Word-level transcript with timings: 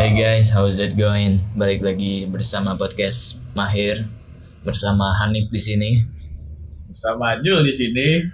Hey 0.00 0.16
guys, 0.16 0.48
how's 0.48 0.80
it 0.80 0.96
going? 0.96 1.44
Balik 1.60 1.84
lagi 1.84 2.24
bersama 2.24 2.72
podcast 2.72 3.44
Mahir 3.52 4.08
bersama 4.64 5.12
Hanif 5.12 5.52
di 5.52 5.60
sini. 5.60 5.90
Sama 6.96 7.36
Jul 7.44 7.60
di 7.60 7.68
sini. 7.68 8.24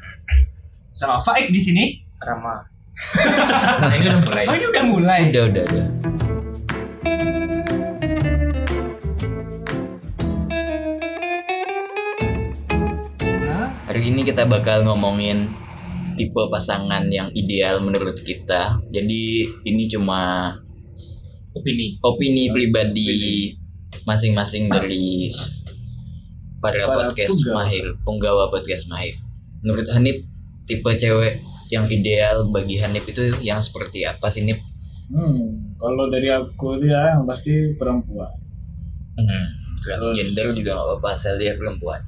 sama 0.95 1.19
Faik 1.19 1.51
di 1.51 1.59
sini. 1.59 1.85
Rama. 2.23 2.63
Nah, 3.83 3.99
ini 3.99 4.07
udah 4.07 4.23
mulai. 4.23 4.45
Oh 4.47 4.55
ini 4.55 4.67
udah 4.71 4.85
mulai. 4.87 5.21
Udah, 5.35 5.43
udah, 5.51 5.65
udah. 5.67 5.87
Hari 13.91 14.03
ini 14.07 14.23
kita 14.23 14.47
bakal 14.47 14.87
ngomongin 14.87 15.51
tipe 16.15 16.47
pasangan 16.47 17.11
yang 17.11 17.27
ideal 17.35 17.83
menurut 17.83 18.23
kita. 18.23 18.79
Jadi 18.95 19.51
ini 19.67 19.91
cuma 19.91 20.55
Opini. 21.57 21.97
opini 22.01 22.45
pribadi 22.49 23.09
masing-masing 24.05 24.69
dari 24.69 25.33
para, 26.61 26.85
Para 26.85 26.95
podcast 27.09 27.33
punggawa. 27.41 27.57
mahir, 27.59 27.87
punggawa 28.03 28.45
podcast 28.51 28.85
mahir. 28.87 29.15
Menurut 29.61 29.89
Hanif, 29.89 30.23
tipe 30.65 30.91
cewek 30.93 31.41
yang 31.69 31.89
ideal 31.89 32.47
bagi 32.49 32.77
Hanif 32.77 33.03
itu 33.05 33.35
yang 33.41 33.59
seperti 33.59 34.05
apa 34.05 34.29
sih 34.29 34.45
Nip? 34.45 34.61
Hmm, 35.07 35.75
kalau 35.77 36.07
dari 36.07 36.29
aku 36.29 36.77
dia 36.77 37.15
yang 37.15 37.25
pasti 37.25 37.75
perempuan. 37.75 38.31
Hmm, 39.15 39.45
transgender 39.81 40.53
juga 40.53 40.75
gak 40.75 40.85
apa-apa 40.85 41.09
asal 41.15 41.35
dia 41.37 41.55
perempuan. 41.55 42.03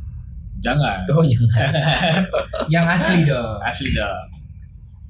Jangan. 0.59 1.07
Oh 1.09 1.23
jangan. 1.23 1.71
Yang 2.75 2.87
asli 2.99 3.19
dong. 3.23 3.57
Asli 3.63 3.91
dong. 3.95 4.27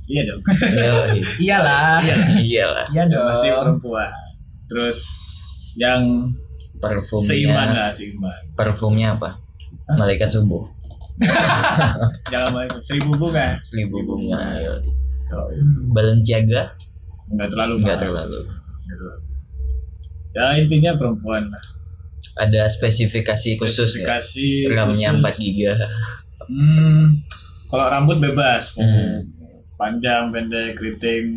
Iya 0.04 0.22
dong. 0.24 0.40
Yoi. 0.44 1.18
Iyalah. 1.40 2.04
Iyalah. 2.04 2.84
Iya 2.86 2.92
Yang 2.92 3.08
dong. 3.16 3.26
pasti 3.32 3.48
perempuan. 3.48 4.12
Terus 4.68 4.98
yang 5.74 6.04
Parfumnya, 6.78 7.26
seiman 7.26 7.68
lah, 7.72 7.90
seiman. 7.90 8.40
parfumnya 8.54 9.18
apa? 9.18 9.40
Malaikat 9.90 10.30
subuh, 10.30 10.62
Jangan 12.32 12.50
main 12.54 12.70
seribu 12.78 13.16
bunga. 13.16 13.58
seribu 13.60 13.98
bunga. 14.00 14.38
yoi. 14.56 14.80
Oh, 15.28 15.48
Balenciaga 15.90 16.72
Enggak 17.28 17.48
terlalu 17.50 17.74
enggak 17.82 17.96
mahal. 17.96 18.04
terlalu. 18.06 18.40
Nggak 18.86 18.96
terlalu. 18.96 19.22
Ya 20.30 20.44
intinya 20.56 20.92
perempuan 20.94 21.50
lah. 21.50 21.64
Ada 22.38 22.70
spesifikasi 22.70 23.58
khusus 23.58 23.98
nggak? 23.98 24.14
Spesifikasi 24.14 24.48
RAM-nya 24.70 25.08
khusus. 25.10 25.24
4 25.26 25.42
giga. 25.42 25.72
Hmm, 26.46 27.04
kalau 27.66 27.86
rambut 27.88 28.16
bebas, 28.18 28.72
Hmm. 28.72 29.26
panjang, 29.74 30.30
pendek, 30.30 30.74
keriting, 30.74 31.34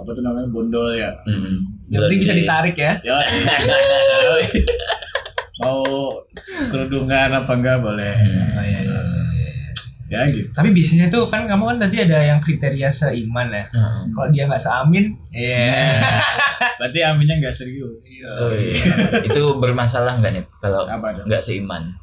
apa 0.00 0.10
tuh 0.16 0.22
namanya 0.24 0.48
bondol 0.48 0.96
ya. 0.96 1.12
Hmm. 1.28 1.60
Yang 1.92 2.00
penting 2.08 2.20
bisa 2.24 2.34
ditarik 2.34 2.76
ya. 2.76 2.92
Ya. 3.04 3.18
mau 5.60 5.84
kerudungan 6.72 7.30
apa 7.44 7.52
enggak 7.52 7.78
boleh. 7.84 8.14
Hmm. 8.16 8.56
Oh, 8.56 8.64
iya, 8.64 8.80
iya. 8.80 9.00
Ya 10.10 10.26
gitu. 10.26 10.50
Tapi 10.50 10.74
biasanya 10.74 11.06
tuh 11.06 11.22
kan 11.30 11.46
kamu 11.46 11.70
kan 11.70 11.78
tadi 11.86 12.02
ada 12.02 12.18
yang 12.18 12.42
kriteria 12.42 12.90
seiman 12.90 13.54
ya. 13.54 13.64
Hmm. 13.70 14.10
Kalau 14.10 14.28
dia 14.34 14.42
nggak 14.50 14.58
seamin, 14.58 15.14
iya. 15.30 16.02
Berarti 16.82 16.98
aminnya 17.06 17.38
enggak 17.38 17.54
serius. 17.54 18.02
Oh, 18.26 18.50
iya. 18.50 18.74
itu 19.22 19.42
bermasalah 19.62 20.18
nggak 20.18 20.32
nih 20.34 20.44
kalau 20.58 20.88
nggak 21.28 21.44
seiman? 21.44 21.94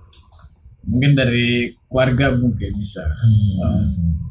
Mungkin 0.87 1.19
dari 1.19 1.75
keluarga 1.91 2.31
mungkin 2.31 2.79
bisa. 2.79 3.03
Hmm. 3.03 4.23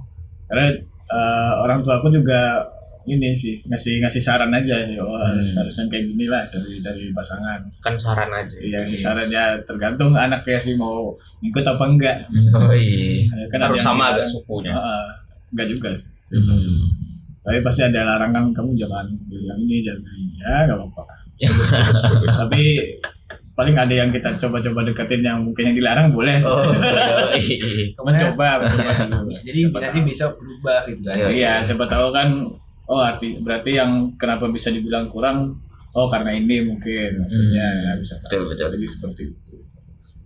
Karena 0.49 0.67
eh, 1.13 1.53
orang 1.61 1.85
tua 1.85 2.01
aku 2.01 2.09
juga 2.09 2.65
ini 3.07 3.31
sih 3.31 3.63
ngasih 3.65 4.03
ngasih 4.03 4.19
saran 4.19 4.51
aja 4.51 4.77
sih. 4.83 4.99
Oh, 4.99 5.15
harus 5.15 5.47
Hmm. 5.55 5.63
harusnya 5.63 5.85
kayak 5.87 6.05
gini 6.11 6.25
lah 6.27 6.43
cari 6.45 6.77
cari 6.77 7.03
pasangan. 7.11 7.61
Kan 7.79 7.95
saran 7.95 8.31
aja. 8.31 8.57
Iya, 8.59 8.79
ngasih 8.83 8.99
saran 8.99 9.27
ya 9.27 9.45
tergantung 9.63 10.13
anaknya 10.13 10.59
sih 10.59 10.75
mau 10.75 11.15
ikut 11.41 11.63
apa 11.63 11.85
enggak. 11.87 12.17
Oh 12.53 12.75
iya. 12.75 13.25
Kan 13.49 13.63
Harus 13.63 13.79
sama 13.79 14.11
bilang, 14.11 14.13
agak 14.19 14.27
sukunya. 14.27 14.75
"Ah, 14.75 15.07
enggak 15.51 15.67
juga 15.71 15.89
sih. 15.95 16.09
Hmm. 16.35 16.61
Tapi 17.41 17.59
pasti 17.63 17.83
ada 17.83 18.03
larangan 18.03 18.51
kamu 18.51 18.75
jangan 18.75 19.07
pilih 19.31 19.47
yang 19.47 19.59
ini 19.63 19.77
jangan 19.81 20.03
ya 20.37 20.55
nggak 20.67 20.79
apa-apa. 20.83 21.03
Ya. 21.39 21.51
Tapi 22.43 22.63
paling 23.57 23.73
ada 23.73 23.95
yang 23.95 24.11
kita 24.11 24.37
coba-coba 24.37 24.85
deketin 24.85 25.23
yang 25.23 25.41
mungkin 25.41 25.73
yang 25.73 25.77
dilarang 25.79 26.13
boleh. 26.13 26.43
Oh, 26.45 26.61
mencoba, 28.05 28.61
mencoba 28.61 28.93
dulu. 29.09 29.31
Jadi 29.33 29.61
Siapa 29.65 29.79
nanti 29.81 29.99
bisa 30.05 30.25
berubah 30.29 30.79
gitu 30.89 31.01
kan. 31.07 31.15
Iya. 31.17 31.27
Iya, 31.33 31.53
siapa 31.65 31.85
tahu 31.87 32.09
kan. 32.13 32.29
Oh 32.87 32.99
arti 32.99 33.39
berarti 33.39 33.71
yang 33.75 34.15
kenapa 34.15 34.47
bisa 34.47 34.71
dibilang 34.71 35.11
kurang? 35.11 35.59
Oh 35.93 36.07
karena 36.07 36.31
ini 36.31 36.61
mungkin 36.63 37.25
maksudnya 37.25 37.67
Hmm. 37.67 37.83
ya, 37.83 37.93
bisa 37.97 38.15
tahu. 38.19 38.29
Betul, 38.29 38.43
betul. 38.53 38.67
Jadi 38.77 38.87
seperti 38.87 39.23
itu. 39.27 39.55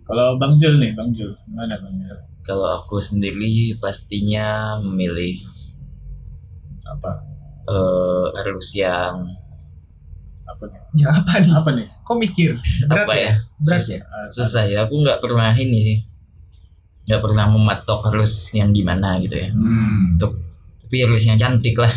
Kalau 0.03 0.35
Bang 0.35 0.59
Jul 0.59 0.75
nih, 0.77 0.91
Bang 0.91 1.09
Jul, 1.11 1.31
mana 1.47 1.79
Bang 1.79 1.95
Jul? 1.97 2.19
Kalau 2.41 2.81
aku 2.81 2.99
sendiri 2.99 3.77
pastinya 3.77 4.75
memilih 4.77 5.39
Apa? 6.83 7.11
eh, 7.63 8.25
harus 8.35 8.67
yang 8.73 9.15
Apa 10.43 10.67
nih? 10.67 10.81
Ya 10.99 11.07
apa 11.09 11.33
nih? 11.39 11.51
Apa 11.55 11.69
nih? 11.71 11.87
Kok 12.03 12.17
mikir? 12.19 12.51
Berat 12.85 13.07
apa 13.07 13.13
ya? 13.15 13.23
ya? 13.23 13.33
Berat 13.57 13.79
Susah. 13.79 13.95
ya? 13.95 14.01
Ah, 14.03 14.27
Susah 14.29 14.63
ya. 14.67 14.77
Aku 14.83 14.93
nggak 14.99 15.19
pernah 15.23 15.55
ini 15.55 15.79
sih. 15.79 15.97
Nggak 17.07 17.21
pernah 17.23 17.45
mematok 17.47 17.99
harus 18.05 18.51
yang 18.51 18.69
gimana 18.69 19.15
gitu 19.23 19.39
ya. 19.39 19.49
Hmm. 19.55 20.19
Untuk 20.19 20.35
tapi 20.91 20.99
yang 21.23 21.39
cantik 21.39 21.75
lah. 21.77 21.87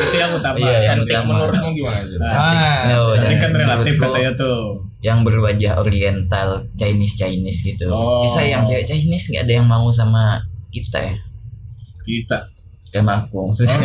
Itu 0.00 0.16
yang 0.16 0.32
utama. 0.32 0.56
Iya, 0.56 0.70
yang 0.80 0.86
Cantik 0.96 1.12
utama. 1.12 1.28
menurutmu 1.36 1.68
gimana? 1.74 1.98
Nah, 2.16 2.32
Ah, 2.32 2.78
Oh, 2.96 3.12
Jadi 3.12 3.34
cantik 3.36 3.38
kan 3.38 3.50
relatif 3.52 3.94
katanya 3.98 4.32
tuh. 4.32 4.58
Yang 5.00 5.18
berwajah 5.26 5.72
oriental, 5.76 6.48
Chinese 6.72 7.14
Chinese 7.16 7.60
gitu. 7.60 7.86
Oh. 7.90 8.22
Bisa 8.22 8.40
yang 8.40 8.62
cewek 8.64 8.86
Chinese 8.86 9.28
nggak 9.28 9.44
ada 9.44 9.54
yang 9.54 9.66
mau 9.66 9.90
sama 9.90 10.40
kita 10.70 10.98
ya. 11.00 11.14
Kita. 12.00 12.38
Sama 12.86 13.20
aku 13.20 13.34
Oh, 13.36 13.44
maksudnya. 13.46 13.76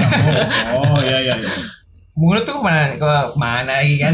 oh, 0.72 0.82
oh 0.88 1.00
iya 1.00 1.18
iya. 1.22 1.36
iya. 1.36 1.50
menurut 2.16 2.42
tuh 2.42 2.58
ke 2.58 2.64
mana? 2.64 2.96
Ke 2.96 3.06
mana 3.36 3.74
lagi 3.76 4.00
kan? 4.00 4.14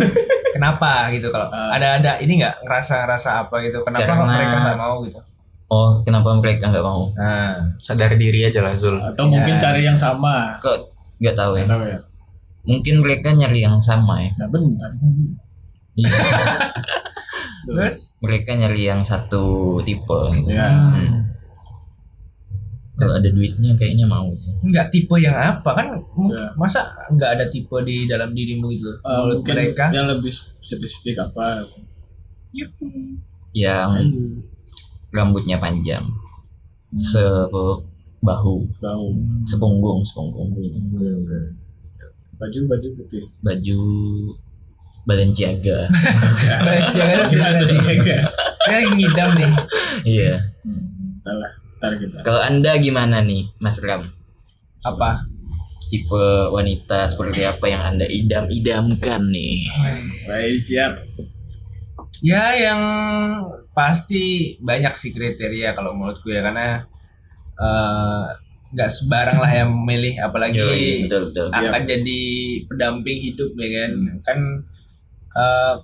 Kenapa 0.51 1.07
gitu 1.09 1.29
kalau 1.29 1.47
Ah. 1.47 1.69
ada 1.71 2.01
ada 2.01 2.11
ini 2.17 2.41
nggak 2.41 2.65
ngerasa 2.65 3.05
ngerasa 3.05 3.29
apa 3.45 3.55
gitu? 3.61 3.85
Kenapa 3.85 4.09
Karena- 4.09 4.25
mereka 4.31 4.55
nggak 4.57 4.79
mau 4.79 4.95
gitu? 5.05 5.19
Oh, 5.71 6.03
kenapa 6.03 6.35
mereka 6.35 6.67
nggak 6.67 6.83
mau? 6.83 7.15
Nah, 7.15 7.71
Sadar 7.79 8.19
diri 8.19 8.43
aja 8.43 8.59
lah 8.59 8.75
Zul. 8.75 8.99
Atau 8.99 9.25
mungkin 9.25 9.55
Ya. 9.55 9.61
cari 9.61 9.81
yang 9.81 9.95
sama. 9.95 10.59
Kok 10.59 10.91
nggak 11.17 11.31
tahu 11.33 11.55
ya? 11.55 11.63
Nggak 11.63 11.71
tahu 11.71 11.83
ya. 11.87 11.99
Mungkin 12.61 12.95
mereka 12.99 13.27
nyari 13.31 13.59
yang 13.61 13.79
sama 13.79 14.19
ya. 14.19 14.31
Nah 14.35 14.47
benar. 14.47 14.91
Iya. 15.95 16.11
terus 17.65 18.19
mereka 18.19 18.51
nyari 18.51 18.83
yang 18.83 18.99
satu 19.01 19.43
tipe 19.81 20.19
gitu. 20.35 20.51
Ya. 20.51 20.67
Hmm. 20.67 21.31
Kalau 22.93 23.15
ada 23.15 23.29
duitnya 23.31 23.71
kayaknya 23.73 24.05
mau 24.05 24.27
sih. 24.29 24.51
nggak 24.61 24.91
tipe 24.91 25.15
yang 25.17 25.33
apa 25.33 25.71
kan? 25.71 25.87
Ya. 26.27 26.51
Masa 26.53 26.83
nggak 27.09 27.31
ada 27.33 27.45
tipe 27.47 27.73
di 27.81 28.05
dalam 28.05 28.35
dirimu 28.35 28.67
gitu? 28.69 28.91
Eh, 28.91 29.07
Menurut 29.07 29.39
mungkin 29.39 29.55
mereka? 29.55 29.85
yang 29.89 30.05
lebih 30.05 30.29
spesifik 30.59 31.15
apa? 31.17 31.63
Yuhu. 32.51 33.15
Yang 33.51 33.89
rambutnya 35.11 35.57
panjang, 35.57 36.03
sebahu, 36.97 37.79
Tahu. 38.79 39.05
sepunggung, 39.43 40.03
sepunggung. 40.03 40.49
Baju 42.35 42.59
baju 42.65 42.87
putih. 42.97 43.23
Baju 43.39 43.79
Balenciaga. 45.01 45.89
Gimana 47.29 47.57
nih? 47.65 47.77
Dia 48.01 48.21
lagi 48.69 48.89
ngidam 48.93 49.29
nih. 49.33 49.51
iya. 50.05 50.33
Hmm, 50.61 51.17
Ntar 51.21 51.35
lah, 51.37 51.51
ntar 51.77 51.91
kita. 51.97 52.17
Kalau 52.21 52.41
Anda 52.41 52.77
gimana 52.77 53.21
nih, 53.21 53.49
Mas 53.57 53.81
Ram? 53.81 54.05
Apa? 54.81 55.25
Tipe 55.89 56.25
wanita 56.49 57.05
seperti 57.05 57.43
apa 57.43 57.65
yang 57.67 57.81
Anda 57.83 58.05
idam-idamkan 58.05 59.21
nih? 59.27 59.65
Baik 60.25 60.57
siap. 60.57 60.93
Ya 62.21 62.53
yang 62.53 62.81
pasti 63.71 64.23
banyak 64.59 64.93
sih 64.93 65.09
kriteria 65.09 65.71
kalau 65.71 65.91
menurutku 65.91 66.27
ya 66.27 66.41
karena 66.41 66.83
eh, 67.55 68.23
nggak 68.71 68.87
sembarang 68.89 69.37
lah 69.37 69.51
yang 69.53 69.69
memilih 69.73 70.15
apalagi 70.17 70.55
Yoi, 70.57 71.03
betul 71.03 71.31
betul. 71.31 71.47
akan 71.49 71.81
jadi 71.83 72.21
pendamping 72.65 73.19
hidup 73.21 73.51
ya 73.53 73.67
kan 73.77 73.91
kan 74.21 74.39
eh, 75.33 75.75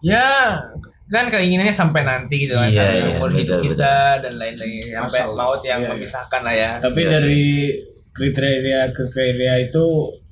ya 0.00 0.26
kan 1.06 1.28
keinginannya 1.28 1.70
sampai 1.70 2.02
nanti 2.02 2.34
gitu 2.40 2.54
kan 2.54 2.66
Iya, 2.66 2.80
sampai 2.80 2.90
iya, 2.90 3.02
seumur 3.02 3.30
hidup 3.30 3.58
betul, 3.58 3.66
kita 3.68 3.94
dan 4.20 4.32
lain-lain 4.32 4.78
sampai 4.80 5.04
Masya 5.04 5.24
Allah. 5.24 5.36
maut 5.38 5.60
yang 5.60 5.78
Iya, 5.78 5.84
iya. 5.84 5.92
memisahkan 5.92 6.40
lah 6.40 6.54
ya 6.54 6.70
Tapi 6.80 6.98
Iya, 6.98 7.10
dari 7.10 7.44
kriteria 8.10 8.80
ke 8.88 9.02
kriteria 9.04 9.54
itu 9.64 9.84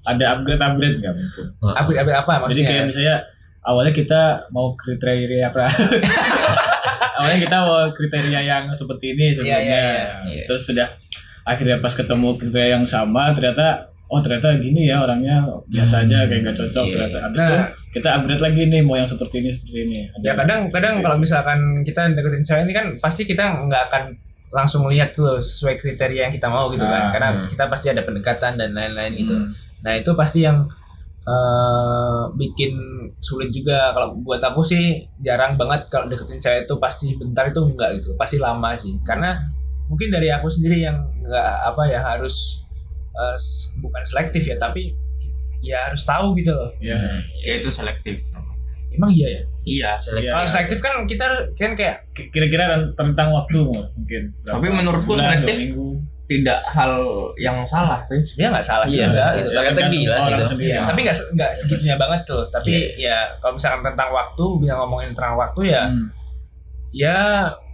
ada 0.03 0.25
upgrade 0.33 0.59
upgrade 0.61 0.97
nggak 0.99 1.15
mungkin? 1.15 1.45
upgrade 1.69 1.99
upgrade 2.01 2.19
apa 2.19 2.33
Jadi 2.33 2.41
maksudnya 2.43 2.67
kayak 2.69 2.85
misalnya 2.89 3.17
awalnya 3.63 3.93
kita 3.93 4.23
mau 4.49 4.67
kriteria 4.73 5.45
apa? 5.47 5.65
awalnya 7.23 7.39
kita 7.41 7.57
mau 7.59 7.87
kriteria 7.89 8.41
yang 8.43 8.65
seperti 8.73 9.15
ini 9.15 9.31
sebelumnya. 9.31 9.63
Iya, 9.63 9.79
iya, 9.79 10.03
iya. 10.27 10.45
Terus 10.45 10.63
sudah 10.67 10.89
akhirnya 11.43 11.79
pas 11.79 11.95
ketemu 11.95 12.35
kriteria 12.37 12.69
yang 12.73 12.85
sama 12.85 13.31
ternyata 13.31 13.87
oh 14.07 14.21
ternyata 14.21 14.59
gini 14.59 14.87
ya 14.87 15.01
orangnya 15.01 15.41
biasa 15.67 15.95
Hmm, 15.97 16.05
aja 16.05 16.19
kayak 16.27 16.41
gak 16.45 16.57
cocok 16.59 16.85
iya. 16.85 16.93
ternyata 16.93 17.19
habis 17.21 17.39
Nah. 17.39 17.49
itu 17.49 17.57
kita 17.93 18.09
upgrade 18.13 18.43
lagi 18.43 18.63
nih 18.69 18.81
mau 18.81 18.95
yang 18.95 19.07
seperti 19.07 19.37
ini 19.39 19.51
seperti 19.51 19.79
ini 19.83 19.99
Ada 20.11 20.23
Ya 20.23 20.33
kadang-kadang 20.35 20.95
kalau 21.01 21.17
misalkan 21.17 21.59
kita 21.81 22.13
deketin 22.13 22.43
cewek 22.43 22.63
ini 22.67 22.73
kan 22.73 22.87
pasti 22.99 23.23
kita 23.25 23.45
nggak 23.63 23.83
akan 23.89 24.03
langsung 24.53 24.85
lihat 24.87 25.17
tuh 25.17 25.41
sesuai 25.41 25.81
kriteria 25.81 26.29
yang 26.29 26.35
kita 26.35 26.47
mau 26.47 26.69
gitu 26.69 26.85
kan. 26.85 27.09
Ah, 27.09 27.11
Karena 27.11 27.29
hmm. 27.33 27.49
kita 27.57 27.65
pasti 27.67 27.87
ada 27.89 28.03
pendekatan 28.03 28.53
dan 28.55 28.71
lain-lain 28.71 29.13
gitu. 29.17 29.33
Hmm. 29.33 29.49
Nah 29.81 29.93
itu 29.97 30.11
pasti 30.13 30.45
yang 30.45 30.69
eh, 31.25 32.23
bikin 32.35 32.73
sulit 33.17 33.51
juga 33.51 33.91
kalau 33.91 34.19
buat 34.19 34.41
aku 34.41 34.63
sih 34.63 34.85
jarang 35.19 35.55
banget 35.55 35.87
kalau 35.87 36.07
deketin 36.07 36.39
cewek 36.39 36.65
itu 36.65 36.75
pasti 36.77 37.15
bentar 37.15 37.47
itu 37.47 37.61
enggak 37.61 37.97
gitu 37.97 38.15
pasti 38.15 38.37
lama 38.37 38.75
sih 38.75 38.99
karena 39.03 39.39
mungkin 39.87 40.09
dari 40.09 40.29
aku 40.29 40.47
sendiri 40.47 40.81
yang 40.81 40.99
nggak 41.21 41.47
apa 41.65 41.83
ya 41.87 42.01
harus 42.03 42.67
eh, 43.13 43.37
s- 43.37 43.71
bukan 43.79 44.03
selektif 44.03 44.43
ya 44.45 44.57
tapi 44.57 44.95
ya 45.61 45.79
harus 45.85 46.03
tahu 46.03 46.35
gitu 46.35 46.51
loh 46.51 46.71
ya 46.79 46.95
Hmm, 46.95 47.23
Ya 47.41 47.55
itu 47.57 47.71
selektif. 47.71 48.19
emang 48.91 49.09
iya 49.11 49.29
ya 49.31 49.43
Iya. 49.63 49.91
Selektif. 49.97 50.21
Iya. 50.21 50.33
kalau 50.35 50.47
selektif 50.49 50.79
kan 50.81 50.93
kita 51.07 51.27
kan 51.55 51.73
kayak 51.73 51.97
kira-kira 52.29 52.65
rentang 52.93 53.31
waktu 53.31 53.63
mungkin? 53.63 54.23
Tapi 54.43 54.67
menurutku 54.69 55.15
selektif 55.15 55.71
minggu. 55.71 56.03
Tidak 56.23 56.61
hal 56.71 56.93
yang 57.37 57.61
salah 57.63 58.01
sih. 58.05 58.17
sebenarnya 58.23 58.51
nggak 58.55 58.65
salah 58.65 58.87
Iya, 58.87 59.05
juga 59.05 59.21
iya. 59.21 59.37
gitu. 59.37 59.49
Strategi 59.51 60.01
lah 60.03 60.19
orang 60.23 60.33
itu. 60.33 60.45
sendiri. 60.49 60.71
Iya, 60.71 60.81
tapi 60.83 61.01
nggak 61.03 61.17
nggak 61.35 61.51
segitunya 61.53 61.97
banget 61.97 62.21
tuh. 62.25 62.43
Tapi 62.49 62.73
Iya. 62.73 62.89
ya 62.97 63.17
kalau 63.37 63.53
misalkan 63.55 63.81
tentang 63.85 64.11
waktu, 64.11 64.45
bisa 64.59 64.73
ngomongin 64.75 65.09
tentang 65.11 65.35
waktu 65.35 65.61
ya, 65.69 65.83
Hmm. 65.85 66.07
ya 66.91 67.17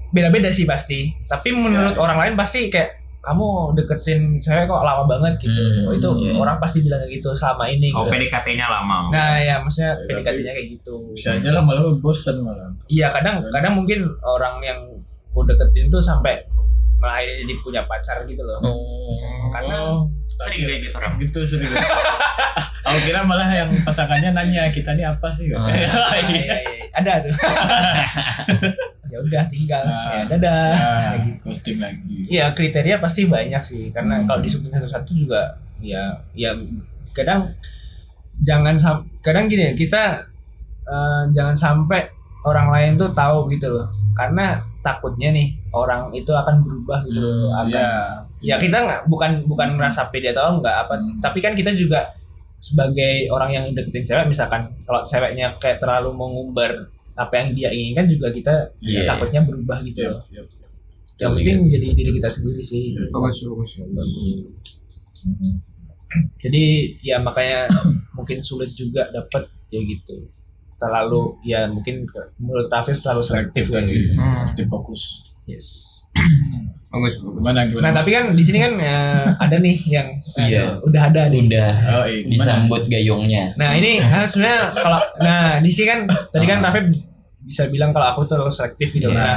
beda-beda 0.09 0.49
sih 0.49 0.65
pasti. 0.65 1.12
Tapi 1.25 1.49
menurut 1.50 1.93
Ya. 1.93 2.00
orang 2.00 2.19
lain 2.19 2.35
pasti 2.35 2.67
kayak 2.67 2.97
kamu 3.21 3.47
deketin 3.77 4.21
cewek 4.39 4.65
kok 4.65 4.81
lama 4.81 5.05
banget 5.05 5.37
gitu. 5.39 5.53
Hmm, 5.53 5.85
Oh, 5.85 5.93
itu 5.93 6.09
iya. 6.19 6.33
orang 6.35 6.56
pasti 6.56 6.81
bilang 6.81 6.99
kayak 6.99 7.12
gitu 7.15 7.29
selama 7.31 7.69
ini. 7.69 7.87
Oh 7.93 8.03
gitu. 8.03 8.17
PDKT-nya 8.17 8.67
lama. 8.67 9.12
Nah 9.12 9.37
ya 9.37 9.61
maksudnya 9.61 9.93
Ya, 9.93 10.06
PDKT-nya 10.09 10.53
kayak 10.53 10.69
gitu. 10.73 10.95
bisa 11.12 11.37
aja 11.37 11.50
lah 11.53 11.61
malah 11.61 11.93
bosen 11.95 12.41
malah 12.41 12.73
Iya 12.87 13.12
kadang 13.12 13.45
kadang 13.47 13.77
mungkin 13.77 14.03
orang 14.19 14.62
yang 14.62 14.81
aku 15.29 15.45
deketin 15.45 15.87
tuh 15.87 16.00
sampai 16.00 16.41
malah 16.99 17.15
akhirnya 17.17 17.37
jadi 17.43 17.55
punya 17.61 17.83
pacar 17.85 18.23
gitu 18.25 18.43
loh. 18.43 18.59
Oh. 18.61 19.49
Karena 19.49 19.77
sering 20.29 20.61
kayak 20.61 20.81
gitu 20.85 20.97
kan. 20.97 21.11
gitu 21.17 21.41
sering 21.43 21.71
aku 22.87 22.99
kira 23.03 23.21
malah 23.23 23.49
yang 23.49 23.71
pasangannya 23.83 24.31
nanya 24.31 24.69
kita 24.69 24.93
ini 24.93 25.05
apa 25.05 25.29
sih 25.29 25.50
Ah. 25.50 25.69
iya, 26.31 26.56
iya, 26.59 26.85
ada 26.93 27.12
tuh. 27.23 27.35
ya 29.09 29.19
udah 29.19 29.43
tinggal. 29.49 29.83
Ah. 29.83 30.11
Ya 30.12 30.23
dadah. 30.29 30.71
Nah, 30.75 31.15
gitu. 31.23 31.41
posting 31.45 31.79
lagi 31.79 32.17
Iya 32.29 32.53
kriteria 32.53 32.97
pasti 32.99 33.25
banyak 33.25 33.62
sih 33.62 33.89
karena 33.89 34.21
Hmm. 34.21 34.27
kalau 34.27 34.41
disuppin 34.43 34.69
satu-satu 34.71 35.11
juga 35.15 35.43
ya 35.79 36.03
ya 36.35 36.53
kadang 37.15 37.49
jangan 38.39 38.75
sam 38.75 38.97
kadang 39.19 39.47
gini 39.47 39.71
ya, 39.71 39.75
kita 39.75 40.03
eh, 40.85 41.23
jangan 41.33 41.55
sampai 41.55 42.06
orang 42.43 42.69
lain 42.69 42.93
tuh 42.95 43.11
tahu 43.12 43.47
gitu 43.49 43.67
loh 43.69 43.87
karena 44.12 44.59
takutnya 44.88 45.29
nih 45.31 45.46
orang 45.70 46.08
itu 46.11 46.32
akan 46.32 46.64
berubah 46.64 47.05
gitu 47.05 47.20
loh 47.20 47.52
Hmm, 47.52 47.61
akan 47.61 47.85
ya 48.40 48.56
kita 48.56 48.76
nggak 48.79 49.00
bukan 49.06 49.31
bukan 49.44 49.69
Hmm. 49.69 49.76
merasa 49.76 50.08
pede 50.08 50.32
atau 50.32 50.56
enggak 50.56 50.76
apa 50.82 50.94
Hmm. 50.96 51.20
tapi 51.20 51.38
kan 51.38 51.52
kita 51.52 51.73
juga 51.73 52.08
sebagai 52.56 53.29
orang 53.29 53.50
yang 53.52 53.64
deketin 53.70 54.02
cewek 54.02 54.26
misalkan 54.26 54.67
kalau 54.82 55.05
ceweknya 55.05 55.55
kayak 55.58 55.79
terlalu 55.79 56.11
mengumbar 56.11 56.88
apa 57.14 57.35
yang 57.37 57.49
dia 57.52 57.69
inginkan 57.69 58.08
juga 58.08 58.31
kita 58.31 58.55
Iya. 58.81 59.05
takutnya 59.06 59.43
berubah 59.43 59.79
gitu 59.82 60.00
Iya, 60.00 60.11
loh 60.11 60.23
iya. 60.29 60.43
yang 61.19 61.35
penting 61.35 61.58
jadi 61.69 61.87
diri 61.93 62.11
kita 62.14 62.31
sendiri 62.31 62.62
sih 62.62 62.94
Bagus 63.11 63.43
bagus. 63.44 64.26
jadi 66.38 66.64
ya 67.00 67.17
makanya 67.19 67.69
mungkin 68.17 68.40
sulit 68.40 68.73
juga 68.73 69.11
dapat 69.11 69.44
ya 69.69 69.81
gitu 69.81 70.17
terlalu 70.79 71.37
ya 71.43 71.67
mungkin 71.67 72.07
menurut 72.37 72.71
Hafiz 72.71 73.03
terlalu 73.03 73.23
selektif 73.23 73.65
tadi. 73.69 74.15
Hmm. 74.15 74.31
Selektif 74.31 74.67
fokus. 74.67 75.03
Yes. 75.45 75.67
Bagus 76.89 77.19
bagus. 77.21 77.37
gimana 77.37 77.61
gimana? 77.65 77.85
Nah 77.85 77.93
tapi 77.95 78.11
kan 78.11 78.25
di 78.31 78.43
sini 78.43 78.59
kan 78.59 78.73
eh, 78.75 79.27
ada 79.37 79.57
nih 79.57 79.77
yang 79.85 80.09
eh, 80.17 80.47
Iya. 80.49 80.65
udah 80.81 81.03
ada 81.05 81.23
nih. 81.27 81.41
Udah. 81.45 81.73
Oh, 81.93 82.05
iya, 82.05 82.21
disambut 82.25 82.83
gayungnya. 82.87 83.53
nah 83.55 83.73
ini 83.73 83.99
ah, 83.99 84.23
sebenarnya 84.23 84.61
kalau 84.73 85.01
nah 85.19 85.59
di 85.59 85.69
sini 85.69 85.87
kan 85.87 86.01
tadi 86.07 86.45
kan 86.45 86.59
Hafiz 86.61 86.85
bisa 87.41 87.65
bilang 87.67 87.91
kalau 87.91 88.07
aku 88.11 88.23
terlalu 88.25 88.51
selektif 88.51 88.93
gitu. 88.93 89.09
Iya. 89.09 89.17
nah 89.17 89.37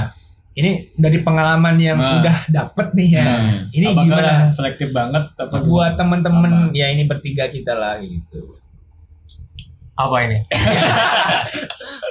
ini 0.52 0.92
dari 0.94 1.20
pengalaman 1.22 1.76
yang 1.76 1.96
Nah. 1.96 2.20
udah 2.20 2.38
dapet 2.50 2.88
nih 2.92 3.10
ya. 3.14 3.24
Hmm. 3.24 3.58
ini 3.72 3.86
Apakah 3.90 4.04
gimana? 4.06 4.32
selektif 4.52 4.88
banget? 4.92 5.24
Apa 5.34 5.58
buat 5.64 5.96
temen-temen 5.96 6.54
ya 6.72 6.92
ini 6.92 7.04
bertiga 7.04 7.48
kita 7.48 7.72
lah 7.72 7.98
gitu 7.98 8.60
Apa 10.04 10.18
ini? 10.22 10.38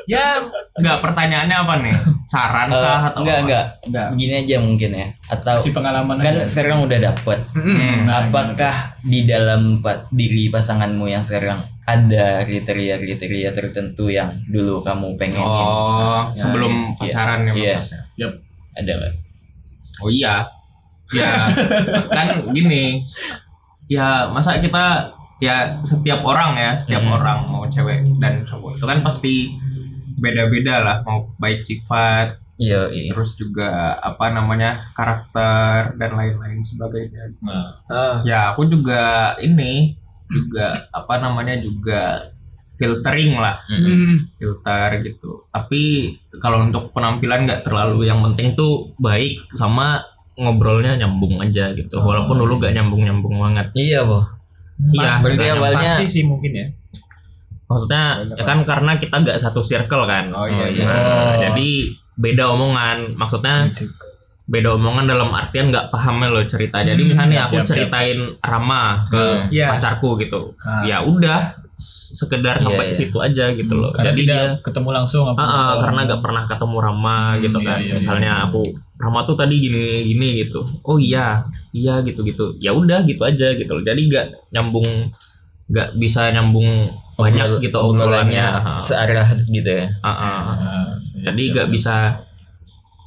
ya 0.06 0.42
Enggak 0.72 0.98
pertanyaannya 1.00 1.56
apa 1.56 1.74
nih? 1.78 1.94
Saran 2.24 2.68
Eh, 2.68 2.78
kah 2.78 3.00
atau 3.06 3.20
enggak 3.20 3.34
apa? 3.34 3.42
enggak 3.42 3.64
enggak 3.84 4.06
begini 4.10 4.34
aja 4.40 4.56
mungkin 4.58 4.90
ya 4.92 5.06
atau 5.28 5.54
si 5.56 5.70
pengalaman 5.70 6.16
kan 6.16 6.34
aja. 6.36 6.46
sekarang 6.46 6.82
udah 6.82 6.98
dapet 7.02 7.38
Hmm. 7.52 8.06
Nah, 8.06 8.24
apakah 8.24 8.74
di 9.00 9.20
dalam 9.22 9.82
diri 10.10 10.48
pasanganmu 10.48 11.06
yang 11.06 11.20
sekarang 11.20 11.60
ada 11.82 12.42
kriteria-kriteria 12.42 13.50
tertentu 13.50 14.08
yang 14.08 14.40
dulu 14.46 14.80
kamu 14.80 15.14
pengenin 15.16 15.42
Oh, 15.42 16.30
sebelum 16.32 16.70
iya. 16.70 16.96
pacaran 16.96 17.40
ya 17.42 17.52
Iya. 17.52 17.74
maksudnya. 17.74 18.00
Yap. 18.16 18.32
ada 18.72 18.90
nggak 18.94 19.12
Oh 19.98 20.08
iya. 20.08 20.34
Ya, 21.10 21.30
kan 22.16 22.26
gini. 22.50 23.02
Ya, 23.84 24.30
masa 24.30 24.56
kita 24.56 25.10
ya 25.40 25.56
setiap 25.82 26.20
orang 26.22 26.54
ya, 26.54 26.70
setiap 26.76 27.00
Hmm. 27.00 27.16
orang 27.16 27.38
mau 27.46 27.64
cewek 27.66 28.04
dan 28.16 28.44
cowok 28.44 28.76
itu 28.76 28.84
kan 28.84 29.00
pasti 29.00 29.34
beda-beda 30.14 30.74
lah, 30.80 30.96
mau 31.00 31.32
baik 31.36 31.60
sifat, 31.60 32.36
iya 32.54 32.86
iya 32.86 33.08
terus 33.08 33.34
juga 33.34 33.96
apa 33.96 34.28
namanya 34.28 34.92
karakter 34.92 35.96
dan 35.96 36.10
lain-lain 36.12 36.60
sebagainya. 36.60 37.24
Nah, 37.40 37.80
Ah. 37.88 38.16
Ya, 38.22 38.52
aku 38.52 38.68
juga 38.68 39.32
ini 39.38 39.96
juga 40.28 40.76
apa 40.90 41.18
namanya 41.18 41.56
juga 41.56 42.30
filtering 42.76 43.32
lah, 43.34 43.60
Mm-mm. 43.66 44.36
filter 44.36 44.88
gitu. 45.02 45.44
Tapi 45.48 46.14
kalau 46.36 46.64
untuk 46.64 46.92
penampilan 46.92 47.44
nggak 47.44 47.62
terlalu 47.62 48.04
yang 48.04 48.20
penting 48.22 48.52
tuh 48.54 48.92
baik 48.96 49.40
sama 49.52 50.00
ngobrolnya 50.32 50.96
nyambung 50.96 51.40
aja 51.40 51.72
gitu. 51.72 51.96
Oh, 51.96 52.04
Walaupun 52.06 52.40
dulu 52.40 52.56
gak 52.58 52.72
nyambung-nyambung 52.72 53.36
banget. 53.36 53.66
iya 53.76 54.00
boh 54.00 54.24
Iya, 54.90 55.20
berarti 55.20 55.36
nggak 55.36 55.46
nyambung. 55.46 55.60
awalnya 55.60 55.80
pasti 55.86 56.04
sih 56.06 56.22
mungkin 56.24 56.52
ya 56.52 56.66
maksudnya 57.66 58.04
ya 58.34 58.42
kan 58.42 58.58
karena 58.66 58.98
kita 58.98 59.16
gak 59.22 59.38
satu 59.38 59.62
circle 59.62 60.02
kan. 60.02 60.34
Oh, 60.34 60.42
iya, 60.42 60.66
iya. 60.66 60.82
Nah, 60.82 60.90
Oh. 60.90 61.34
jadi 61.38 61.70
beda 62.18 62.50
omongan. 62.50 63.14
Maksudnya 63.14 63.70
beda 64.50 64.74
omongan 64.74 65.06
dalam 65.06 65.30
artian 65.30 65.70
nggak 65.70 65.94
pahamnya 65.94 66.34
loh 66.34 66.42
cerita. 66.42 66.82
Jadi 66.82 66.98
misalnya 67.06 67.46
Yap, 67.46 67.54
aku 67.54 67.70
ceritain 67.70 68.18
Rama 68.42 69.06
ke 69.06 69.22
Hmm. 69.22 69.46
Iya. 69.54 69.70
pacarku 69.70 70.18
gitu. 70.18 70.58
Ah. 70.58 70.82
Ya 70.82 70.98
udah 71.00 71.59
sekedar 71.80 72.56
Iya, 72.56 72.64
sampai 72.66 72.86
iya. 72.86 72.92
situ 72.92 73.16
aja 73.16 73.44
gitu 73.50 73.72
loh. 73.72 73.88
karena 73.90 74.12
Jadi 74.12 74.22
dia 74.24 74.42
ketemu 74.60 74.88
langsung 74.92 75.24
apa 75.26 75.38
Ah, 75.38 75.48
ah, 75.48 75.72
karena 75.80 76.00
nggak 76.04 76.20
pernah 76.20 76.44
ketemu 76.44 76.76
Rama 76.78 77.16
Hmm, 77.16 77.38
gitu 77.40 77.58
iya, 77.58 77.66
kan. 77.66 77.78
iya, 77.80 77.92
Misalnya 77.96 78.32
iya. 78.36 78.44
aku 78.44 78.62
Rama 78.96 79.20
tuh 79.24 79.34
tadi 79.34 79.54
gini 79.56 79.84
gini 80.04 80.28
gitu. 80.38 80.60
Oh 80.82 80.96
iya, 80.96 81.40
iya 81.72 81.98
gitu 82.00 82.20
gitu. 82.22 82.52
Ya 82.58 82.70
udah 82.70 83.02
gitu 83.02 83.20
aja 83.20 83.46
gitu 83.52 83.70
loh. 83.70 83.80
Jadi 83.80 84.00
nggak 84.06 84.26
nyambung 84.50 85.08
nggak 85.66 85.96
bisa 85.96 86.28
nyambung 86.28 86.66
banyak 87.14 87.46
Obrol- 87.48 87.60
gitu 87.60 87.78
obrolannya. 87.78 88.44
Ah, 88.44 88.76
searah 88.76 89.24
gitu 89.46 89.70
ya 89.70 89.86
ah, 90.00 90.10
ah. 90.10 90.40
Nah, 90.50 90.86
Jadi 91.22 91.42
iya, 91.42 91.52
nggak 91.52 91.66
iya. 91.66 91.72
bisa 91.72 91.94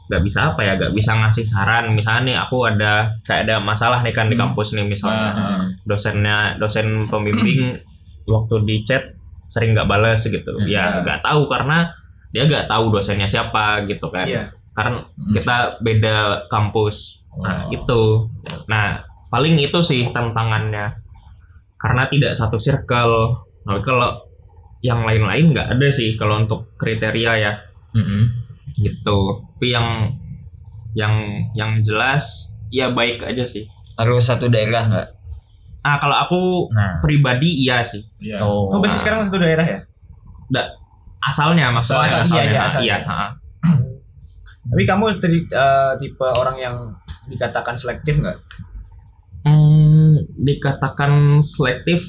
nggak 0.03 0.21
bisa 0.21 0.39
apa 0.45 0.61
ya 0.61 0.75
nggak 0.75 0.93
bisa 0.93 1.11
ngasih 1.13 1.45
saran 1.45 1.85
misalnya 1.89 2.21
nih 2.23 2.37
aku 2.37 2.57
ada 2.63 3.07
kayak 3.23 3.47
ada 3.47 3.55
masalah 3.59 3.99
nih 3.99 4.11
kan 4.11 4.27
di 4.27 4.35
Hmm. 4.35 4.51
kampus 4.51 4.75
nih 4.75 4.85
misalnya 4.85 5.29
Ah, 5.29 5.39
ah. 5.39 5.59
dosennya 5.81 6.37
dosen 6.55 7.07
pembimbing 7.07 7.71
waktu 8.25 8.55
di 8.63 8.75
chat 8.83 9.03
sering 9.47 9.75
nggak 9.75 9.85
balas 9.85 10.23
gitu. 10.25 10.49
Hmm. 10.55 10.65
ya 10.65 11.03
nggak 11.03 11.21
tahu 11.21 11.45
karena 11.47 11.91
dia 12.33 12.49
nggak 12.49 12.65
tahu 12.65 12.89
dosennya 12.89 13.29
siapa 13.29 13.85
gitu 13.85 14.09
kan. 14.09 14.25
Iya. 14.25 14.43
karena 14.73 15.05
Hmm. 15.05 15.33
kita 15.37 15.55
beda 15.85 16.17
kampus. 16.49 17.21
Nah 17.37 17.69
Oh. 17.69 17.75
itu 17.77 18.01
nah 18.65 19.01
paling 19.29 19.53
itu 19.57 19.79
sih 19.85 20.09
tantangannya. 20.09 20.97
Karena 21.77 22.09
tidak 22.09 22.33
satu 22.33 22.57
circle. 22.57 23.37
Nah 23.69 23.77
kalau 23.85 24.25
yang 24.81 25.05
lain-lain 25.05 25.53
nggak 25.53 25.77
ada 25.77 25.87
sih 25.93 26.17
kalau 26.17 26.41
untuk 26.41 26.73
kriteria 26.75 27.33
ya. 27.37 27.53
Mm-mm. 27.93 28.33
gitu. 28.73 29.19
Tapi 29.53 29.67
yang 29.69 30.09
yang 30.97 31.13
yang 31.53 31.85
jelas 31.85 32.25
ya 32.73 32.89
baik 32.89 33.21
aja 33.21 33.45
sih. 33.45 33.69
Harus 33.93 34.25
satu 34.25 34.49
daerah 34.49 34.89
nggak 34.89 35.07
ah 35.83 35.97
kalau 35.97 36.15
aku 36.15 36.41
nah 36.71 36.99
pribadi 36.99 37.61
iya 37.61 37.83
sih 37.83 37.99
Iya. 38.17 38.39
oh, 38.39 38.71
Oh 38.71 38.79
berarti 38.79 38.95
Nah. 38.95 39.01
sekarang 39.01 39.19
satu 39.27 39.37
daerah 39.37 39.63
ya? 39.63 39.79
asalnya 41.21 41.71
maksudnya 41.71 41.99
Oh, 41.99 42.03
asal- 42.03 42.21
asalnya 42.21 42.43
iya, 42.43 42.51
iya, 42.51 42.63
iya, 42.83 42.95
asalnya. 42.99 43.27
Tapi 44.63 44.83
kamu 44.83 45.03
eh, 45.21 45.91
tipe 45.97 46.23
orang 46.25 46.55
yang 46.57 46.75
dikatakan 47.25 47.75
selektif 47.75 48.15
nggak? 48.17 48.37
Hmm, 49.43 50.15
dikatakan 50.37 51.11
selektif, 51.39 51.99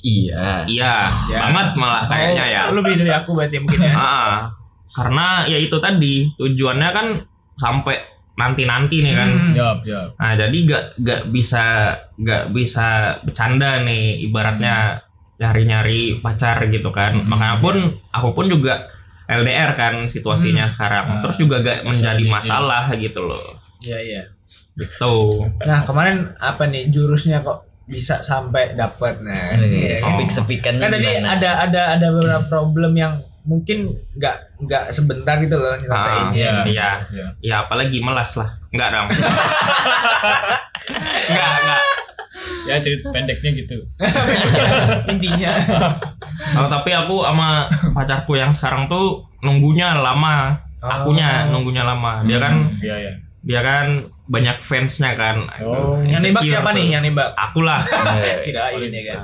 Iya. 0.00 0.66
iya 0.66 1.06
Ya. 1.26 1.38
banget 1.44 1.74
malah 1.74 2.06
kayaknya 2.06 2.44
ya. 2.46 2.62
Oh, 2.66 2.74
lebih 2.74 2.94
dari 2.96 3.10
aku 3.10 3.30
berarti 3.32 3.58
mungkin 3.58 3.78
ya. 3.80 3.92
Ah, 3.92 4.34
karena 4.90 5.26
ya 5.46 5.54
itu 5.56 5.76
tadi 5.76 6.30
tujuannya 6.34 6.88
kan 6.90 7.06
sampai 7.56 7.98
nanti-nanti 8.40 9.04
nih 9.04 9.12
kan. 9.12 9.28
Hmm. 9.28 9.52
Jawab, 9.52 9.78
jawab. 9.84 10.08
Nah, 10.16 10.32
jadi 10.40 10.58
gak 10.64 10.84
gak 11.04 11.22
bisa 11.28 11.64
gak 12.16 12.44
bisa 12.56 12.88
bercanda 13.20 13.84
nih 13.84 14.24
ibaratnya 14.24 15.04
nyari-nyari 15.36 16.20
pacar 16.24 16.64
gitu 16.72 16.88
kan. 16.88 17.20
Hmm, 17.20 17.28
Makanya 17.28 17.56
pun 17.60 17.76
aku 18.08 18.28
pun 18.32 18.48
juga 18.48 18.88
LDR 19.28 19.76
kan 19.76 19.94
situasinya 20.08 20.66
sekarang. 20.72 21.06
Ah, 21.06 21.18
Terus 21.28 21.36
juga 21.36 21.60
gak 21.60 21.84
menjadi 21.84 22.24
masalah 22.26 22.88
gitu 22.96 23.28
loh. 23.28 23.60
Iya, 23.84 23.98
iya. 24.00 24.22
Gitu. 24.76 25.14
Nah, 25.64 25.84
kemarin 25.84 26.32
apa 26.40 26.64
nih 26.68 26.88
jurusnya 26.88 27.44
kok 27.44 27.68
bisa 27.90 28.18
sampai 28.22 28.78
dapat 28.78 29.18
nah. 29.20 29.56
Iya, 29.56 29.94
iya. 29.94 29.98
Sepik-sepikannya 29.98 30.80
Kan 30.80 30.92
tadi 30.94 31.08
ada 31.20 31.50
ada 31.66 31.82
ada 31.98 32.06
beberapa 32.14 32.44
problem 32.46 32.92
yang 32.96 33.18
mungkin 33.40 33.88
nggak 34.14 34.36
nggak 34.60 34.82
sebentar 34.90 35.34
gitu 35.36 35.54
loh 35.54 35.74
nyelesain 35.74 36.28
Ah, 36.28 36.30
ya. 36.30 36.54
Iya. 36.64 36.90
Iya. 37.08 37.26
Ya 37.40 37.54
apalagi 37.64 37.98
melas 37.98 38.36
lah. 38.36 38.48
Enggak 38.68 38.88
dong. 38.90 39.08
enggak, 41.30 41.50
enggak. 41.56 41.82
Ya 42.60 42.74
cerita 42.78 43.08
pendeknya 43.10 43.50
gitu. 43.56 43.76
Intinya. 45.12 45.50
Oh, 46.54 46.66
tapi 46.68 46.90
aku 46.90 47.22
sama 47.22 47.66
pacarku 47.92 48.34
yang 48.34 48.50
sekarang 48.50 48.86
tuh 48.86 49.22
nunggunya 49.40 49.94
lama. 49.94 50.56
Akunya 50.80 51.48
Oh. 51.48 51.56
nunggunya 51.56 51.82
lama. 51.82 52.20
Dia 52.24 52.38
kan 52.38 52.54
Iya, 52.80 52.94
iya. 52.98 53.12
dia 53.40 53.60
kan 53.60 53.84
banyak 54.26 54.56
fansnya 54.60 55.12
kan. 55.12 55.44
Oh, 55.60 55.96
yang 56.00 56.20
nembak 56.20 56.42
siapa 56.42 56.70
tuh. 56.70 56.76
nih 56.76 56.84
yang 56.90 57.02
nembak? 57.02 57.28
Aku 57.34 57.60
lah 57.60 57.80
Iya. 58.16 58.40
Kirain 58.44 58.88
ya 58.88 59.02
kan. 59.10 59.18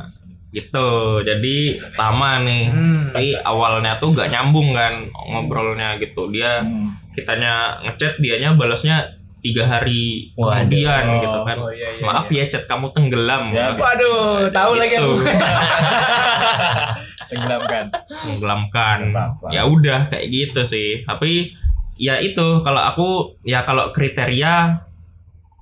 Gitu. 0.51 0.89
Jadi 1.21 1.57
lama 1.95 2.41
nih. 2.41 2.65
Hmm. 2.69 3.03
Tapi 3.11 3.37
awalnya 3.39 3.97
tuh 3.97 4.11
gak 4.11 4.29
nyambung 4.29 4.73
kan 4.73 4.93
ngobrolnya 5.29 5.97
gitu. 5.97 6.29
Dia 6.29 6.61
Hmm. 6.61 6.95
kitanya 7.13 7.81
ngechat 7.83 8.19
dianya 8.19 8.53
balasnya 8.53 9.09
tiga 9.39 9.63
hari 9.63 10.35
Waduh. 10.35 10.67
kemudian 10.67 11.05
Oh. 11.07 11.15
gitu 11.17 11.39
kan. 11.41 11.57
Oh 11.57 11.71
iya 11.71 11.89
iya. 11.93 12.03
Maaf 12.03 12.27
ya 12.29 12.45
chat 12.47 12.65
kamu 12.65 12.91
tenggelam. 12.91 13.53
Ya, 13.53 13.73
Waduh, 13.73 14.51
tahu 14.51 14.73
lagi 14.75 14.95
aku. 14.97 15.13
Gitu. 15.15 15.23
Tenggelamkan. 17.27 17.85
tenggelamkan. 18.07 18.99
Ya 19.51 19.67
udah 19.67 20.07
kayak 20.09 20.27
gitu 20.29 20.63
sih. 20.63 21.03
Tapi 21.03 21.51
ya 21.97 22.19
itu 22.19 22.63
kalau 22.63 22.79
aku 22.81 23.09
ya 23.43 23.63
kalau 23.63 23.91
kriteria 23.91 24.83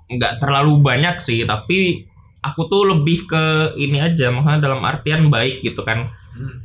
nggak 0.06 0.36
terlalu 0.38 0.80
banyak 0.80 1.16
sih, 1.16 1.44
tapi 1.44 2.04
aku 2.44 2.68
tuh 2.68 2.92
lebih 2.92 3.24
ke 3.24 3.44
ini 3.80 4.04
aja, 4.04 4.28
makanya 4.28 4.68
dalam 4.68 4.84
artian 4.84 5.32
baik 5.32 5.64
gitu 5.64 5.80
kan. 5.80 6.12
Hmm. 6.36 6.60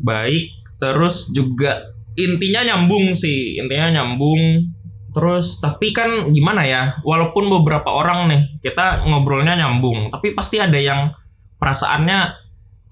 Baik, 0.00 0.48
terus 0.80 1.28
juga 1.30 1.92
intinya 2.16 2.64
nyambung 2.64 3.12
sih, 3.12 3.60
intinya 3.60 4.00
nyambung. 4.00 4.72
Terus 5.12 5.60
tapi 5.60 5.92
kan 5.92 6.32
gimana 6.32 6.64
ya, 6.64 6.82
walaupun 7.04 7.52
beberapa 7.52 7.92
orang 7.92 8.32
nih 8.32 8.42
kita 8.64 9.04
ngobrolnya 9.04 9.60
nyambung, 9.60 10.08
tapi 10.08 10.32
pasti 10.32 10.56
ada 10.56 10.80
yang 10.80 11.12
perasaannya 11.60 12.40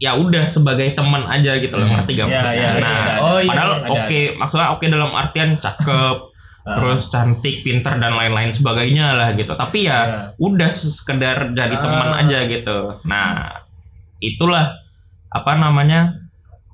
ya 0.01 0.17
udah 0.17 0.45
sebagai 0.49 0.93
teman 0.93 1.25
aja 1.29 1.57
gitu 1.57 1.77
loh, 1.77 1.89
Hmm. 1.89 1.97
ngerti 2.01 2.13
gak 2.17 2.29
Iya, 2.29 2.37
maksudnya? 2.37 2.57
iya, 2.57 2.71
nah, 2.81 3.05
iya, 3.41 3.49
padahal 3.49 3.73
ada, 3.73 3.89
oke, 3.93 4.21
maksudnya 4.37 4.69
oke 4.73 4.85
dalam 4.89 5.11
artian 5.13 5.51
cakep, 5.61 6.17
Ah. 6.61 6.77
terus 6.77 7.09
cantik, 7.09 7.65
pinter 7.65 7.97
dan 7.97 8.13
lain-lain 8.13 8.53
sebagainya 8.53 9.17
lah 9.17 9.33
gitu. 9.33 9.53
Tapi 9.53 9.89
ya 9.89 9.99
Iya. 10.05 10.17
udah 10.37 10.71
sekedar 10.71 11.57
jadi 11.57 11.73
Ah. 11.73 11.81
teman 11.81 12.11
aja 12.21 12.39
gitu. 12.45 12.79
Nah, 13.05 13.49
itulah 14.19 14.77
apa 15.29 15.53
namanya 15.57 16.21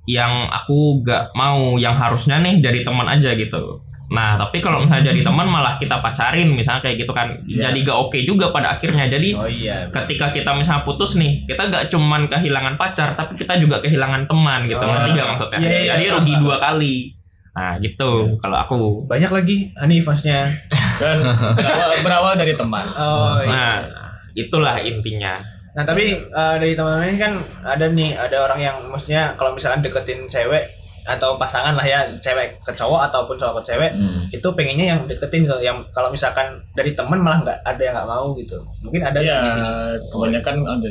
yang 0.07 0.47
aku 0.49 1.03
gak 1.03 1.31
mau 1.33 1.77
yang 1.77 1.95
harusnya 1.95 2.39
nih 2.39 2.59
jadi 2.59 2.83
teman 2.83 3.07
aja 3.07 3.35
gitu. 3.35 3.83
Nah, 4.07 4.39
tapi 4.39 4.63
kalau 4.63 4.87
misalnya 4.87 5.11
jadi 5.11 5.19
teman 5.19 5.51
malah 5.51 5.79
kita 5.79 5.99
pacarin 5.99 6.47
misalnya 6.49 6.79
kayak 6.81 7.03
gitu 7.03 7.11
kan. 7.11 7.43
Iya. 7.43 7.71
Jadi 7.71 7.79
gak 7.83 7.99
oke 8.01 8.19
juga 8.23 8.55
pada 8.55 8.79
akhirnya. 8.79 9.11
Jadi 9.11 9.35
Oh 9.35 9.51
iya. 9.51 9.91
ketika 9.91 10.31
kita 10.31 10.55
misalnya 10.55 10.87
putus 10.87 11.19
nih, 11.19 11.43
kita 11.45 11.67
gak 11.67 11.91
cuman 11.91 12.27
kehilangan 12.27 12.79
pacar, 12.79 13.15
tapi 13.15 13.35
kita 13.35 13.59
juga 13.59 13.83
kehilangan 13.83 14.27
teman 14.27 14.67
gitu. 14.67 14.79
Oh, 14.79 14.87
Ngerti 14.87 15.11
gak 15.11 15.29
maksudnya? 15.35 15.59
iya, 15.59 15.71
iya, 15.71 15.93
Jadi 15.95 16.05
paham, 16.07 16.17
rugi 16.23 16.35
dua 16.39 16.57
kali. 16.61 16.97
Nah, 17.57 17.81
gitu 17.81 18.37
kalau 18.39 18.57
aku. 18.59 18.77
Banyak 19.07 19.33
lagi 19.33 19.73
Hanif 19.75 20.05
maksudnya. 20.05 20.53
Kan 21.01 21.17
berawal, 21.57 21.91
berawal 22.05 22.33
dari 22.37 22.53
teman. 22.53 22.85
Oh 22.93 23.41
iya. 23.41 23.49
Nah, 23.49 23.77
itulah 24.33 24.77
intinya. 24.79 25.41
Nah 25.73 25.85
tapi 25.85 26.13
eh, 26.17 26.55
dari 26.57 26.73
teman-teman 26.73 27.05
ini 27.07 27.17
kan 27.17 27.33
ada 27.63 27.85
nih 27.87 28.13
ada 28.13 28.45
orang 28.45 28.61
yang 28.61 28.77
maksudnya 28.87 29.33
kalau 29.35 29.53
misalkan 29.53 29.81
deketin 29.81 30.25
cewek 30.25 30.69
atau 31.07 31.37
pasangan 31.37 31.73
lah 31.73 31.87
ya 31.87 32.03
cewek 32.03 32.59
ke 32.61 32.73
cowok 32.73 33.07
ataupun 33.07 33.37
cowok 33.37 33.61
ke 33.61 33.73
cewek 33.73 33.91
Hmm. 33.95 34.27
itu 34.27 34.49
pengennya 34.51 34.87
yang 34.91 35.01
deketin 35.07 35.45
gitu 35.45 35.55
yang 35.61 35.79
kalau 35.93 36.11
misalkan 36.11 36.49
dari 36.75 36.93
teman 36.93 37.23
malah 37.23 37.39
nggak 37.41 37.59
ada 37.63 37.79
yang 37.79 37.95
nggak 37.95 38.11
mau 38.11 38.35
gitu 38.35 38.59
mungkin 38.83 39.07
ada 39.07 39.23
Iya, 39.23 39.39
di 39.39 39.49
sini 39.49 39.71
kebanyakan 40.11 40.55
ada. 40.67 40.91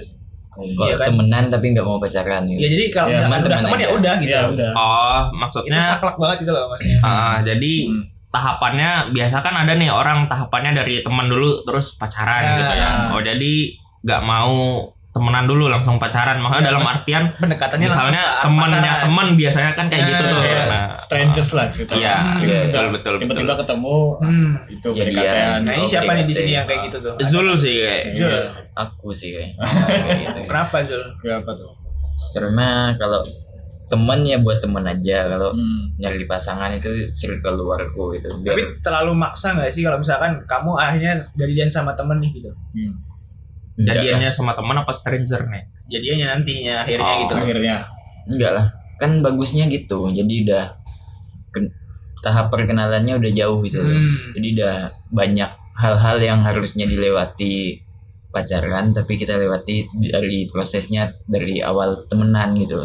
Kalau 0.56 0.72
Iya 0.82 0.96
kan? 0.96 1.08
temenan 1.10 1.44
tapi 1.48 1.66
nggak 1.70 1.84
mau 1.84 1.98
pacaran 1.98 2.44
ya 2.46 2.56
gitu. 2.56 2.64
jadi 2.66 2.84
kalau 2.90 3.08
misalkan 3.10 3.32
udah 3.38 3.50
teman 3.52 3.64
teman 3.66 3.78
ya 3.78 3.90
udah 3.92 4.14
gitu 4.18 4.32
Iya, 4.32 4.42
udah. 4.50 4.72
Oh, 4.74 5.20
itu 5.22 5.36
maksudnya 5.36 5.80
saklek 5.82 6.16
banget 6.16 6.38
gitu 6.40 6.52
loh 6.52 6.64
maksudnya 6.68 6.98
ah, 7.02 7.38
jadi 7.42 7.74
Hmm. 7.86 8.04
tahapannya 8.30 8.90
biasa 9.12 9.36
kan 9.40 9.56
ada 9.58 9.74
nih 9.74 9.90
orang 9.90 10.20
tahapannya 10.26 10.72
dari 10.76 11.00
teman 11.00 11.26
dulu 11.26 11.64
terus 11.64 11.96
pacaran 11.96 12.42
Ya. 12.42 12.52
gitu 12.58 12.74
ya. 12.74 12.90
Oh, 13.10 13.22
jadi 13.22 13.54
nggak 14.02 14.22
mau 14.22 14.56
temenan 15.16 15.48
dulu 15.48 15.66
langsung 15.66 15.96
pacaran. 15.96 16.38
Makanya 16.38 16.60
Ya, 16.60 16.68
dalam 16.68 16.84
mas- 16.84 16.94
artian 16.94 17.24
pendekatannya 17.34 17.88
misalnya 17.88 18.24
temennya 18.38 18.68
pacaran. 18.84 19.04
teman 19.08 19.28
biasanya 19.34 19.72
kan 19.72 19.86
kayak 19.88 20.02
Ya, 20.02 20.08
gitu 20.12 20.22
tuh. 20.22 20.36
Kayak 20.38 20.66
Nah, 20.66 20.84
strangers 21.00 21.50
lah 21.50 21.66
gitu. 21.72 21.92
Iya, 21.96 22.16
Hmm. 22.16 22.36
betul 22.36 22.52
Iya. 22.52 22.60
betul 22.68 22.86
betul. 22.92 23.14
Tiba-tiba 23.24 23.54
ketemu 23.58 23.96
Hmm. 24.20 24.50
itu 24.68 24.88
Jadian. 24.90 25.08
pendekatan. 25.08 25.60
nah 25.62 25.74
ini 25.74 25.86
siapa 25.86 26.12
nih 26.12 26.26
di 26.26 26.36
sini 26.36 26.52
yang 26.54 26.66
kayak 26.66 26.82
gitu 26.86 26.98
tuh 27.00 27.14
Zul 27.22 27.48
sih 27.56 27.76
kayak. 27.78 28.04
Iya. 28.12 28.30
Aku 28.76 29.08
sih 29.10 29.30
kayak. 29.32 29.50
kayak 29.56 30.18
gitu. 30.28 30.40
kenapa 30.46 30.78
Zul 30.84 31.04
Kenapa 31.18 31.50
tuh? 31.54 31.72
Karena 32.32 32.68
kalau 32.94 33.22
temen 33.86 34.20
ya 34.22 34.38
buat 34.38 34.60
temen 34.60 34.84
aja. 34.84 35.18
Kalau 35.30 35.50
Hmm. 35.50 35.96
nyari 35.96 36.26
pasangan 36.26 36.74
itu 36.74 36.90
circle 37.12 37.56
luarku 37.56 38.12
itu. 38.14 38.28
Biar 38.42 38.52
tapi 38.52 38.62
terlalu 38.82 39.16
maksa 39.16 39.54
nggak 39.54 39.70
sih 39.70 39.80
kalau 39.80 39.96
misalkan 39.96 40.44
kamu 40.44 40.76
akhirnya 40.76 41.14
jadian 41.34 41.70
sama 41.70 41.94
temen 41.94 42.20
nih 42.20 42.36
gitu 42.36 42.52
Hmm. 42.74 43.00
Jadiannya 43.76 44.30
sama 44.30 44.56
teman 44.56 44.78
apa 44.78 44.92
stranger 44.92 45.48
nih? 45.48 45.64
jadiannya 45.86 46.26
nantinya 46.32 46.76
akhirnya 46.82 47.06
Oh. 47.06 47.20
gitu 47.22 47.34
Akhirnya. 47.36 47.76
Enggak 48.26 48.52
lah. 48.52 48.66
Kan 48.98 49.22
bagusnya 49.22 49.68
gitu. 49.68 50.10
Jadi 50.10 50.50
udah 50.50 50.74
ken- 51.52 51.70
tahap 52.20 52.50
perkenalannya 52.50 53.14
udah 53.14 53.32
jauh 53.32 53.62
gitu. 53.62 53.78
loh. 53.80 53.92
Hmm. 53.92 54.34
Jadi 54.34 54.48
udah 54.58 54.76
banyak 55.12 55.52
hal-hal 55.76 56.18
yang 56.18 56.40
harusnya 56.42 56.88
dilewati 56.88 57.84
pacaran 58.32 58.92
tapi 58.92 59.16
kita 59.16 59.36
lewati 59.36 59.86
dari 60.02 60.50
prosesnya 60.50 61.14
dari 61.24 61.62
awal 61.62 62.08
temenan 62.08 62.56
gitu. 62.58 62.82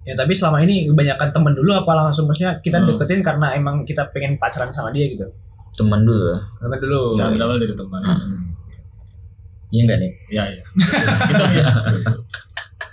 Ya 0.00 0.14
tapi 0.14 0.32
selama 0.32 0.62
ini 0.62 0.86
kebanyakan 0.86 1.28
temen 1.30 1.52
dulu 1.52 1.74
apa 1.74 1.92
langsung 1.98 2.24
maksudnya 2.24 2.56
kita 2.58 2.78
Hmm. 2.78 2.88
deketin 2.88 3.20
karena 3.20 3.52
emang 3.52 3.82
kita 3.82 4.08
pengen 4.08 4.36
pacaran 4.36 4.70
sama 4.70 4.88
dia 4.88 5.04
gitu. 5.04 5.26
Temen 5.74 6.04
dulu. 6.04 6.32
Temen 6.56 6.78
dulu. 6.78 7.00
Ya, 7.16 7.26
dari 7.28 7.74
teman. 7.74 8.00
Hmm. 8.00 8.38
Iya 9.70 9.80
enggak 9.86 9.98
nih? 10.02 10.10
Ya, 10.34 10.42
ya. 10.50 10.62
Gitu, 10.66 11.44
ya. 11.54 11.64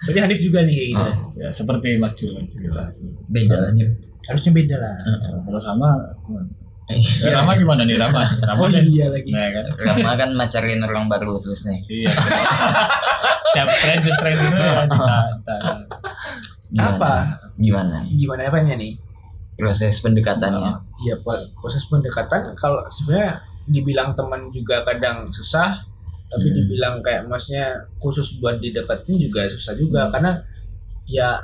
Berarti 0.06 0.20
Hanif 0.22 0.40
juga 0.40 0.60
nih 0.62 0.74
kayak 0.78 0.90
gitu. 0.94 1.12
Oh. 1.12 1.16
Ya, 1.42 1.50
seperti 1.50 1.88
Mas 1.98 2.14
Jul 2.14 2.38
kan 2.38 2.46
cerita. 2.46 2.84
Beda 3.28 3.56
lah 3.58 3.72
nih. 3.74 3.90
Harusnya 4.30 4.52
beda 4.54 4.76
lah. 4.78 4.96
Heeh. 5.02 5.38
Kalau 5.48 5.62
sama, 5.62 5.90
ya, 6.94 7.30
Rama 7.34 7.52
gimana 7.58 7.82
nih 7.84 7.98
Rama? 7.98 8.22
Rama 8.48 8.60
Oh 8.62 8.70
iya 8.70 9.10
lagi. 9.10 9.30
nah, 9.34 9.50
kan? 9.50 9.66
Rama 9.74 10.12
kan 10.16 10.30
macarin 10.38 10.82
orang 10.86 11.10
baru 11.10 11.42
terus 11.42 11.66
nih. 11.66 11.80
Iya. 11.90 12.14
Siap 13.56 13.68
dicata. 14.06 15.58
Gimana? 16.68 16.94
Apa? 17.00 17.14
Gimana? 17.56 17.98
Gimana 18.12 18.52
apanya 18.52 18.76
nih? 18.76 19.00
Proses 19.58 19.98
pendekatannya. 20.04 20.84
Iya 21.08 21.16
proses 21.58 21.88
pendekatan 21.90 22.54
kalau 22.60 22.84
sebenarnya 22.92 23.42
dibilang 23.68 24.14
teman 24.14 24.52
juga 24.52 24.84
kadang 24.84 25.32
susah, 25.32 25.82
tapi 26.28 26.46
Hmm. 26.46 26.56
dibilang 26.58 26.96
kayak 27.00 27.24
maksudnya 27.24 27.72
khusus 27.98 28.38
buat 28.38 28.58
dideketin 28.58 29.18
juga 29.22 29.48
susah 29.48 29.74
juga 29.74 30.08
karena 30.10 30.36
ya 31.06 31.40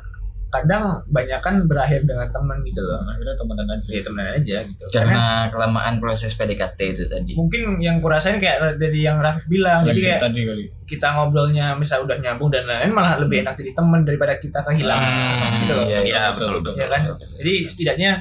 kadang 0.49 0.85
banyak 1.07 1.39
kan 1.39 1.65
berakhir 1.65 2.03
dengan 2.03 2.29
teman 2.29 2.61
gitu 2.61 2.77
loh. 2.77 3.01
Akhirnya 3.01 3.33
temenan 3.33 3.67
aja. 3.71 3.89
Ya 3.89 4.01
temenan 4.03 4.33
aja 4.35 4.57
gitu. 4.61 4.83
Karena 4.87 5.23
kelamaan 5.49 5.97
proses 5.97 6.29
PDKT 6.31 6.79
itu 6.91 7.03
tadi. 7.07 7.33
mungkin 7.33 7.79
yang 7.79 7.97
kurasain 7.97 8.37
kayak 8.37 8.77
dari 8.77 9.01
yang 9.01 9.17
Rafif 9.17 9.47
bilang 9.47 9.81
jadi 9.81 9.89
Sedikit 9.89 10.05
kayak 10.05 10.21
tadi 10.21 10.41
kali. 10.45 10.63
kita 10.85 11.07
ngobrolnya 11.11 11.73
misal 11.73 12.05
udah 12.05 12.17
nyambung 12.17 12.49
dan 12.49 12.63
lain-lain 12.63 12.93
malah 12.93 13.17
lebih 13.17 13.41
enak 13.41 13.55
jadi 13.55 13.73
teman 13.73 14.03
daripada 14.03 14.37
kita 14.37 14.61
kehilangan 14.61 15.11
Hmm, 15.11 15.25
sosok 15.25 15.49
gitu 15.57 15.73
loh 15.73 15.85
iya, 15.87 15.99
Iya, 16.03 16.21
betul 16.29 16.49
betul. 16.55 16.73
ya 16.75 16.85
kan 16.87 17.01
jadi 17.33 17.53
setidaknya 17.65 18.11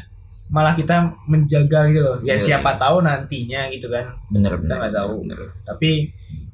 malah 0.49 0.73
kita 0.73 0.97
menjaga 1.26 1.81
gitu 1.87 2.00
loh 2.02 2.16
ya 2.23 2.33
Iya, 2.33 2.37
siapa 2.38 2.71
tahu 2.76 2.97
nantinya 3.02 3.69
gitu 3.69 3.87
kan 3.88 4.09
Bener 4.31 4.52
Kita 4.54 4.62
bener. 4.64 4.76
nggak 4.78 4.95
tahu. 4.95 5.12
bener. 5.23 5.40
tapi 5.62 5.90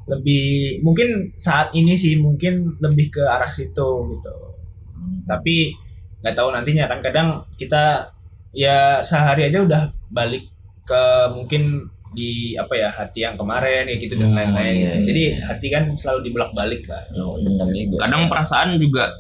lebih 0.09 0.45
mungkin 0.81 1.09
saat 1.37 1.71
ini 1.73 1.93
sih 1.93 2.17
mungkin 2.17 2.81
lebih 2.81 3.13
ke 3.13 3.23
arah 3.23 3.49
situ 3.49 3.89
gitu 4.09 4.35
tapi 5.25 5.77
nggak 6.21 6.35
tahu 6.35 6.49
nantinya 6.51 6.89
kan 6.89 6.99
kadang 6.99 7.29
kita 7.55 8.11
ya 8.51 8.99
sehari 9.01 9.47
aja 9.47 9.61
udah 9.61 9.83
balik 10.09 10.49
ke 10.83 11.03
mungkin 11.31 11.85
di 12.09 12.57
apa 12.57 12.73
ya 12.73 12.89
hati 12.89 13.21
yang 13.21 13.37
kemarin 13.37 13.85
ya 13.85 13.95
gitu 13.95 14.17
dan 14.17 14.33
Hmm, 14.33 14.37
lain-lain 14.41 14.65
iya, 14.73 14.73
gitu. 14.73 14.89
iya, 14.89 15.05
jadi 15.05 15.23
iya. 15.29 15.37
hati 15.45 15.67
kan 15.69 15.85
selalu 15.93 16.21
dibelak 16.25 16.51
balik 16.57 16.83
lah 16.89 17.05
Oh, 17.15 17.37
juga. 17.37 18.01
kadang 18.01 18.33
perasaan 18.33 18.81
juga 18.81 19.13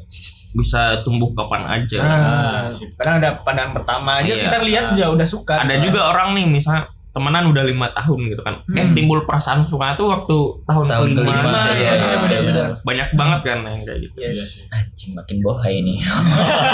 bisa 0.57 1.05
tumbuh 1.05 1.29
kapan 1.37 1.63
aja 1.69 1.99
nah, 2.01 2.65
kadang 2.97 3.15
ada 3.21 3.31
pandangan 3.45 3.73
pertama 3.77 4.25
aja 4.25 4.33
Iya. 4.33 4.43
kita 4.49 4.59
lihat 4.65 4.87
ya 4.97 5.07
udah 5.13 5.29
suka 5.29 5.61
ada 5.61 5.77
juga 5.79 6.09
orang 6.09 6.33
nih 6.33 6.47
misalnya 6.49 6.89
temenan 7.19 7.45
udah 7.47 7.65
lima 7.65 7.91
tahun 7.91 8.31
gitu 8.31 8.39
kan 8.41 8.63
eh 8.71 8.81
Hmm. 8.81 8.95
timbul 8.95 9.27
perasaan 9.27 9.67
suka 9.67 9.93
tuh 9.93 10.07
waktu 10.09 10.39
tahun, 10.65 10.87
tahun 10.87 11.09
kelima, 11.13 11.35
kelima 11.35 11.61
ya, 11.67 11.75
iya, 11.75 11.91
ya, 11.91 12.17
benar, 12.17 12.41
benar. 12.41 12.69
banyak 12.81 13.09
banget 13.13 13.41
kan 13.43 13.59
yang 13.61 13.83
kayak 13.83 13.99
gitu 14.01 14.17
yes. 14.17 14.23
Iya 14.23 14.33
sih. 14.39 14.61
Anjing 14.71 15.11
makin 15.13 15.37
bohai 15.41 15.77
nih. 15.81 15.99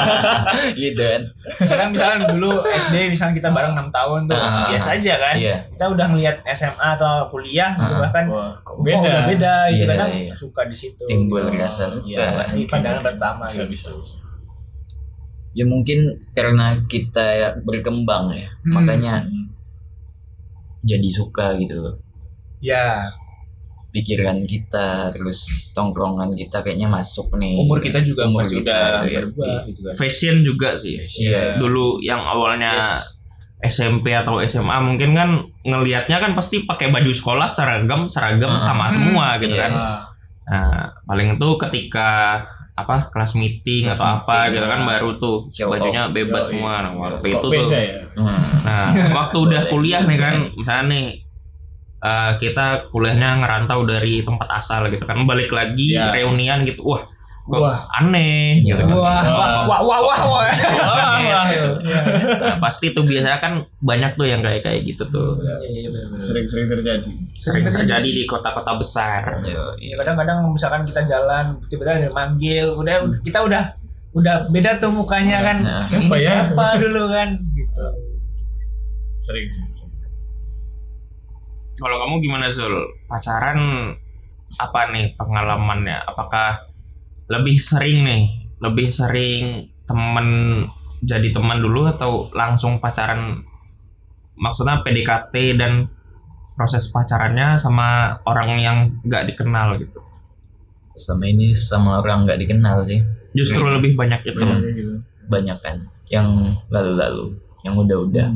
gitu 0.76 1.00
kan. 1.00 1.22
kadang 1.64 1.88
misalnya 1.90 2.18
dulu 2.28 2.50
SD 2.60 2.94
misalnya 3.08 3.34
kita 3.34 3.48
bareng 3.48 3.72
enam 3.72 3.88
tahun 3.88 4.20
tuh 4.26 4.36
Ah. 4.36 4.68
biasa 4.68 4.88
aja 4.94 5.14
kan 5.16 5.34
Iya. 5.34 5.56
kita 5.70 5.84
udah 5.88 6.06
ngelihat 6.06 6.36
SMA 6.46 6.88
atau 6.94 7.08
kuliah 7.28 7.72
gitu 7.72 7.88
Ah. 7.90 8.00
bahkan 8.02 8.24
Wah, 8.28 8.52
beda. 8.78 9.00
udah 9.00 9.22
beda 9.26 9.54
gitu 9.70 9.80
Iya, 9.80 9.86
kadang 9.88 10.10
iya. 10.12 10.32
suka 10.34 10.60
di 10.64 10.76
situ 10.76 11.04
Timbul 11.04 11.40
Gitu. 11.46 11.56
rasa 11.56 11.88
suka. 11.88 12.04
iya 12.04 12.36
pasti 12.36 12.66
pandangan 12.66 13.00
pertama 13.02 13.44
Bisa, 13.46 13.64
gitu. 13.64 13.70
bisa, 13.70 13.88
bisa. 13.96 14.18
Ya 15.54 15.62
mungkin 15.62 15.98
karena 16.34 16.82
kita 16.84 17.26
berkembang 17.62 18.34
ya, 18.34 18.50
Hmm. 18.60 18.74
makanya 18.74 19.22
jadi 20.84 21.08
suka 21.08 21.56
gitu 21.56 21.80
loh. 21.80 21.94
ya 22.60 23.08
Pikiran 23.88 24.42
kita 24.42 25.06
terus 25.08 25.70
tongkrongan 25.70 26.34
kita 26.34 26.60
kayaknya 26.60 26.90
masuk 26.90 27.30
nih. 27.34 27.54
umur 27.56 27.78
kita 27.78 28.02
juga 28.02 28.26
Umur 28.26 28.42
masih 28.42 28.58
kita, 28.58 28.74
udah 28.74 29.06
iya. 29.06 29.18
berubah 29.22 29.56
gitu 29.64 29.80
kan 29.80 29.94
fashion 29.94 30.36
juga 30.42 30.68
sih 30.74 30.98
Iya. 30.98 31.56
dulu 31.56 31.98
yang 32.00 32.18
awalnya 32.18 32.74
Yes. 32.76 33.22
SMP 33.64 34.10
atau 34.10 34.42
SMA 34.42 34.76
mungkin 34.82 35.14
kan 35.14 35.30
ngelihatnya 35.62 36.18
kan 36.18 36.34
pasti 36.34 36.66
pakai 36.66 36.90
baju 36.90 37.08
sekolah 37.08 37.46
seragam 37.48 38.04
seragam 38.06 38.58
Ah. 38.58 38.60
sama 38.60 38.90
semua 38.90 39.38
gitu 39.38 39.54
Iya. 39.54 39.62
kan 39.62 39.72
Ah, 39.72 39.98
nah 40.44 40.76
paling 41.06 41.38
itu 41.38 41.48
ketika 41.56 42.42
apa 42.74 43.06
kelas 43.14 43.38
meeting 43.38 43.86
Kelas 43.86 44.02
atau 44.02 44.18
apa 44.18 44.50
meeting, 44.50 44.54
gitu 44.58 44.66
kan 44.66 44.80
ah. 44.82 44.86
baru 44.90 45.10
tuh 45.22 45.36
Show 45.46 45.70
bajunya 45.70 46.02
bebas 46.10 46.42
Yoi. 46.42 46.50
semua 46.58 46.72
nah, 46.82 46.90
waktu 46.98 47.22
kok 47.22 47.30
itu 47.30 47.46
tuh 47.46 47.70
ya? 47.70 47.82
Hmm. 48.18 48.38
Nah, 48.66 48.88
waktu 49.22 49.36
udah 49.46 49.62
kuliah 49.70 50.02
nih 50.02 50.18
kan, 50.18 50.34
misalnya 50.58 50.84
nih 50.90 51.06
eh, 52.02 52.32
kita 52.42 52.66
kuliahnya 52.90 53.30
ngerantau 53.46 53.80
dari 53.86 54.26
tempat 54.26 54.48
asal 54.58 54.90
gitu 54.90 55.06
kan, 55.06 55.22
balik 55.22 55.54
lagi 55.54 55.94
Ya. 55.94 56.10
reunian 56.10 56.66
gitu, 56.66 56.82
wah, 56.82 57.06
kok 57.44 57.60
Wah. 57.60 57.76
aneh 57.94 58.56
Ya. 58.58 58.72
gitu 58.72 58.82
kan. 58.82 58.96
wah 58.96 59.20
wah 59.20 59.52
wah 59.68 59.80
wah 59.82 60.00
wah 60.00 60.20
wah 60.24 60.48
Wah, 60.48 61.44
Nah, 62.34 62.56
pasti 62.58 62.90
tuh 62.90 63.04
biasanya 63.04 63.36
kan 63.36 63.52
banyak 63.78 64.16
tuh 64.16 64.24
yang 64.24 64.40
kayak 64.40 64.62
kayak 64.62 64.80
gitu 64.82 65.04
tuh, 65.06 65.36
Iya, 65.38 65.56
iya. 65.86 65.88
Sering-sering 66.18 66.66
terjadi. 66.66 67.10
sering 67.36 67.62
terjadi 67.62 68.08
di 68.08 68.24
kota-kota 68.24 68.72
besar. 68.74 69.44
Ya, 69.44 69.60
iya. 69.76 69.94
kadang-kadang 69.94 70.48
misalkan 70.48 70.82
kita 70.82 71.04
jalan 71.04 71.60
tiba-tiba 71.66 72.00
ada 72.00 72.10
manggil 72.10 72.72
udah 72.72 72.96
udah- 73.04 73.20
kita 73.20 73.38
udah 73.40 73.64
udah 74.14 74.34
beda 74.48 74.78
tuh 74.78 74.90
mukanya 74.90 75.42
kan 75.42 75.58
Nah, 75.60 75.82
Ini 75.82 76.06
siapa 76.06 76.16
ya? 76.16 76.32
siapa 76.46 76.66
dulu 76.78 77.02
kan 77.08 77.28
gitu 77.50 77.84
Sering 79.20 79.46
sih. 79.46 79.64
Kalau 81.74 81.96
kamu 81.98 82.14
gimana 82.20 82.46
Zul? 82.46 82.72
Pacaran 83.04 83.58
apa 84.54 84.80
nih 84.88 85.12
pengalamannya? 85.14 85.98
Apakah 86.06 86.62
lebih 87.28 87.56
sering 87.60 88.04
nih, 88.04 88.24
lebih 88.60 88.88
sering 88.92 89.72
temen 89.84 90.28
jadi 91.04 91.32
teman 91.36 91.60
dulu 91.60 91.88
atau 91.88 92.32
langsung 92.32 92.80
pacaran? 92.80 93.44
Maksudnya 94.34 94.82
PDKT 94.82 95.34
dan 95.54 95.86
proses 96.58 96.90
pacarannya 96.90 97.58
sama 97.58 98.18
orang 98.26 98.58
yang 98.58 98.78
nggak 99.02 99.34
dikenal 99.34 99.78
gitu. 99.78 100.00
Selama 100.94 101.24
ini 101.26 101.54
sama 101.58 101.98
orang 102.02 102.26
nggak 102.26 102.40
dikenal 102.42 102.82
sih. 102.86 103.02
Justru 103.34 103.66
lebih 103.66 103.98
banyak 103.98 104.22
itu. 104.22 104.38
Hmm. 104.38 105.02
Banyak 105.26 105.58
kan. 105.58 105.90
Yang 106.06 106.58
lalu-lalu. 106.70 107.34
Yang 107.66 107.74
udah-udah. 107.86 108.26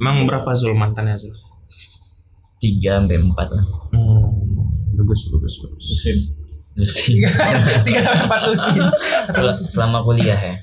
Emang 0.00 0.26
berapa 0.26 0.50
Zul 0.56 0.74
mantannya 0.74 1.14
Zul? 1.14 1.36
Tiga 2.60 3.00
sampai 3.00 3.16
empat 3.16 3.48
lah. 3.52 3.64
Hmm, 3.94 4.26
bagus 4.98 5.30
bagus 5.30 5.54
bagus. 5.62 5.84
Susin. 5.86 6.18
Lusin. 6.72 7.26
tiga 7.86 7.98
sampai 7.98 8.24
empat 8.24 8.40
lusin 8.46 8.78
satu 9.26 9.32
Sel- 9.32 9.46
lusin 9.46 9.66
selama 9.68 9.98
kuliah 10.00 10.38
ya. 10.38 10.54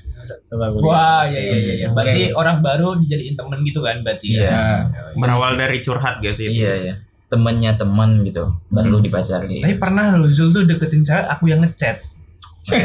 Wah 0.78 1.24
iya 1.24 1.40
iya 1.40 1.56
iya 1.56 1.74
iya. 1.74 1.86
berarti 1.88 2.20
Oke. 2.26 2.36
orang 2.36 2.60
baru 2.60 2.96
dijadiin 2.96 3.32
temen 3.32 3.58
gitu 3.62 3.80
kan 3.80 4.00
berarti 4.00 4.26
Iya. 4.30 4.44
ya 4.44 4.60
Berawal 5.14 5.56
dari 5.56 5.80
curhat 5.80 6.20
gak 6.20 6.34
sih? 6.34 6.46
itu? 6.46 6.60
Iya 6.60 6.74
ya. 6.78 6.94
Temennya 7.28 7.72
teman 7.74 8.20
gitu. 8.22 8.44
Baru 8.68 9.00
dipacari. 9.00 9.60
tapi 9.60 9.76
pernah 9.76 10.12
loh 10.12 10.28
Zul 10.28 10.48
tuh 10.50 10.64
deketin 10.64 11.00
cewek 11.00 11.24
aku 11.26 11.44
yang 11.46 11.60
ngechat 11.60 12.00
Itu. 12.62 12.76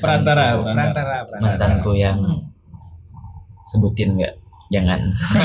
Perantara, 0.00 0.56
perantara. 0.56 0.64
perantara 0.64 1.16
perantara 1.24 1.42
Mantanku 1.42 1.92
yang 1.92 2.18
sebutin 3.66 4.12
nggak? 4.12 4.34
Jangan. 4.68 5.00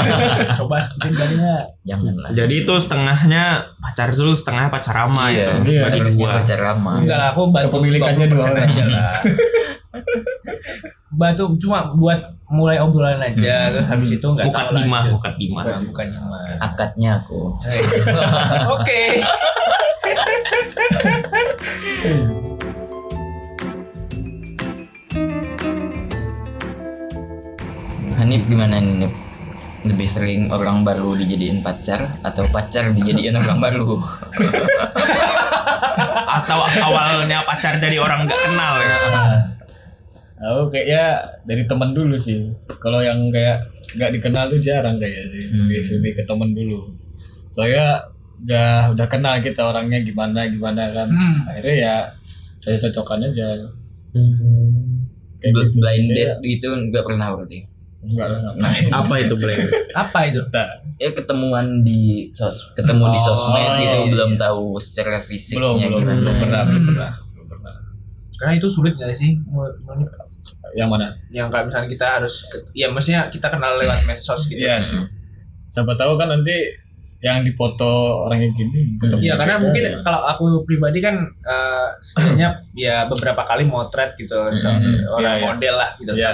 coba 0.57 0.75
sebutin 0.77 1.13
tadinya 1.13 1.53
Jangan 1.81 2.13
lah. 2.15 2.29
Jadi 2.31 2.55
itu 2.59 2.73
setengahnya 2.73 3.43
pacar 3.77 4.09
Zul, 4.09 4.31
setengah 4.31 4.67
pacar 4.67 4.97
Rama 4.97 5.29
Iya, 5.29 5.61
itu. 5.61 5.71
iya, 5.71 5.81
Bagi 5.85 6.01
dua. 6.11 6.29
pacar 6.37 6.59
lama. 6.59 6.91
enggak 6.97 7.17
lah 7.17 7.27
aku 7.31 7.41
bantu 7.47 7.67
Kepemilikannya 7.71 8.25
20% 8.25 8.31
dua 8.31 8.45
orang. 8.47 8.65
aja 8.65 8.83
lah 8.87 9.13
bantu 11.11 11.43
cuma 11.57 11.91
buat 11.93 12.19
mulai 12.47 12.79
obrolan 12.79 13.19
aja 13.19 13.35
Hmm. 13.67 13.71
terus 13.75 13.85
habis 13.85 14.09
itu 14.11 14.23
nggak 14.23 14.47
Bukan 14.47 14.63
tahu 14.63 14.75
Dima, 14.75 14.97
lanjut. 14.97 15.11
bukan 15.13 15.31
Dima. 15.35 15.61
bukan 15.61 15.81
bukan 15.85 16.05
Dima 16.07 16.37
Akadnya 16.57 17.11
aku. 17.19 17.39
oke 18.73 19.01
Hanif 28.31 28.47
gimana 28.47 28.79
nih 28.79 28.95
Nip? 29.03 29.11
Lebih 29.91 30.07
sering 30.07 30.47
orang 30.55 30.87
baru 30.87 31.19
dijadiin 31.19 31.59
pacar 31.59 32.15
atau 32.23 32.47
pacar 32.47 32.95
dijadiin 32.95 33.35
orang 33.35 33.59
baru? 33.59 33.99
Atau 36.39 36.63
awalnya 36.79 37.43
pacar 37.43 37.83
dari 37.83 37.99
orang 37.99 38.23
nggak 38.23 38.39
kenal 38.47 38.73
ya. 38.79 38.97
Aku 40.47 40.71
kayaknya 40.71 41.03
dari 41.43 41.67
teman 41.67 41.91
dulu 41.91 42.15
sih. 42.15 42.47
Kalau 42.79 43.03
yang 43.03 43.27
kayak 43.35 43.67
nggak 43.99 44.15
dikenal 44.15 44.47
tuh 44.47 44.63
jarang 44.63 44.95
kayak 44.95 45.27
sih. 45.27 45.51
Hmm. 45.51 45.67
Lebih, 45.67 45.99
lebih 45.99 46.11
ke 46.15 46.23
teman 46.23 46.55
dulu. 46.55 46.95
Soalnya 47.51 48.15
udah 48.47 48.95
udah 48.95 49.07
kenal 49.11 49.43
kita 49.43 49.75
orangnya 49.75 49.99
gimana 50.07 50.47
gimana 50.47 50.87
kan. 50.95 51.11
Hmm. 51.11 51.51
Akhirnya 51.51 51.75
ya 51.75 51.95
saya 52.63 52.79
cocokan 52.79 53.27
aja. 53.27 53.59
Kayak 55.43 55.51
Bl- 55.51 55.67
gitu. 55.67 55.83
Blind 55.83 56.07
Kayak- 56.07 56.39
date 56.39 56.47
gitu 56.47 56.67
nggak 56.95 57.03
pernah 57.03 57.35
berarti? 57.35 57.67
Enggak 58.01 58.27
lah 58.27 58.39
ngapain. 58.49 58.85
Apa 58.91 59.13
itu 59.19 59.35
Blake? 59.35 59.65
apa 59.93 60.19
itu 60.25 60.41
Enggak. 60.43 60.69
Ya 60.97 61.09
ketemuan 61.11 61.81
di 61.81 62.29
sos, 62.29 62.73
ketemu 62.73 63.03
di 63.07 63.19
Oh, 63.19 63.25
sosmed 63.27 63.61
iya, 63.61 63.73
gitu 63.75 63.97
iya, 63.99 64.11
belum 64.11 64.31
iya. 64.31 64.39
tahu 64.39 64.63
secara 64.77 65.09
belum 65.13 65.23
fisiknya 65.23 65.61
belum 65.87 65.99
gimana. 65.99 66.17
belum 66.19 66.35
pernah 66.39 66.61
belum 66.63 66.77
Hmm. 66.77 66.89
pernah 66.89 67.11
belum 67.31 67.47
pernah. 67.47 67.73
karena 68.35 68.53
itu 68.55 68.67
sulit 68.67 68.93
nggak 68.95 69.13
sih 69.13 69.31
Yang 70.73 70.89
mana? 70.89 71.07
yang 71.29 71.47
kayak 71.47 71.65
misalnya 71.67 71.89
kita 71.89 72.05
harus 72.11 72.35
ya 72.71 72.87
maksudnya 72.87 73.27
kita 73.27 73.47
kenal 73.47 73.75
lewat 73.75 74.01
medsos 74.07 74.45
gitu 74.45 74.57
Iya 74.57 74.77
sih. 74.79 75.01
Siapa 75.67 75.93
tahu 75.93 76.15
kan 76.15 76.29
nanti 76.29 76.53
yang 77.19 77.41
dipoto 77.41 78.25
orangnya 78.25 78.49
gini. 78.51 78.97
ketemu 78.97 79.21
Iya 79.21 79.33
karena 79.35 79.55
kita. 79.55 79.63
mungkin 79.63 79.83
kalau 80.01 80.21
aku 80.27 80.43
pribadi 80.63 80.99
kan 80.99 81.15
eh, 81.21 81.87
sebenarnya 81.99 82.49
ya 82.79 83.05
beberapa 83.05 83.41
kali 83.41 83.63
motret 83.63 84.13
gitu 84.15 84.33
so- 84.51 84.69
Hmm, 84.69 85.01
orang 85.11 85.21
iya, 85.23 85.37
iya. 85.37 85.45
model 85.47 85.73
lah 85.75 85.89
gitu. 85.95 86.11
Iya. 86.13 86.31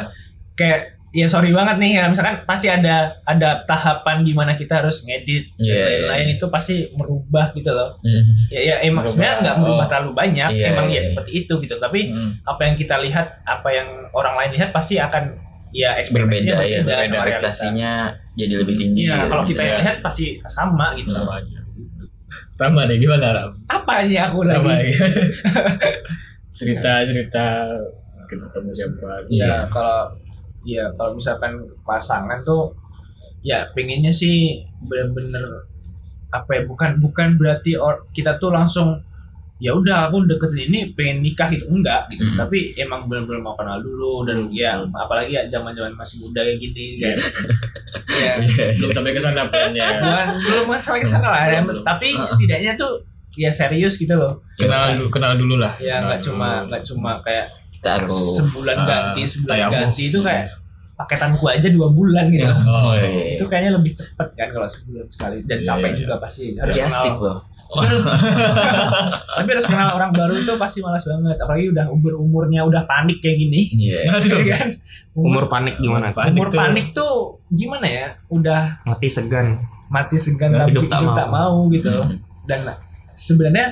Kayak 0.54 0.97
ya 1.16 1.24
sorry 1.26 1.56
banget 1.56 1.80
nih 1.80 1.92
ya 1.98 2.04
misalkan 2.12 2.44
pasti 2.44 2.68
ada 2.68 3.16
ada 3.24 3.64
tahapan 3.64 4.28
di 4.28 4.36
mana 4.36 4.60
kita 4.60 4.84
harus 4.84 5.08
ngedit 5.08 5.56
dan 5.56 5.64
Iya, 5.64 5.74
iya, 5.74 5.86
lain-lain 5.88 6.28
itu 6.36 6.46
pasti 6.52 6.76
merubah 7.00 7.56
gitu 7.56 7.72
loh. 7.72 7.96
Hmm. 8.04 8.24
Ya 8.52 8.60
ya 8.60 8.76
emang 8.84 9.08
Merubah, 9.08 9.14
sebenarnya 9.16 9.36
nggak 9.42 9.58
merubah 9.64 9.86
oh. 9.86 9.90
terlalu 9.90 10.12
banyak, 10.14 10.50
Iya, 10.52 10.66
emang 10.76 10.88
iya, 10.92 10.94
ya 10.94 11.00
iya. 11.00 11.08
seperti 11.08 11.32
itu 11.34 11.54
gitu. 11.64 11.76
Tapi 11.80 12.00
Hmm. 12.12 12.32
apa 12.44 12.62
yang 12.68 12.76
kita 12.76 12.96
lihat, 13.00 13.28
apa 13.48 13.70
yang 13.72 13.88
orang 14.12 14.36
lain 14.36 14.52
lihat 14.60 14.70
pasti 14.76 15.00
akan 15.00 15.24
ya 15.76 16.00
ekspektasinya 16.00 16.56
berbeda 16.56 16.72
ya 16.72 16.80
berbeda 16.80 17.04
ekspektasinya 17.12 17.94
jadi 18.40 18.54
lebih 18.64 18.76
tinggi 18.80 19.04
Iya, 19.04 19.16
gitu. 19.20 19.28
kalau 19.36 19.44
kita 19.44 19.62
yang 19.68 19.78
lihat 19.84 19.98
pasti 20.00 20.26
sama 20.48 20.96
gitu. 20.96 21.12
sama 21.12 21.40
aja. 21.40 21.60
Rama 22.58 22.90
deh 22.90 22.98
gimana 22.98 23.28
Ram? 23.38 23.52
Apa 23.70 24.02
ini 24.08 24.18
aku 24.18 24.42
Rama 24.42 24.66
lagi? 24.66 24.90
cerita 26.58 27.06
cerita 27.06 27.46
ketemu 28.28 28.72
siapa? 28.74 29.12
Ya 29.30 29.70
kalau 29.70 30.10
ya 30.66 30.90
kalau 30.98 31.18
misalkan 31.18 31.54
pasangan 31.86 32.42
tuh 32.42 32.74
ya 33.42 33.66
pengennya 33.74 34.14
sih 34.14 34.62
bener-bener 34.86 35.66
apa 36.30 36.60
ya 36.60 36.62
bukan 36.68 37.00
bukan 37.02 37.40
berarti 37.40 37.80
or, 37.80 38.06
kita 38.12 38.36
tuh 38.38 38.52
langsung 38.52 39.00
ya 39.58 39.74
udah 39.74 40.06
aku 40.06 40.22
deketin 40.30 40.70
ini 40.70 40.80
pengen 40.94 41.26
nikah 41.26 41.50
gitu. 41.50 41.66
Enggak 41.66 42.06
gitu. 42.14 42.22
Hmm. 42.22 42.38
tapi 42.38 42.78
emang 42.78 43.10
benar-benar 43.10 43.42
mau 43.42 43.58
kenal 43.58 43.82
dulu 43.82 44.22
dan 44.28 44.46
ya 44.54 44.78
apalagi 44.94 45.34
ya 45.34 45.50
zaman-zaman 45.50 45.98
masih 45.98 46.22
muda 46.22 46.46
kayak 46.46 46.60
gini 46.62 47.02
kan. 47.02 47.18
Ya. 48.08 48.40
Belum 48.80 48.96
sampai 48.96 49.14
ke 49.14 49.22
sana 49.22 49.46
plannya 49.52 49.84
bukan 50.02 50.28
belum 50.42 50.66
sampai 50.80 51.02
ke 51.04 51.10
sana 51.10 51.28
lah 51.28 51.44
ya. 51.46 51.60
Belum, 51.62 51.82
belum. 51.82 51.84
tapi 51.86 52.18
setidaknya 52.18 52.74
tuh 52.80 53.04
ya 53.38 53.52
serius 53.54 54.00
gitu 54.00 54.16
loh. 54.18 54.42
Kenal 54.58 54.98
dulu 54.98 55.10
kenal 55.14 55.38
dulu 55.38 55.60
lah. 55.60 55.78
Ya 55.78 56.02
nggak 56.02 56.24
cuma 56.26 56.66
nggak 56.66 56.82
cuma 56.88 57.22
kayak 57.22 57.52
Taruh. 57.80 58.10
sebulan 58.10 58.78
Ah, 58.78 58.86
ganti 58.86 59.22
sebulan 59.24 59.52
tayamu. 59.52 59.74
ganti 59.88 60.02
itu 60.06 60.20
kayak 60.20 60.46
paketanku 60.94 61.46
aja 61.46 61.68
dua 61.68 61.88
bulan 61.88 62.26
gitu 62.28 62.50
oh, 62.50 62.92
iya. 62.92 63.06
iya. 63.06 63.24
itu 63.34 63.46
kayaknya 63.46 63.72
lebih 63.74 63.94
cepet 63.94 64.28
kan 64.34 64.50
kalau 64.50 64.66
sebulan 64.66 65.06
sekali 65.08 65.38
dan 65.44 65.58
Iya, 65.60 65.68
capek 65.68 65.90
iya. 65.90 65.98
juga 66.00 66.16
pasti 66.18 66.44
harus 66.54 66.74
Tapi 66.74 66.82
asik 66.84 67.14
kenal 67.14 67.22
loh. 67.24 67.40
tapi 69.38 69.48
harus 69.50 69.68
kenal 69.68 69.90
orang 69.94 70.12
baru 70.12 70.34
itu 70.36 70.54
pasti 70.56 70.80
malas 70.80 71.04
banget 71.04 71.38
apalagi 71.38 71.68
udah 71.70 71.86
umur 71.88 72.14
umurnya 72.16 72.64
udah 72.64 72.84
panik 72.84 73.20
kayak 73.20 73.38
gini 73.38 73.62
Iya. 73.70 74.00
Aduh. 74.16 74.40
Iya 74.40 74.56
kan 74.56 74.68
Umur 75.14 75.46
panik 75.48 75.76
gimana? 75.78 76.14
Panik 76.14 76.34
umur 76.34 76.48
tuh. 76.48 76.58
panik 76.58 76.86
tuh 76.94 77.14
gimana 77.50 77.86
ya 77.86 78.08
udah 78.28 78.82
Mati 78.84 79.08
segan. 79.08 79.60
mati 79.88 80.16
segan 80.16 80.52
tapi 80.52 80.72
hidup 80.72 80.84
hidup, 80.84 80.92
tak 80.92 81.16
tak 81.16 81.28
mau 81.30 81.58
gitu 81.70 81.88
Hmm. 81.88 82.20
dan 82.44 82.60
sebenarnya 83.14 83.72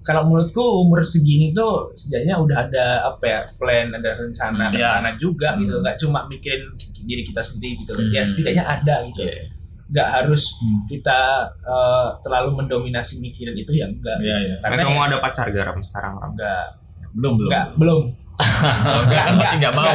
kalau 0.00 0.22
menurutku 0.26 0.60
umur 0.80 1.00
segini 1.00 1.50
tuh 1.50 1.90
setidaknya 1.92 2.34
udah 2.36 2.58
ada 2.62 2.86
apa 3.06 3.24
ya 3.24 3.40
plan 3.54 3.88
ada 3.90 4.10
rencana 4.14 4.64
Hmm. 4.66 4.72
ke 4.72 4.78
Ya. 4.78 4.90
sana 4.94 5.10
juga 5.14 5.48
gitu 5.54 5.72
Hmm. 5.72 5.82
nggak 5.82 5.96
cuma 5.98 6.20
mikirin 6.26 6.62
diri 7.00 7.22
kita 7.22 7.40
sendiri 7.40 7.78
gitu 7.78 7.92
Hmm. 7.92 8.08
ya 8.08 8.22
setidaknya 8.22 8.62
ada 8.62 8.94
gitu 9.04 9.20
Iya. 9.22 9.44
nggak 9.86 10.08
harus 10.10 10.42
Hmm. 10.58 10.80
kita 10.86 11.18
eh, 11.60 12.08
terlalu 12.20 12.50
mendominasi 12.56 13.18
mikirin 13.18 13.54
itu 13.54 13.72
ya 13.72 13.86
enggak 13.86 14.16
Iya, 14.18 14.36
iya. 14.42 14.54
Kan 14.58 14.68
karena 14.70 14.82
kamu 14.84 14.96
ya 14.96 15.06
ada 15.06 15.16
pacar 15.18 15.46
garam 15.48 15.76
sekarang, 15.78 16.12
Ram. 16.14 16.30
enggak 16.32 16.64
belum 17.12 17.32
belum 17.36 17.48
enggak 17.48 17.66
belum 17.76 18.02
enggak 19.06 19.22
kan 19.22 19.34
masih 19.38 19.56
nggak 19.60 19.74
mau 19.74 19.94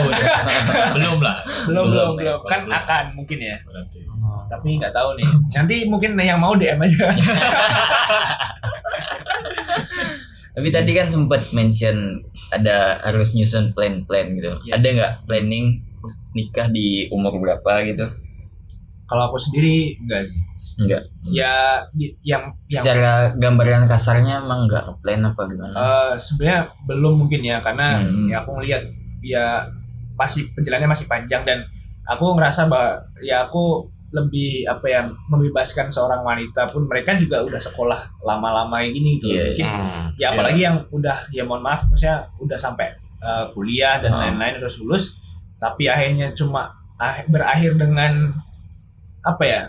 belum 0.95 1.17
lah 1.19 1.37
belum 1.67 1.85
Belum, 1.85 1.85
belum 1.89 2.11
ya, 2.15 2.15
belum 2.15 2.39
kan 2.47 2.59
belum. 2.63 2.79
akan 2.79 3.03
mungkin 3.13 3.37
ya 3.39 3.55
berarti 3.61 3.99
tapi 4.47 4.69
nggak 4.79 4.93
tahu 4.95 5.09
nih 5.13 5.27
nanti 5.51 5.75
mungkin 5.85 6.11
yang 6.15 6.39
mau 6.39 6.55
DM 6.55 6.79
aja 6.79 7.05
Tapi 10.49 10.67
tadi 10.69 10.91
kan 10.91 11.07
sempat 11.07 11.45
mention 11.49 12.19
ada 12.49 12.99
harus 13.01 13.31
nyusun 13.31 13.71
plan-plan 13.71 14.33
gitu. 14.33 14.51
Yes. 14.63 14.75
Ada 14.75 14.87
nggak 14.91 15.13
planning 15.25 15.65
nikah 16.31 16.67
di 16.67 17.07
umur 17.09 17.35
berapa 17.35 17.83
gitu? 17.85 18.05
kalau 19.03 19.25
aku 19.25 19.41
sendiri 19.41 19.97
enggak 19.97 20.21
sih 20.21 20.37
Enggak. 20.77 21.01
ya 21.25 21.81
y- 21.97 22.13
yang 22.21 22.53
yang 22.69 22.85
Secara 22.85 23.33
gambaran 23.33 23.89
kasarnya 23.89 24.37
emang 24.37 24.69
nggak 24.69 25.01
plan 25.01 25.25
apa 25.25 25.49
gimana? 25.49 25.73
eh, 25.73 26.13
sebenarnya 26.13 26.59
belum 26.85 27.13
mungkin 27.17 27.41
ya 27.41 27.57
karena 27.57 28.05
Hmm. 28.05 28.29
ya 28.29 28.45
aku 28.45 28.53
ngelihat 28.53 28.85
ya 29.25 29.65
pasti 30.13 30.53
perjalanannya 30.53 30.93
masih 30.93 31.09
panjang 31.09 31.41
dan 31.41 31.65
aku 32.05 32.37
ngerasa 32.37 32.69
bahwa 32.69 33.01
ya 33.17 33.49
aku 33.49 33.89
lebih 34.09 34.65
apa 34.65 34.85
ya 34.85 35.01
membebaskan 35.27 35.87
seorang 35.87 36.21
wanita 36.21 36.65
pun 36.67 36.85
mereka 36.85 37.13
juga 37.13 37.41
udah 37.41 37.57
sekolah 37.57 37.99
lama-lama 38.19 38.81
gini 38.83 39.17
gitu 39.17 39.29
Iya, 39.29 39.43
mungkin 39.45 39.67
Hmm. 39.69 40.05
ya 40.15 40.27
apalagi 40.31 40.61
yang 40.61 40.77
udah 40.89 41.17
ya 41.29 41.43
mohon 41.43 41.61
maaf 41.61 41.85
maksudnya 41.85 42.25
udah 42.37 42.57
sampai 42.57 42.89
eh, 43.19 43.45
kuliah 43.51 43.99
dan 43.99 44.09
Ah. 44.09 44.19
lain-lain 44.25 44.57
terus 44.57 44.79
lulus 44.79 45.13
tapi 45.57 45.85
akhirnya 45.85 46.31
cuma 46.31 46.71
ah- 46.95 47.21
berakhir 47.25 47.75
dengan 47.75 48.31
apa 49.21 49.43
ya 49.43 49.61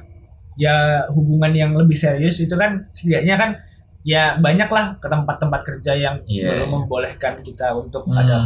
ya 0.55 0.74
hubungan 1.09 1.50
yang 1.50 1.72
lebih 1.74 1.94
serius 1.94 2.38
itu 2.38 2.55
kan 2.55 2.87
setidaknya 2.90 3.35
kan 3.35 3.50
ya 4.00 4.37
banyak 4.37 4.66
lah 4.66 4.96
ke 4.96 5.07
tempat-tempat 5.07 5.61
kerja 5.62 5.92
yang 5.92 6.16
Iya. 6.24 6.64
belum 6.64 6.68
membolehkan 6.81 7.42
kita 7.42 7.74
untuk 7.74 8.07
Hmm, 8.07 8.16
ada 8.16 8.37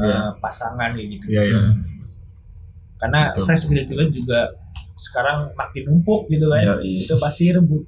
iya. 0.00 0.16
eh, 0.16 0.30
pasangan 0.38 0.94
gitu 0.94 1.26
iya 1.28 1.42
iya 1.44 1.58
Hmm. 1.60 1.74
karena 2.96 3.20
Betul. 3.30 3.44
fresh 3.44 3.64
graduate 3.68 4.12
juga 4.14 4.40
sekarang 4.94 5.50
makin 5.54 5.82
numpuk 5.86 6.30
gitu 6.30 6.46
kan 6.48 6.78
Yoi. 6.78 7.02
itu 7.02 7.14
pasti 7.18 7.50
rebut 7.50 7.82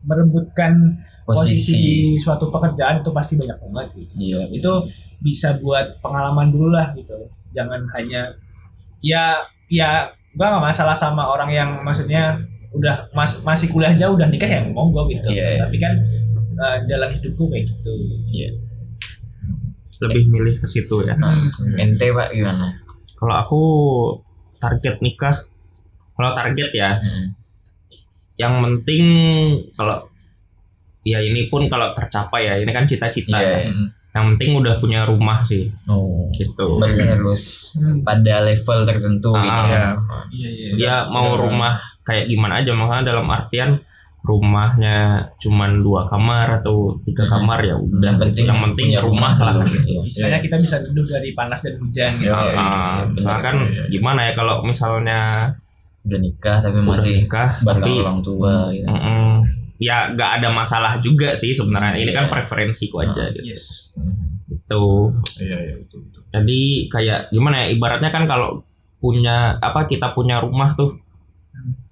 merebutkan 0.00 0.96
posisi, 1.24 1.56
posisi. 1.56 1.74
di 1.76 1.92
suatu 2.16 2.48
pekerjaan 2.48 3.00
itu 3.00 3.10
pasti 3.12 3.36
banyak 3.36 3.58
banget 3.60 3.86
gitu. 3.96 4.12
Iya. 4.16 4.40
itu 4.52 4.72
bisa 5.20 5.60
buat 5.60 6.00
pengalaman 6.00 6.48
dulu 6.48 6.72
lah 6.72 6.92
gitu 6.96 7.12
jangan 7.52 7.84
hanya 7.92 8.32
ya 9.00 9.36
ya 9.68 10.08
gua 10.32 10.56
nggak 10.56 10.64
masalah 10.72 10.96
sama 10.96 11.28
orang 11.28 11.50
yang 11.52 11.70
maksudnya 11.80 12.40
udah 12.70 13.10
mas- 13.12 13.42
masih 13.42 13.66
kuliah 13.68 13.92
jauh 13.92 14.14
udah 14.14 14.30
nikah 14.30 14.46
ya 14.46 14.62
monggo 14.62 15.04
gitu 15.10 15.26
Iya, 15.28 15.58
iya. 15.58 15.60
tapi 15.66 15.76
kan 15.82 15.92
eh, 16.54 16.76
dalam 16.86 17.10
hidupku 17.12 17.50
kayak 17.50 17.66
gitu 17.66 17.92
Lebih 20.00 20.32
milih 20.32 20.56
ke 20.56 20.64
situ 20.64 21.04
ya. 21.04 21.12
Nah, 21.12 21.44
ente 21.76 22.08
pak 22.08 22.32
gimana? 22.32 22.72
Kalau 23.20 23.34
aku 23.36 23.62
target 24.56 24.96
nikah, 25.04 25.44
kalau 26.20 26.30
target 26.30 26.70
ya, 26.70 26.90
Hmm. 26.94 27.32
yang 28.36 28.54
penting 28.60 29.04
kalau 29.72 29.96
ya 31.00 31.16
ini 31.18 31.48
pun 31.48 31.64
kalau 31.66 31.92
tercapai 31.92 32.44
ya, 32.44 32.54
ini 32.56 32.68
kan 32.68 32.84
cita-cita. 32.84 33.36
Iya. 33.36 33.56
ya. 33.64 33.72
Yang 34.10 34.24
penting 34.34 34.50
udah 34.56 34.74
punya 34.76 35.06
rumah 35.06 35.38
sih, 35.40 35.70
Oh. 35.86 36.28
gitu. 36.34 36.76
Baru 36.76 36.98
harus 36.98 37.72
Hmm. 37.72 38.02
pada 38.02 38.42
level 38.42 38.78
tertentu 38.82 39.30
Ah, 39.30 39.40
gitu 39.40 39.62
ya. 39.62 39.70
iya. 39.70 39.88
iya 40.30 40.48
iya 40.50 40.68
Dia 40.74 40.94
mau 41.06 41.30
udah. 41.30 41.40
rumah 41.40 41.72
kayak 42.02 42.26
gimana 42.26 42.58
aja, 42.58 42.74
makanya 42.74 43.04
dalam 43.08 43.24
artian 43.26 43.78
rumahnya 44.20 44.96
cuman 45.38 45.80
dua 45.80 46.04
kamar 46.06 46.60
atau 46.60 47.00
tiga 47.02 47.24
Hmm. 47.24 47.32
kamar 47.38 47.58
ya 47.62 47.72
udah. 47.72 48.04
Yang 48.04 48.18
penting 48.20 48.44
yang 48.46 48.60
penting 48.62 48.86
punya 48.90 49.00
rumah 49.00 49.32
lah. 49.32 49.52
dulu, 49.56 49.78
iya. 49.80 50.00
istilahnya 50.04 50.40
kita 50.40 50.56
bisa 50.58 50.76
neduh 50.82 51.06
dari 51.06 51.30
panas 51.32 51.60
dan 51.60 51.74
hujan 51.76 52.10
gitu 52.16 52.28
Iya, 52.28 52.36
iya, 52.36 52.58
ah. 52.58 52.66
iya, 52.92 53.02
misalnya 53.08 53.40
kan 53.40 53.54
iya, 53.56 53.70
iya. 53.70 53.84
gimana 53.88 54.20
ya 54.28 54.32
kalau 54.34 54.56
misalnya 54.60 55.18
Udah 56.00 56.18
nikah 56.18 56.56
tapi 56.58 56.76
udah 56.76 56.88
masih 56.88 57.12
nikah 57.20 57.60
bareng 57.60 57.82
tapi 57.82 57.92
orang 57.98 58.18
tua 58.20 58.54
gitu. 58.70 58.86
mm-mm, 58.86 59.30
ya 59.78 59.96
nggak 60.10 60.30
ada 60.36 60.48
masalah 60.50 60.92
juga 60.98 61.32
sih 61.34 61.50
sebenarnya 61.50 61.96
ini 61.98 62.10
kan 62.10 62.24
Iya. 62.24 62.32
preferensiku 62.32 62.96
aja 63.00 63.22
Ah, 63.22 63.30
gitu. 63.30 63.44
yes 63.46 63.92
Itu 64.46 64.82
iya 65.38 65.56
iya 65.60 65.74
betul 65.76 66.04
betul 66.04 66.20
jadi 66.30 66.60
kayak 66.88 67.20
gimana 67.28 67.56
ya 67.62 67.66
ibaratnya 67.70 68.08
kan 68.08 68.24
kalau 68.24 68.64
punya 68.96 69.56
apa 69.58 69.84
kita 69.84 70.10
punya 70.10 70.38
rumah 70.38 70.72
tuh 70.72 70.96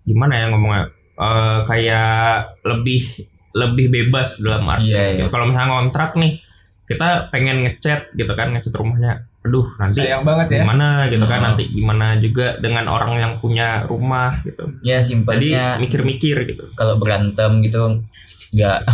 gimana 0.02 0.34
ya 0.36 0.46
ngomongnya 0.48 0.84
Eh, 1.18 1.60
kayak 1.66 2.14
lebih 2.62 3.02
lebih 3.50 3.90
bebas 3.90 4.38
dalam 4.38 4.62
arti 4.68 4.86
Iya, 4.88 5.04
iya. 5.16 5.24
kalau 5.26 5.50
misalnya 5.50 5.74
ngontrak 5.74 6.14
nih 6.14 6.38
kita 6.84 7.26
pengen 7.28 7.60
ngecat 7.60 8.14
gitu 8.14 8.32
kan 8.32 8.54
ngecat 8.54 8.70
rumahnya 8.70 9.26
aduh 9.48 9.66
nanti 9.80 10.04
sayang 10.04 10.22
banget 10.22 10.46
ya. 10.52 10.56
gimana 10.61 11.08
gitu 11.08 11.24
kan 11.24 11.40
Hmm. 11.40 11.46
nanti 11.48 11.64
gimana 11.66 12.06
juga 12.20 12.46
dengan 12.61 12.84
orang 12.87 13.12
yang 13.16 13.32
punya 13.40 13.82
rumah 13.82 14.44
gitu. 14.44 14.76
Ya 14.84 15.00
simpelnya 15.00 15.80
mikir-mikir 15.80 16.44
gitu. 16.44 16.68
kalau 16.76 17.00
berantem 17.00 17.64
gitu 17.64 18.04
nggak. 18.54 18.84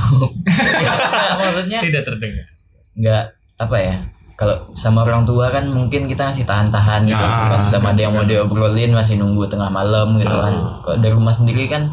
Maksudnya 1.37 1.79
tidak 1.83 2.03
terdengar. 2.07 2.47
nggak 2.95 3.25
apa 3.57 3.77
ya 3.77 3.97
kalau 4.35 4.71
sama 4.71 5.03
orang 5.03 5.23
tua 5.25 5.51
kan 5.51 5.67
mungkin 5.67 6.07
kita 6.07 6.27
masih 6.27 6.43
tahan-tahan 6.43 7.07
gitu. 7.07 7.19
Pas 7.19 7.63
sama 7.65 7.91
ada 7.91 8.01
yang 8.01 8.15
mau 8.15 8.23
diobrolin 8.23 8.91
masih 8.91 9.19
nunggu 9.19 9.47
tengah 9.47 9.71
malam 9.71 10.19
gitu 10.19 10.31
kan. 10.33 10.55
Ah. 10.55 10.79
kalau 10.83 10.97
dari 10.99 11.15
rumah 11.15 11.31
sendiri 11.31 11.67
kan 11.67 11.91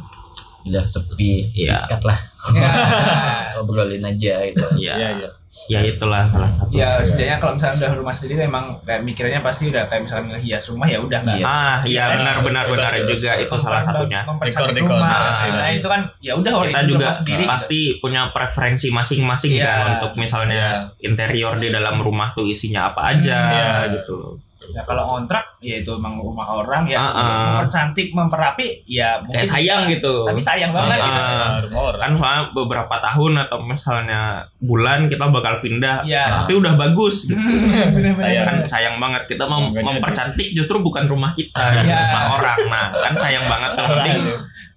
udah 0.63 0.83
sepi 0.83 1.49
Iya. 1.53 1.85
sikat 1.85 2.01
lah. 2.03 2.19
Ya, 2.51 2.69
obrolin 3.59 4.01
aja 4.01 4.33
gitu. 4.45 4.65
Ya 4.75 4.93
iya 4.93 5.09
iya. 5.17 5.29
Ya 5.67 5.83
itulah 5.83 6.31
salah 6.31 6.47
satu 6.49 6.71
ya 6.71 7.03
setidaknya 7.03 7.37
kalau 7.37 7.53
misalnya 7.53 7.75
udah 7.77 7.91
rumah 7.93 8.15
sendiri 8.15 8.39
emang 8.41 8.65
kayak 8.81 9.03
mikirnya 9.03 9.39
pasti 9.41 9.67
udah 9.67 9.83
kayak 9.85 10.07
misalnya 10.07 10.25
ngehias 10.33 10.63
rumah 10.71 10.87
ya 10.87 10.97
udah 10.97 11.19
nggak 11.21 11.37
Iya. 11.37 11.45
ah 11.45 11.77
iya 11.83 11.83
Iya, 11.83 12.03
benar 12.15 12.35
benar 12.39 12.65
benar 12.65 12.91
juga. 13.03 13.31
itu 13.35 13.55
salah 13.59 13.83
satunya. 13.83 14.23
Dekor-dekor, 14.23 14.95
rumah. 14.95 15.11
Dekorasi 15.11 15.47
nah 15.49 15.59
lagi. 15.61 15.75
itu 15.75 15.87
kan 15.87 16.01
ya 16.17 16.33
udah 16.33 16.51
kita 16.55 16.79
itu 16.79 16.87
juga 16.87 17.03
rumah 17.03 17.13
sendiri. 17.13 17.43
pasti 17.45 17.79
punya 17.99 18.21
preferensi 18.31 18.87
masing-masing 18.89 19.51
Iya. 19.53 19.67
kan 19.67 19.79
untuk 19.93 20.11
misalnya 20.15 20.63
interior 20.97 21.53
di 21.53 21.67
dalam 21.67 21.99
rumah 21.99 22.31
tuh 22.31 22.47
isinya 22.47 22.87
apa 22.87 23.11
aja 23.11 23.39
Iya. 23.51 23.71
gitu 23.93 24.39
ya 24.69 24.85
kalau 24.85 25.03
ngontrak 25.09 25.41
ya 25.57 25.81
itu 25.81 25.89
emang 25.91 26.15
rumah 26.15 26.45
orang 26.45 26.85
ya 26.85 26.95
Ah, 26.95 27.09
ah. 27.09 27.17
mempercantik 27.57 28.13
memperapi 28.13 28.85
ya 28.85 29.17
mungkin 29.19 29.41
kayak 29.41 29.49
sayang 29.49 29.81
gitu 29.89 30.21
tapi 30.23 30.37
sayang 30.37 30.69
banget 30.69 31.01
Ah, 31.01 31.57
gitu. 31.57 31.73
kan 31.97 32.11
soalnya 32.13 32.43
beberapa 32.53 32.95
tahun 32.95 33.41
atau 33.41 33.57
misalnya 33.59 34.21
bulan 34.59 35.09
kita 35.09 35.25
bakal 35.27 35.57
pindah 35.59 36.05
Iya. 36.05 36.45
tapi 36.45 36.53
udah 36.55 36.77
bagus 36.77 37.25
gitu. 37.25 37.41
Bener-bener. 37.41 38.13
Sayang. 38.13 38.45
kan 38.45 38.57
sayang 38.63 38.95
banget 38.97 39.21
kita 39.27 39.49
jadi. 39.49 39.81
mempercantik 39.81 40.47
justru 40.53 40.77
bukan 40.77 41.09
rumah 41.09 41.33
kita 41.33 41.57
Iya. 41.57 41.81
rumah 41.81 42.23
orang 42.35 42.59
nah 42.69 42.85
kan 42.93 43.13
sayang 43.15 43.45
banget 43.45 43.69
tuh 43.73 43.85
mending 43.87 44.19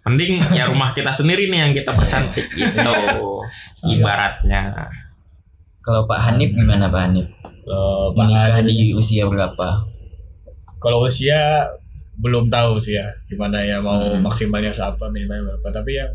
mending 0.05 0.33
ya 0.53 0.65
rumah 0.65 0.93
kita 0.93 1.09
sendiri 1.09 1.49
nih 1.49 1.61
yang 1.61 1.73
kita 1.73 1.93
percantik 1.93 2.49
gitu 2.51 2.93
ibaratnya 3.85 4.73
kalau 5.81 6.05
Pak 6.05 6.21
Hanif 6.23 6.53
gimana 6.53 6.89
Pak 6.89 7.01
Hanif 7.05 7.29
Pak 7.65 8.13
menikah 8.15 8.61
di 8.63 8.93
usia 8.93 9.25
berapa 9.25 9.85
kalau 10.77 11.03
usia 11.03 11.65
belum 12.15 12.47
tahu 12.47 12.79
sih 12.79 12.95
ya 12.95 13.09
gimana 13.27 13.59
ya 13.61 13.81
mau 13.81 13.99
Hmm. 14.07 14.23
maksimalnya 14.23 14.71
seapa 14.71 15.09
minimalnya 15.09 15.51
berapa 15.51 15.69
tapi 15.75 15.97
yang 15.97 16.13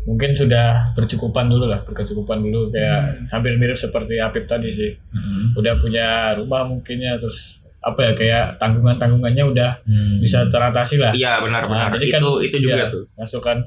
mungkin 0.00 0.32
sudah 0.32 0.94
bercukupan 0.94 1.46
dulu 1.46 1.66
lah 1.66 1.82
berkecukupan 1.82 2.40
dulu 2.40 2.70
kayak 2.70 3.00
Hmm. 3.00 3.24
hampir 3.30 3.56
mirip 3.56 3.74
seperti 3.74 4.16
Apip 4.16 4.46
tadi 4.46 4.68
sih 4.68 4.92
Mm. 5.10 5.52
udah 5.54 5.74
punya 5.76 6.06
rumah 6.34 6.64
mungkinnya 6.64 7.16
terus 7.16 7.58
apa 7.80 8.00
ya 8.02 8.12
kayak 8.12 8.44
tanggungan 8.56 8.96
tanggungannya 8.96 9.44
udah 9.46 9.70
Hmm. 9.82 10.20
bisa 10.20 10.44
teratasi 10.46 10.96
lah 10.96 11.12
Iya 11.12 11.40
benar-benar. 11.40 11.88
Nah, 11.88 11.96
jadi 11.96 12.06
itu 12.06 12.12
kan 12.12 12.22
itu 12.40 12.56
juga 12.60 12.74
iya. 12.76 12.86
tuh. 12.88 13.04
masukan 13.14 13.58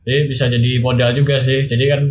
jadi 0.00 0.18
bisa 0.26 0.44
jadi 0.46 0.70
modal 0.78 1.10
juga 1.12 1.38
sih 1.38 1.62
jadi 1.62 1.84
kan 1.88 2.02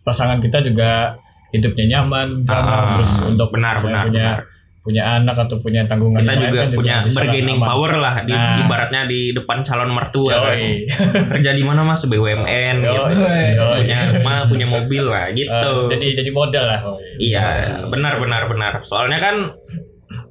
pasangan 0.00 0.38
kita 0.38 0.60
juga 0.62 1.16
hidupnya 1.50 1.84
nyaman 1.90 2.28
Ah, 2.44 2.54
nyaman 2.54 2.82
terus 2.92 3.12
untuk 3.20 3.48
benar 3.50 3.76
benar 3.76 4.04
punya 4.06 4.26
benar. 4.38 4.38
punya 4.80 5.02
anak 5.14 5.36
atau 5.36 5.60
punya 5.60 5.84
tanggungan 5.84 6.24
Kita 6.24 6.34
juga 6.40 6.58
kan 6.58 6.70
punya 6.72 6.96
bargaining 7.04 7.58
aman. 7.60 7.68
power 7.68 7.92
lah 7.94 8.14
di 8.22 8.32
Nah. 8.32 8.64
ibaratnya 8.64 9.00
di 9.04 9.20
depan 9.30 9.60
calon 9.60 9.92
mertua 9.92 10.32
kan. 10.40 10.56
Yoi. 10.56 10.88
Kerja 11.30 11.50
di 11.52 11.60
mana 11.60 11.84
Mas 11.84 12.00
BUMN 12.02 12.40
gitu. 12.80 12.88
Yoi. 12.88 13.60
Yoi. 13.60 13.76
Punya 13.84 13.98
rumah, 14.14 14.38
punya 14.48 14.66
mobil 14.66 15.04
lah 15.04 15.28
gitu. 15.30 15.52
Ah, 15.52 15.84
jadi 15.86 16.06
jadi 16.16 16.30
modal 16.30 16.64
lah 16.64 16.80
Oh, 16.80 16.96
Iya, 17.16 17.44
benar 17.86 18.16
benar 18.16 18.48
benar. 18.48 18.72
Soalnya 18.80 19.20
kan 19.20 19.36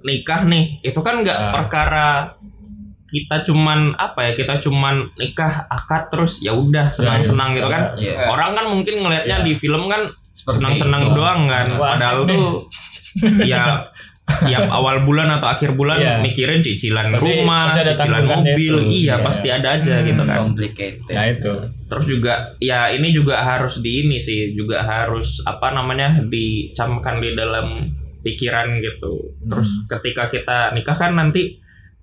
nikah 0.02 0.42
nih, 0.44 0.82
itu 0.82 0.98
kan 0.98 1.22
nggak 1.22 1.40
Ah. 1.40 1.52
perkara 1.54 2.10
kita 3.06 3.42
cuman 3.44 3.94
apa 3.96 4.20
ya? 4.24 4.32
Kita 4.34 4.58
cuman 4.60 5.14
nikah 5.16 5.66
akad 5.68 6.10
terus 6.10 6.40
ya 6.40 6.54
udah 6.54 6.90
senang-senang 6.90 7.54
gitu 7.54 7.66
kan. 7.66 7.94
Iya. 7.96 8.26
Orang 8.28 8.54
kan 8.54 8.66
mungkin 8.66 8.98
ngelihatnya 9.00 9.42
Iya. 9.42 9.46
di 9.46 9.54
film 9.56 9.86
kan 9.86 10.06
senang-senang 10.46 11.12
doang 11.12 11.46
kan. 11.46 11.76
Wah, 11.76 11.96
Padahal 11.96 12.24
tuh 12.24 12.46
ya 13.44 13.90
tiap 14.30 14.70
awal 14.70 15.02
bulan 15.04 15.34
atau 15.34 15.50
akhir 15.50 15.74
bulan 15.74 15.98
Iya. 15.98 16.14
mikirin 16.22 16.62
cicilan 16.62 17.10
Pasti- 17.10 17.42
rumah, 17.42 17.66
pasti 17.66 17.80
ada 17.82 17.90
cicilan 17.90 17.98
tanggungannya 17.98 18.54
mobil, 18.54 18.76
itu. 18.78 18.90
iya 18.94 19.10
Iya. 19.10 19.16
pasti 19.26 19.48
ada 19.50 19.68
aja 19.74 19.96
gitu 20.06 20.22
kan. 20.22 20.38
complicated. 20.40 21.10
nah 21.10 21.26
itu 21.26 21.54
Terus 21.90 22.06
juga 22.06 22.34
ya 22.62 22.94
ini 22.94 23.10
juga 23.10 23.42
harus 23.42 23.82
di 23.82 24.06
ini 24.06 24.22
sih, 24.22 24.54
juga 24.54 24.86
harus 24.86 25.42
apa 25.42 25.74
namanya 25.74 26.22
dicamkan 26.22 27.18
di 27.18 27.34
dalam 27.34 27.90
pikiran 28.22 28.78
gitu. 28.78 29.34
Terus 29.42 29.70
Hmm. 29.74 29.86
ketika 29.90 30.30
kita 30.30 30.58
nikah 30.72 30.94
kan 30.94 31.18
nanti 31.18 31.58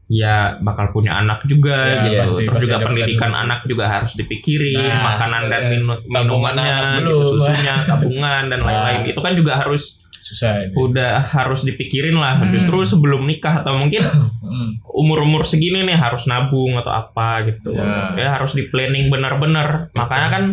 ya 0.07 0.55
bakal 0.63 0.95
punya 0.95 1.19
anak 1.19 1.43
juga 1.45 1.75
Ya, 1.75 2.03
gitu. 2.07 2.15
pasti- 2.23 2.47
Terus 2.47 2.55
pasti 2.55 2.67
juga 2.69 2.87
pendidikan 2.87 3.31
plan. 3.35 3.43
anak 3.43 3.61
juga 3.67 3.85
harus 3.91 4.13
dipikirin, 4.15 4.79
Nah, 4.79 5.03
makanan 5.03 5.43
dan 5.51 5.61
iya. 5.61 5.71
minu- 5.75 6.05
minumannya, 6.07 6.77
gitu, 7.03 7.17
susunya, 7.27 7.75
tabungan 7.91 8.43
dan 8.47 8.59
Nah. 8.63 8.67
lain-lain. 8.67 9.01
Itu 9.11 9.19
kan 9.19 9.35
juga 9.35 9.59
harus 9.59 9.99
susah 10.23 10.59
ini 10.61 10.75
udah 10.75 11.23
harus 11.23 11.63
dipikirin 11.63 12.15
lah. 12.15 12.39
Hmm. 12.39 12.51
Justru 12.51 12.83
sebelum 12.83 13.27
nikah 13.27 13.63
atau 13.63 13.75
mungkin 13.75 14.03
Hmm. 14.47 14.79
umur-umur 14.87 15.43
segini 15.43 15.83
nih 15.83 15.95
harus 15.95 16.27
nabung 16.27 16.75
atau 16.77 16.91
apa 16.91 17.43
gitu. 17.45 17.75
Ya. 17.75 18.15
Ya, 18.15 18.29
harus 18.35 18.55
di 18.55 18.67
planning 18.67 19.11
benar-benar. 19.11 19.91
Makanya 19.93 20.29
kan 20.31 20.45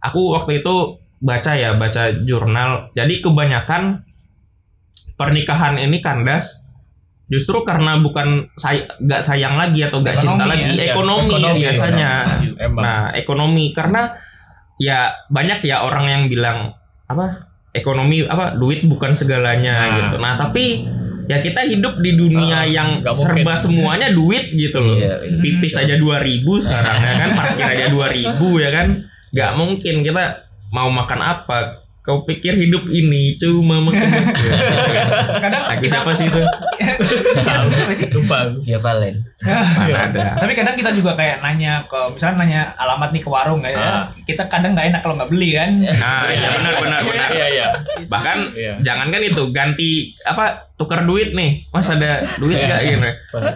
aku 0.00 0.34
waktu 0.34 0.62
itu 0.62 0.98
baca 1.18 1.52
ya, 1.54 1.74
baca 1.74 2.14
jurnal. 2.22 2.94
Jadi 2.94 3.18
kebanyakan 3.18 4.06
pernikahan 5.14 5.78
ini 5.78 5.98
kandas 5.98 6.63
justru 7.26 7.60
karena 7.60 7.96
bukan 7.96 8.46
say 8.54 8.84
nggak 8.96 9.20
sayang 9.20 9.54
lagi 9.54 9.80
atau 9.80 9.98
nggak 9.98 10.16
cinta 10.16 10.44
Ekonomi 10.44 10.50
lagi, 10.50 10.72
ya. 10.76 10.84
ekonomi, 10.90 11.30
Ekonomi, 11.30 11.58
biasanya. 11.58 12.10
emang 12.58 12.82
Nah, 12.82 13.02
ekonomi 13.12 13.64
karena 13.70 14.02
ya 14.76 14.98
banyak 15.26 15.62
ya 15.62 15.80
orang 15.80 16.06
yang 16.06 16.22
bilang 16.26 16.74
apa 17.04 17.48
ekonomi 17.70 18.22
apa 18.22 18.52
duit 18.52 18.82
bukan 18.82 19.12
segalanya 19.12 19.74
Nah. 19.74 19.94
gitu. 19.98 20.16
Nah, 20.18 20.32
tapi 20.34 20.84
ya 21.24 21.40
kita 21.40 21.64
hidup 21.64 21.98
di 21.98 22.12
dunia 22.12 22.60
Ah, 22.60 22.64
yang 22.64 22.88
serba 23.06 23.40
mungkin. 23.42 23.56
semuanya 23.56 24.08
duit 24.10 24.52
gitu 24.52 24.76
loh. 24.76 24.94
Iya, 24.94 25.24
iya. 25.24 25.38
Pipis 25.38 25.74
aja 25.74 25.94
2000 25.94 26.60
sekarang 26.60 26.96
ya 26.98 27.12
kan, 27.16 27.28
parkir 27.34 27.64
aja 27.66 27.86
2000 27.88 28.28
ya 28.58 28.70
kan. 28.70 28.88
Nggak 29.30 29.50
mungkin 29.54 29.94
kita 30.02 30.24
mau 30.70 30.88
makan 30.88 31.20
apa. 31.20 31.83
Kau 32.04 32.20
pikir 32.22 32.52
hidup 32.54 32.84
ini 32.86 33.32
cuma 33.34 33.80
makan 33.80 34.04
Kadang 35.40 35.62
Lagi 35.66 35.86
siapa 35.88 36.12
sih 36.12 36.28
itu? 36.28 36.36
Siapa 37.34 37.72
sih? 37.90 38.12
lupa 38.12 38.44
Via 38.60 38.76
Valen. 38.76 39.24
Mana 39.40 40.12
ada. 40.12 40.26
Tapi 40.36 40.52
kadang 40.52 40.76
kita 40.76 40.92
juga 40.92 41.16
kayak 41.16 41.40
nanya 41.40 41.88
ke 41.88 41.96
misalnya 42.12 42.36
nanya 42.38 42.60
alamat 42.76 43.08
nih 43.08 43.22
ke 43.24 43.28
warung 43.28 43.60
kayak 43.60 43.80
Ah. 43.80 44.04
kita 44.22 44.44
kadang 44.46 44.72
nggak 44.72 44.92
enak 44.92 45.00
kalau 45.00 45.16
nggak 45.16 45.32
beli 45.32 45.56
kan. 45.56 45.80
Nah, 45.80 46.28
iya 46.28 46.48
benar 46.54 46.72
benar 46.76 47.00
benar. 47.02 47.28
iya 47.30 47.46
iya 47.50 47.68
Bahkan 48.04 48.36
iya 48.52 48.72
jangankan 48.80 49.22
itu 49.24 49.42
ganti 49.48 49.90
apa 50.22 50.73
tukar 50.74 51.06
duit 51.06 51.30
nih. 51.38 51.70
Mas 51.70 51.86
ada 51.86 52.26
duit 52.38 52.58
gak 52.58 52.82
gitu 52.82 52.98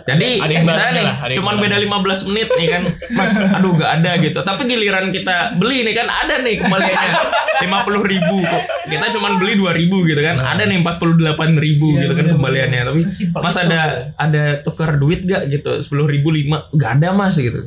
jadi 0.06 0.28
Ada 0.38 0.52
yang 0.54 0.64
misalnya 0.66 0.86
barunya 0.86 1.02
nih 1.26 1.36
cuman 1.38 1.54
beda 1.58 1.76
15 1.82 2.28
menit 2.30 2.48
nih 2.54 2.68
kan. 2.70 2.82
Mas 3.14 3.32
aduh 3.34 3.74
gak 3.74 3.90
ada 4.02 4.10
gitu. 4.22 4.38
Tapi 4.42 4.62
giliran 4.70 5.10
kita 5.10 5.58
beli 5.58 5.82
nih 5.82 5.94
kan 5.98 6.06
ada 6.06 6.34
nih 6.42 6.62
kembaliannya. 6.62 7.10
50 7.58 8.12
ribu 8.14 8.36
kok. 8.46 8.64
Kita 8.86 9.06
cuman 9.18 9.32
beli 9.42 9.58
2 9.58 9.66
ribu 9.74 10.06
gitu 10.06 10.20
kan. 10.22 10.38
Ada 10.38 10.62
nih 10.70 10.78
48 10.82 11.58
ribu 11.58 11.98
Iya, 11.98 12.00
gitu 12.06 12.12
kan 12.14 12.26
kembaliannya. 12.38 12.82
Tapi 12.86 13.00
mas 13.34 13.56
ada 13.58 13.80
ada 14.14 14.44
tukar 14.62 14.94
duit 14.94 15.26
gak 15.26 15.50
gitu? 15.50 15.82
10 15.82 16.14
ribu 16.14 16.30
lima 16.30 16.70
gak 16.78 17.02
ada 17.02 17.18
mas 17.18 17.34
gitu. 17.34 17.66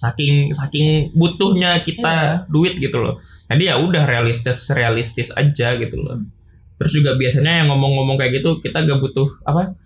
Saking 0.00 0.56
saking 0.56 1.12
butuhnya 1.12 1.84
kita 1.84 2.48
duit 2.48 2.80
gitu 2.80 2.96
loh. 2.96 3.20
Jadi 3.52 3.68
ya 3.68 3.76
udah 3.76 4.08
realistis 4.08 4.72
realistis 4.72 5.28
aja 5.36 5.76
gitu 5.76 6.00
loh 6.00 6.39
terus 6.80 6.96
juga 6.96 7.12
biasanya 7.14 7.60
yang 7.60 7.68
ngomong-ngomong 7.68 8.16
kayak 8.16 8.40
gitu 8.40 8.56
kita 8.58 8.80
gak 8.82 8.96
butuh 8.98 9.28
apa 9.44 9.76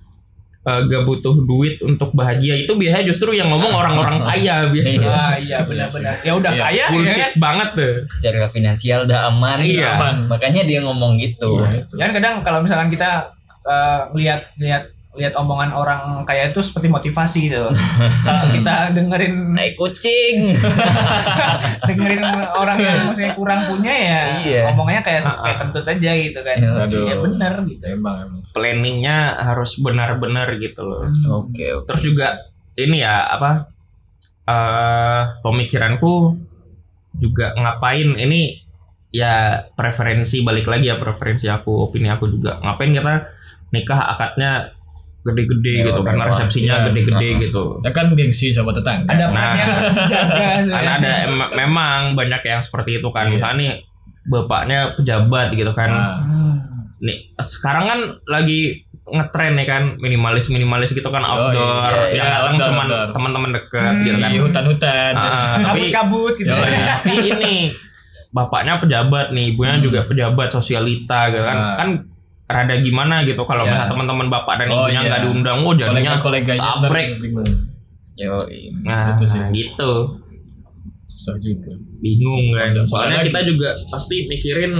eh, 0.62 0.80
gak 0.86 1.02
butuh 1.02 1.34
duit 1.42 1.82
untuk 1.82 2.14
bahagia 2.14 2.54
itu 2.54 2.70
biasanya 2.70 3.10
justru 3.10 3.34
yang 3.34 3.50
ngomong 3.50 3.74
orang-orang 3.74 4.22
kaya 4.30 4.70
biasanya 4.70 5.10
Ah 5.10 5.34
iya 5.34 5.58
benar-benar. 5.66 6.22
Ya 6.22 6.32
udah 6.38 6.52
Iya. 6.54 6.62
kaya 6.62 6.78
ya 6.78 6.86
bullshit 6.88 7.32
banget 7.34 7.68
tuh 7.74 7.94
Secara 8.06 8.46
finansial 8.46 9.10
udah 9.10 9.26
aman. 9.26 9.58
Iya. 9.58 9.90
aman. 9.98 10.14
Makanya 10.30 10.62
dia 10.62 10.78
ngomong 10.86 11.18
gitu. 11.18 11.58
Iya, 11.66 11.82
itu. 11.82 11.94
Kan 11.98 12.10
kadang 12.14 12.34
kalau 12.46 12.62
misalkan 12.62 12.86
kita 12.88 13.34
eh, 13.66 14.00
lihat 14.14 14.54
lihat 14.56 14.93
lihat 15.14 15.38
omongan 15.38 15.70
orang 15.70 16.26
kaya 16.26 16.50
itu 16.50 16.58
seperti 16.58 16.90
motivasi 16.90 17.46
gitu. 17.46 17.70
kalau 18.26 18.44
kita 18.56 18.90
dengerin 18.94 19.54
Naik 19.54 19.78
kucing. 19.78 20.58
dengerin 21.88 22.22
orang 22.50 22.78
yang 22.82 22.98
maksudnya 23.10 23.32
kurang 23.38 23.60
punya 23.70 23.94
ya 23.94 24.22
Iya. 24.42 24.62
omongannya 24.74 25.02
kayak 25.06 25.22
kayak 25.22 25.38
ah. 25.38 25.58
kentut 25.62 25.86
aja 25.86 26.10
gitu 26.18 26.40
kan. 26.42 26.56
Aduh. 26.58 27.06
Iya 27.06 27.14
benar 27.22 27.54
gitu. 27.66 27.84
emang 27.86 28.16
emang 28.26 28.40
planningnya 28.50 29.16
harus 29.38 29.78
benar-benar 29.78 30.48
gitu 30.58 30.82
loh 30.82 31.06
Oke, 31.42 31.70
oke. 31.74 31.86
terus 31.90 32.02
juga 32.02 32.28
ini 32.74 33.02
ya 33.02 33.22
apa 33.30 33.70
eh 34.44 35.22
pemikiranku 35.40 36.36
juga 37.16 37.54
ngapain 37.56 38.18
ini 38.18 38.60
ya 39.14 39.62
preferensi 39.78 40.42
balik 40.42 40.66
lagi 40.66 40.90
ya 40.90 40.98
preferensi 40.98 41.46
aku 41.46 41.86
opini 41.88 42.10
aku 42.10 42.28
juga 42.28 42.58
ngapain 42.60 42.90
kita 42.90 43.14
nikah 43.70 44.00
akadnya 44.18 44.74
gede-gede 45.24 45.72
Mewah, 45.74 45.86
gitu 45.86 46.00
karena 46.02 46.22
resepsinya 46.26 46.74
Iya. 46.74 46.84
gede-gede 46.86 47.26
Nah, 47.26 47.40
gitu 47.40 47.62
ya 47.80 47.90
kan 47.90 48.06
gengsi 48.12 48.48
sama 48.48 48.70
tetangga 48.70 49.08
Ada 49.08 49.24
Nah. 49.24 49.32
sebenarnya. 49.32 49.66
ada 50.96 51.12
em- 51.24 51.52
memang 51.54 52.00
banyak 52.12 52.40
yang 52.42 52.60
seperti 52.60 52.98
itu 52.98 53.08
kan 53.08 53.26
Iya. 53.26 53.32
misalnya 53.32 53.56
nih 53.56 53.70
bapaknya 54.24 54.78
pejabat 54.94 55.48
gitu 55.50 55.72
kan 55.72 55.88
Nah, 55.88 56.12
Hmm. 56.18 56.54
nih 56.98 57.16
sekarang 57.38 57.84
kan 57.84 58.00
lagi 58.26 58.84
ngetren 59.06 59.52
ya 59.54 59.66
kan 59.66 59.82
minimalis 59.98 60.48
minimalis 60.48 60.90
gitu 60.90 61.04
kan 61.06 61.20
Oh, 61.20 61.52
outdoor 61.52 61.92
iya, 61.92 62.08
iya. 62.08 62.14
yang 62.14 62.26
datang 62.26 62.54
Outdoor, 62.54 62.68
cuman 62.70 62.86
teman-teman 63.10 63.50
deket 63.54 63.84
Hmm. 63.90 64.00
gitu 64.02 64.16
kan 64.18 64.30
di 64.30 64.40
hutan-hutan 64.40 65.12
Ah, 65.14 65.24
tapi 65.58 65.64
kabut-kabut 65.88 66.32
gitu. 66.34 66.48
Iya. 66.48 66.84
tapi 66.94 67.12
ini 67.22 67.54
bapaknya 68.30 68.78
pejabat 68.78 69.30
nih 69.30 69.52
ibunya 69.52 69.76
Hmm. 69.76 69.84
juga 69.84 70.00
pejabat 70.04 70.48
sosialita 70.50 71.28
gitu 71.28 71.42
kan 71.42 71.56
Nah. 71.56 71.76
kan 71.76 71.88
rada 72.46 72.76
gimana 72.76 73.22
gitu 73.22 73.40
kalau 73.42 73.62
Iya. 73.62 73.72
misalnya 73.72 73.90
teman-teman 73.90 74.26
bapak 74.28 74.54
dan 74.56 74.68
Oh, 74.68 74.84
ibunya 74.84 74.94
iya. 74.96 75.08
nggak 75.08 75.20
diundang 75.22 75.58
oh 75.60 75.72
jadinya 75.72 76.12
kolega-koleganya 76.18 76.56
sabrek. 76.56 77.08
Yo, 78.14 78.36
nah 78.80 79.12
Gitu 79.12 79.24
sih. 79.26 79.42
gitu 79.50 79.92
susah 81.04 81.36
juga 81.36 81.72
bingung 81.98 82.50
kan 82.50 82.70
Ada 82.70 82.86
soalnya 82.86 83.18
lagi. 83.18 83.26
kita 83.28 83.40
juga 83.44 83.68
pasti 83.86 84.16
mikirin 84.24 84.72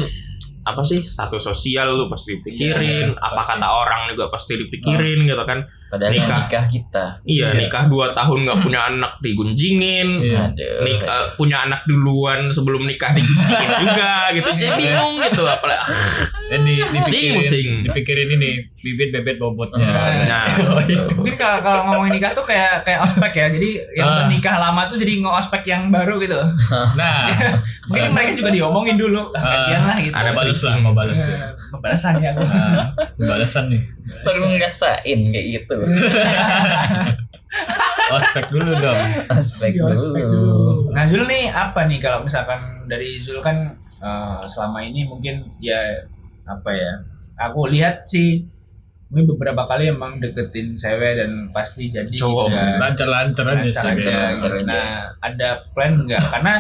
apa 0.63 0.81
sih 0.81 1.01
status 1.01 1.43
sosial 1.45 1.93
lu 1.95 2.07
pasti 2.07 2.35
dipikirin 2.35 3.11
Iya, 3.11 3.17
apa 3.17 3.37
pasti. 3.39 3.51
kata 3.55 3.69
orang 3.69 4.01
juga 4.11 4.25
pasti 4.29 4.53
dipikirin 4.57 5.19
gitu 5.25 5.43
kan 5.43 5.67
Padahal 5.95 6.11
Nikah. 6.13 6.39
nikah, 6.41 6.65
kita. 6.67 7.05
iya, 7.23 7.47
Iya. 7.47 7.59
nikah 7.61 7.87
dua 7.87 8.11
tahun 8.11 8.39
nggak 8.43 8.59
punya 8.61 8.81
anak 8.85 9.13
digunjingin 9.19 10.09
Iya. 10.17 10.51
Aduh. 10.51 10.83
Nik, 10.83 10.99
eh, 11.01 11.25
punya 11.35 11.57
anak 11.63 11.81
duluan 11.85 12.51
sebelum 12.51 12.83
nikah 12.83 13.13
digunjingin 13.13 13.71
juga 13.85 14.13
gitu 14.31 14.49
jadi 14.51 14.67
Iya. 14.67 14.77
bingung 14.77 15.15
gitu 15.21 15.43
apalagi 15.45 15.87
dan 16.45 16.61
di, 16.61 16.75
dipikirin 16.77 17.01
Pusing-pusing. 17.01 17.69
dipikirin 17.85 18.29
ini 18.33 18.51
bibit 18.77 19.09
bebet 19.11 19.37
bobotnya 19.37 19.87
nah 20.25 20.45
Mungkin 21.17 21.35
kalau, 21.35 21.59
kalau 21.61 21.81
ngomongin 21.87 22.19
nikah 22.19 22.33
tuh 22.33 22.45
kayak 22.45 22.83
kayak 22.83 23.01
ospek 23.01 23.33
ya. 23.33 23.47
Jadi 23.49 23.69
yang 23.95 24.05
Ah. 24.05 24.13
udah 24.15 24.27
nikah 24.29 24.57
lama 24.59 24.83
tuh 24.85 24.97
jadi 24.97 25.21
nge-ospek 25.21 25.63
yang 25.65 25.89
baru 25.89 26.19
gitu. 26.19 26.37
nah 27.01 27.31
Mungkin 27.87 28.11
mereka 28.11 28.33
juga 28.35 28.51
diomongin 28.51 28.97
dulu. 28.97 29.31
Ah. 29.33 29.41
Gantian 29.65 29.83
lah 29.85 29.99
gitu. 29.99 30.13
Ada 30.13 30.31
balas 30.33 30.61
lah 30.61 30.75
mau 30.79 30.93
balas 30.93 31.19
ya. 31.19 31.29
Eh, 31.31 31.53
Pembalasan 31.71 32.15
ya. 32.19 32.31
Nah, 32.35 32.93
pembalasan 33.15 33.65
nih 33.67 33.83
Baru 34.05 34.53
ngerasain 34.53 35.21
kayak 35.33 35.47
gitu. 35.55 35.77
ospek 38.15 38.45
dulu 38.51 38.71
dong 38.77 39.01
aspek 39.31 39.79
ospek 39.79 40.23
dulu. 40.27 40.43
dulu. 40.51 40.93
Nah 40.93 41.07
Zul 41.07 41.25
nih 41.25 41.49
apa 41.49 41.87
nih 41.87 41.99
kalau 41.99 42.23
misalkan 42.23 42.61
dari 42.85 43.17
Zul 43.19 43.41
kan 43.41 43.79
eh, 43.99 44.43
selama 44.45 44.83
ini 44.83 45.07
mungkin 45.07 45.55
ya 45.59 45.79
apa 46.45 46.71
ya? 46.75 46.93
Aku 47.49 47.67
lihat 47.67 48.05
sih 48.07 48.45
mungkin 49.09 49.35
beberapa 49.37 49.65
kali 49.67 49.89
emang 49.89 50.19
deketin 50.19 50.75
cewek 50.75 51.23
dan 51.23 51.31
pasti 51.55 51.87
jadi 51.87 52.11
Cowok. 52.19 52.51
ya. 52.51 52.83
lancar-lancar 52.83 53.47
aja 53.55 53.71
sih 53.71 53.79
Lancar 53.79 54.13
lancar 54.35 54.51
gitu. 54.53 54.63
aja. 54.67 54.75
Nah 54.75 54.91
ada 55.23 55.51
plan 55.73 55.93
nggak? 56.03 56.23
Karena 56.29 56.55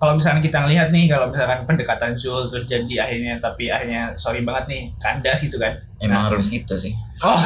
kalau 0.00 0.16
misalkan 0.16 0.40
kita 0.40 0.56
ngelihat 0.58 0.88
nih 0.88 1.06
kalau 1.06 1.28
misalkan 1.28 1.60
pendekatan 1.62 2.16
Zul 2.16 2.48
terus 2.48 2.64
jadi 2.64 3.04
akhirnya 3.04 3.36
tapi 3.36 3.68
akhirnya 3.68 4.10
sorry 4.14 4.40
banget 4.40 4.64
nih 4.66 4.82
kandas 4.96 5.38
gitu 5.38 5.56
kan? 5.56 5.76
Emang 5.98 6.16
Nah. 6.18 6.32
harus 6.32 6.48
gitu 6.48 6.72
sih. 6.74 6.96
Oh 7.20 7.36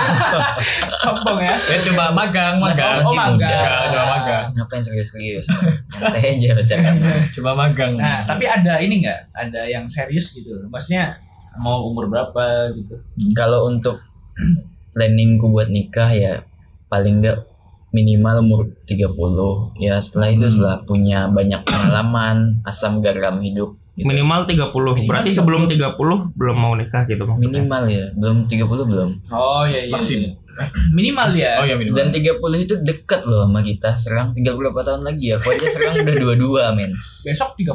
sombong 1.02 1.42
ya? 1.42 1.50
ya 1.58 1.78
coba 1.82 2.14
magang 2.14 2.56
magang 2.56 3.02
Oh, 3.02 3.02
Masih 3.02 3.18
magang. 3.18 3.50
muda. 3.66 3.90
coba 3.90 4.04
magang 4.08 4.44
Ngapain 4.54 4.80
serius-serius? 4.80 5.46
Santai 5.92 6.22
aja 6.32 6.54
pacaran. 6.54 6.94
coba 7.34 7.50
magang 7.58 7.92
Nah, 7.98 8.22
tapi 8.22 8.46
ada 8.46 8.78
ini 8.78 9.02
nggak? 9.02 9.20
Ada 9.34 9.62
yang 9.66 9.84
serius 9.84 10.30
gitu. 10.30 10.54
Maksudnya 10.70 11.18
mau 11.56 11.82
umur 11.84 12.06
berapa 12.06 12.70
gitu? 12.72 12.94
Kalau 13.32 13.66
untuk 13.66 13.98
planningku 14.92 15.48
buat 15.48 15.66
nikah 15.66 16.10
ya 16.10 16.34
paling 16.86 17.18
enggak 17.18 17.42
minimal 17.94 18.42
umur 18.42 18.60
30 18.84 19.06
ya 19.78 19.96
setelah 19.96 20.28
itu 20.28 20.42
Hmm. 20.42 20.50
setelah 20.50 20.76
punya 20.82 21.18
banyak 21.28 21.62
pengalaman 21.62 22.36
asam 22.62 22.98
garam 22.98 23.38
hidup 23.38 23.78
gitu. 23.94 24.04
Minimal 24.04 24.42
30. 24.44 24.66
Berarti 25.00 25.30
Minimal 25.30 25.38
sebelum 25.38 25.62
30 25.64 25.94
belum 26.34 26.56
mau 26.56 26.74
nikah 26.74 27.06
gitu 27.06 27.22
maksudnya. 27.22 27.62
minimal 27.62 27.82
ya 27.86 28.04
belum 28.12 28.36
30 28.44 28.66
belum 28.84 29.10
Oh 29.30 29.62
iya 29.62 29.86
iya. 29.86 29.94
Maksim. 29.94 30.18
iya. 30.20 30.32
Minimal 30.90 31.28
ya. 31.34 31.50
oh 31.58 31.64
ya 31.64 31.74
minimal 31.74 31.96
dan 31.96 32.10
30 32.10 32.34
itu 32.60 32.74
dekat 32.80 33.22
loh 33.24 33.42
sama 33.42 33.58
kita 33.60 33.94
serang 33.96 34.30
tinggal 34.30 34.54
berapa 34.54 34.82
tahun 34.82 35.02
lagi 35.02 35.30
ya 35.30 35.38
aku 35.38 35.50
aja 35.50 35.66
serang 35.68 35.98
udah 36.00 36.14
dua-dua 36.16 36.62
men 36.72 36.90
Besok 37.22 37.54
30. 37.54 37.70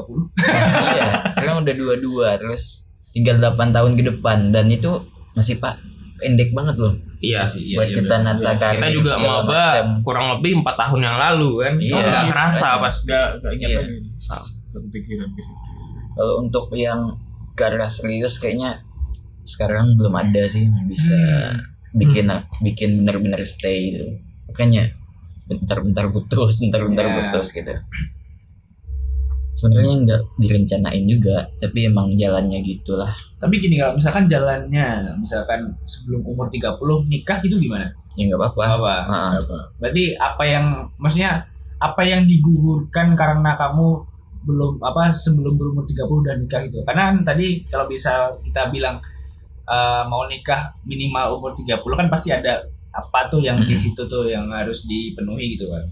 iya 0.90 1.32
serang 1.32 1.64
udah 1.64 1.74
dua-dua 1.74 2.28
terus 2.36 2.84
tinggal 3.10 3.36
8 3.38 3.72
tahun 3.72 3.96
ke 3.96 4.04
depan 4.06 4.52
dan 4.52 4.68
itu 4.68 4.92
masih 5.34 5.56
pak 5.58 5.80
pendek 6.20 6.52
banget 6.52 6.76
loh 6.78 6.94
Iya. 7.20 7.44
Sih, 7.44 7.76
buat 7.76 7.92
iya, 7.92 8.00
kita 8.00 8.16
nata 8.24 8.40
Iya, 8.40 8.52
karir 8.56 8.80
Kita 8.80 8.88
juga 8.96 9.14
maba 9.20 9.44
macam. 9.44 9.88
kurang 10.08 10.26
lebih 10.40 10.64
empat 10.64 10.76
tahun 10.80 11.02
yang 11.04 11.18
lalu 11.20 11.50
kan. 11.60 11.74
Iya. 11.76 11.92
Oh, 11.92 12.00
nggak 12.00 12.26
kerasa 12.32 12.68
pas. 12.80 12.96
Gak, 13.04 13.28
gak 13.44 13.52
ingat 13.60 13.70
Iya. 13.70 13.82
kepikiran 14.72 15.30
Kalau 16.16 16.34
untuk 16.40 16.66
yang 16.74 17.02
arah 17.60 17.92
serius 17.92 18.40
kayaknya 18.40 18.80
sekarang 19.44 20.00
belum 20.00 20.16
ada 20.16 20.48
sih 20.48 20.64
yang 20.64 20.88
bisa 20.88 21.12
Hmm. 21.12 21.60
bikin 21.92 22.32
bikin 22.64 23.04
benar-benar 23.04 23.44
stay 23.44 23.92
gitu. 23.92 24.16
Makanya 24.48 24.96
bentar-bentar 25.44 26.08
putus, 26.08 26.64
bentar-bentar 26.64 27.04
Ya. 27.04 27.14
putus 27.20 27.52
gitu. 27.52 27.74
Sebenarnya 29.58 29.96
nggak 30.06 30.22
direncanain 30.40 31.04
juga, 31.10 31.52
tapi 31.60 31.90
emang 31.90 32.16
jalannya 32.16 32.64
gitulah. 32.64 33.12
Tapi 33.42 33.60
gini 33.60 33.76
kalau 33.82 34.00
misalkan 34.00 34.26
jalannya, 34.32 34.88
misalkan 35.20 35.76
sebelum 35.84 36.24
umur 36.24 36.48
30 36.48 37.10
nikah 37.12 37.44
itu 37.44 37.60
gimana? 37.60 37.92
Ya 38.16 38.30
nggak 38.32 38.40
apa-apa. 38.40 38.64
Apa? 38.80 38.94
Apa 39.44 39.58
Berarti 39.82 40.16
apa 40.16 40.44
yang 40.48 40.66
maksudnya 40.96 41.50
apa 41.80 42.02
yang 42.04 42.28
digugurkan 42.28 43.16
karena 43.16 43.56
kamu 43.56 44.04
belum 44.48 44.80
apa 44.80 45.12
sebelum 45.12 45.60
berumur 45.60 45.84
30 45.84 46.08
udah 46.08 46.36
nikah 46.40 46.62
itu. 46.64 46.80
Karena 46.88 47.12
tadi 47.24 47.68
kalau 47.68 47.86
bisa 47.92 48.32
kita 48.44 48.72
bilang 48.72 49.04
eh, 49.68 50.04
mau 50.08 50.24
nikah 50.28 50.76
minimal 50.88 51.40
umur 51.40 51.52
30 51.56 51.84
kan 52.00 52.08
pasti 52.08 52.32
ada 52.32 52.64
apa 52.90 53.30
tuh 53.30 53.44
yang 53.46 53.64
di 53.64 53.76
Mm-mm. 53.76 53.78
situ 53.78 54.02
tuh 54.10 54.26
yang 54.28 54.50
harus 54.52 54.84
dipenuhi 54.88 55.56
gitu 55.60 55.70
kan. 55.70 55.86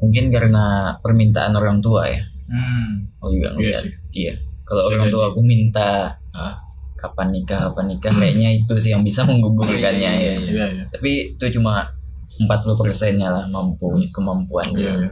Mungkin 0.00 0.24
karena 0.28 0.64
permintaan 0.98 1.52
orang 1.52 1.78
tua 1.78 2.08
ya. 2.08 2.20
Hmm. 2.46 3.06
Oh 3.20 3.28
juga 3.28 3.52
iya 3.52 3.70
ngeliat. 3.70 3.78
sih 3.78 3.92
Iya. 4.10 4.34
Kalau 4.62 4.82
orang 4.86 5.08
tua 5.08 5.24
aku 5.28 5.40
minta 5.40 6.16
Ah. 6.30 6.54
kapan 6.94 7.32
nikah, 7.32 7.58
kapan 7.66 7.86
nikah, 7.88 8.12
kayaknya 8.12 8.48
itu 8.54 8.74
sih 8.76 8.90
yang 8.90 9.00
bisa 9.00 9.24
menggugurkannya 9.24 10.10
Iya, 10.10 10.12
iya, 10.14 10.32
ya. 10.36 10.40
iya 10.46 10.66
iya 10.70 10.84
tapi 10.86 11.32
itu 11.32 11.56
cuma 11.56 11.88
40 12.30 12.76
persennya 12.76 13.28
lah 13.28 13.44
mampu 13.46 13.88
kemampuan 14.10 14.68
iya 14.74 14.92
iya 14.98 15.10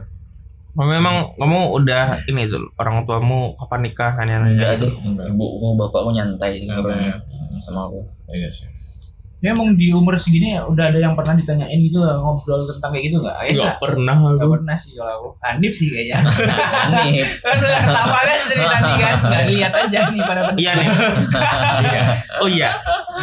Oh, 0.71 0.85
memang 0.85 1.33
kamu 1.35 1.75
udah 1.75 2.23
ini 2.23 2.45
Zul, 2.45 2.61
orang 2.77 3.03
tuamu 3.03 3.57
kapan 3.57 3.81
nikah 3.83 4.13
nanya-nanya 4.15 4.53
enggak 4.53 4.71
gitu. 4.77 4.85
sih 4.85 5.27
ibuku 5.27 5.67
bapakku 5.75 6.13
nyantai 6.13 6.61
sih 6.61 6.69
ya. 6.69 7.17
sama 7.59 7.89
aku 7.89 7.99
iya 8.31 8.47
sih 8.47 8.69
Ya 9.39 9.55
emang 9.55 9.79
di 9.79 9.87
umur 9.89 10.19
segini 10.19 10.51
udah 10.59 10.91
ada 10.91 10.99
yang 10.99 11.15
pernah 11.15 11.31
ditanyain 11.31 11.79
gitu 11.79 12.03
lah, 12.03 12.19
ngobrol 12.19 12.59
tentang 12.59 12.91
kayak 12.91 13.07
gitu 13.07 13.23
nggak? 13.23 13.35
Eh, 13.39 13.55
Enggak 13.55 13.79
pernah 13.79 14.15
Gak 14.19 14.35
aku. 14.35 14.51
pernah 14.51 14.75
sih 14.75 14.91
kalau 14.93 15.11
aku. 15.15 15.27
Hanif 15.39 15.73
sih 15.73 15.87
kayaknya. 15.87 16.17
aneh 16.19 17.23
kan 17.39 17.55
udah 17.55 17.79
ketawa 17.79 18.19
kan 18.19 18.39
dari 18.51 18.65
tadi 18.67 18.91
kan. 18.99 19.13
Nggak 19.23 19.43
lihat 19.47 19.71
aja 19.79 19.99
nih 20.11 20.21
pada 20.21 20.41
Iya 20.53 20.71
nih. 20.75 20.87
iya 21.87 22.01
Oh 22.43 22.49
iya. 22.51 22.69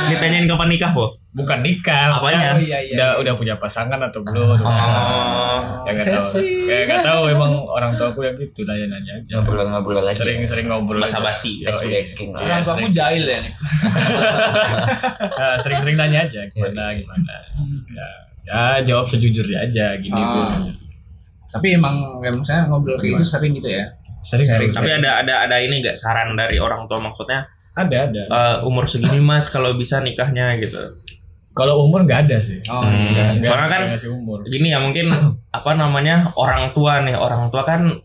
Ditanyain 0.08 0.48
kapan 0.48 0.68
nikah, 0.72 0.90
Po? 0.92 1.20
Bukan 1.36 1.58
nikah 1.60 2.16
Apanya? 2.16 2.56
Oh 2.56 2.58
iya 2.58 2.80
iya. 2.80 2.94
udah 2.96 3.10
udah 3.20 3.34
punya 3.36 3.54
pasangan 3.54 4.00
atau 4.00 4.24
belum 4.24 4.56
Oh. 4.56 5.60
ya 5.84 5.92
nggak 5.92 6.08
tahu 6.08 6.40
ya 6.66 6.78
nggak 6.82 7.02
tahu 7.04 7.20
emang 7.28 7.52
orang 7.62 7.92
tua 7.94 8.08
aku 8.08 8.20
yang 8.20 8.34
gitu 8.34 8.64
nanya-nanya 8.64 9.12
aja 9.16 9.32
ngobrol-ngobrol 9.38 10.00
aja 10.00 10.16
sering-sering 10.16 10.66
ngobrol 10.66 10.98
Basa 10.98 11.20
aja. 11.20 11.28
basi. 11.28 11.60
Yo, 11.60 11.68
ice 11.68 11.78
iya. 11.78 11.88
breaking 12.02 12.28
lah 12.30 12.40
Iya, 12.40 12.48
Orang 12.48 12.62
tuamu 12.62 12.80
sering. 12.80 12.94
jahil 12.94 13.24
ya 13.24 13.38
nih. 13.38 13.52
Nah, 15.36 15.56
sering-sering 15.56 15.96
nanya 15.96 16.18
aja 16.24 16.40
gimana 16.48 16.82
gimana 16.92 17.34
ya, 17.92 18.08
ya 18.42 18.60
jawab 18.82 19.06
sejujurnya 19.06 19.58
aja 19.62 19.86
gini 19.96 20.14
Ah. 20.14 20.56
Bu. 20.56 20.72
Tapi 21.48 21.66
emang 21.72 21.94
ya, 22.20 22.30
misalnya 22.30 22.64
ngobrol 22.66 22.96
kayak 22.96 23.12
gitu 23.14 23.24
sering 23.26 23.52
gitu 23.52 23.68
ya. 23.70 23.84
sering 24.18 24.48
Sering. 24.48 24.70
sering 24.70 24.70
Tapi 24.74 24.90
ada 24.96 25.10
ada 25.20 25.34
ada 25.44 25.56
ini 25.58 25.78
enggak 25.78 25.94
saran 25.94 26.32
dari 26.32 26.56
orang 26.56 26.84
tua 26.86 26.98
maksudnya 26.98 27.46
ada 27.72 28.08
ada 28.08 28.22
eh, 28.26 28.56
umur 28.62 28.84
segini 28.84 29.20
Mas 29.20 29.46
kalau 29.46 29.72
bisa 29.72 30.00
nikahnya 30.00 30.56
gitu. 30.56 30.80
Kalau 31.56 31.82
umur 31.82 32.04
nggak 32.04 32.28
ada 32.28 32.36
sih 32.38 32.60
Oh, 32.68 32.84
Hmm. 32.84 33.10
Nggak- 33.10 33.30
nggak- 33.34 33.48
Soalnya 33.48 33.68
kan 33.68 33.82
ngasih 33.90 34.10
umur 34.12 34.38
Gini 34.44 34.68
ya 34.68 34.78
mungkin 34.78 35.08
apa 35.58 35.70
namanya 35.72 36.28
orang 36.34 36.70
tua 36.70 37.00
nih 37.00 37.16
orang 37.16 37.48
tua 37.48 37.64
kan 37.64 37.96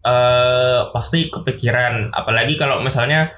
eh 0.00 0.80
pasti 0.90 1.28
kepikiran 1.28 2.08
apalagi 2.10 2.56
kalau 2.56 2.80
misalnya 2.80 3.28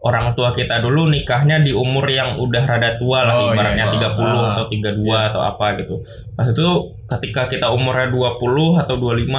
orang 0.00 0.32
tua 0.32 0.50
kita 0.50 0.80
dulu 0.80 1.06
nikahnya 1.06 1.60
di 1.60 1.70
umur 1.70 2.02
yang 2.04 2.34
udah 2.34 2.64
rada 2.64 2.96
tua 2.96 3.20
lah 3.22 3.34
Oh, 3.36 3.46
ibaratnya 3.48 3.84
iya, 3.86 4.10
30 4.10 4.16
ah. 4.18 4.48
atau 4.50 4.64
32 4.66 4.96
Iya. 5.06 5.28
atau 5.28 5.40
apa 5.44 5.66
gitu. 5.76 5.94
Pas 6.34 6.48
itu 6.48 6.68
ketika 7.06 7.42
kita 7.46 7.68
umurnya 7.68 8.08
20 8.08 8.40
atau 8.76 8.96
25 8.96 9.36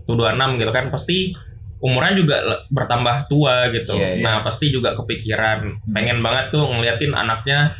atau 0.00 0.14
26 0.16 0.56
gitu 0.56 0.70
kan 0.70 0.88
pasti 0.88 1.36
umurnya 1.78 2.12
juga 2.16 2.36
bertambah 2.66 3.28
tua 3.28 3.68
gitu. 3.70 3.94
Iya, 3.94 4.10
iya. 4.16 4.24
Nah, 4.24 4.36
pasti 4.42 4.72
juga 4.72 4.96
kepikiran 4.96 5.86
pengen 5.86 6.18
banget 6.18 6.50
tuh 6.50 6.64
ngeliatin 6.66 7.12
anaknya 7.12 7.76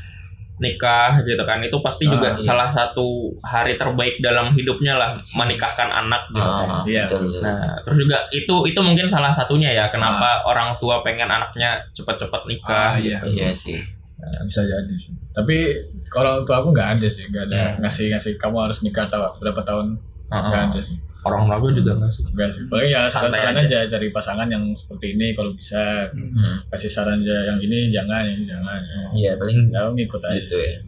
nikah 0.59 1.19
gitu 1.23 1.43
kan. 1.43 1.59
Itu 1.61 1.79
pasti 1.79 2.05
Ah, 2.05 2.13
juga 2.13 2.29
iya. 2.33 2.43
salah 2.43 2.69
satu 2.69 3.07
hari 3.41 3.75
terbaik 3.75 4.19
dalam 4.19 4.53
hidupnya 4.53 4.95
lah 4.95 5.11
menikahkan 5.33 5.89
anak 5.89 6.23
gitu. 6.29 6.43
Ah, 6.45 6.83
Iya. 6.83 7.05
betul, 7.07 7.21
betul. 7.31 7.43
Nah, 7.43 7.75
terus 7.83 7.99
juga 7.99 8.19
itu 8.31 8.55
itu 8.67 8.81
mungkin 8.81 9.07
salah 9.07 9.31
satunya 9.31 9.71
ya 9.71 9.85
Ah. 9.85 9.89
kenapa 9.89 10.43
orang 10.45 10.71
tua 10.73 11.01
pengen 11.01 11.27
anaknya 11.27 11.79
cepet-cepet 11.93 12.43
nikah. 12.47 12.93
Ah, 12.93 12.95
iya. 12.97 13.19
iya 13.25 13.51
sih 13.51 13.79
Nah, 14.19 14.43
bisa 14.43 14.61
jadi 14.61 14.95
sih 14.99 15.15
tapi 15.31 15.71
kalau 16.07 16.43
untuk 16.43 16.51
aku 16.53 16.75
nggak 16.75 16.99
ada 16.99 17.07
sih 17.07 17.23
nggak 17.25 17.45
ada 17.47 17.59
Hmm. 17.71 17.75
ngasih 17.81 18.11
ngasih 18.11 18.33
kamu 18.35 18.67
harus 18.67 18.83
nikah 18.83 19.07
atau 19.07 19.31
berapa 19.39 19.63
tahun. 19.63 19.95
Nggak 20.31 20.65
ada 20.71 20.83
sih 20.83 20.99
Orang 21.21 21.45
tua 21.45 21.59
gue 21.59 21.73
juga 21.77 21.93
nggak 21.95 22.09
sih. 22.11 22.23
nggak 22.25 22.49
sih 22.49 22.63
paling 22.67 22.89
ya 22.89 23.01
Santai 23.05 23.35
saran-saran 23.35 23.57
aja 23.61 23.79
cari 23.87 24.09
pasangan 24.09 24.49
yang 24.49 24.65
seperti 24.73 25.13
ini 25.13 25.33
kalau 25.33 25.51
bisa 25.53 26.09
Hmm. 26.09 26.63
kasih 26.69 26.89
saran 26.89 27.19
aja 27.19 27.37
yang 27.45 27.59
ini 27.59 27.89
jangan 27.89 28.23
yang 28.23 28.37
ini 28.37 28.47
jangan 28.47 28.81
iya 29.13 29.33
paling 29.35 29.59
ya 29.69 29.83
ngikut 29.89 30.23
aja 30.23 30.39
gitu 30.39 30.55
sih. 30.55 30.65
ya 30.65 30.79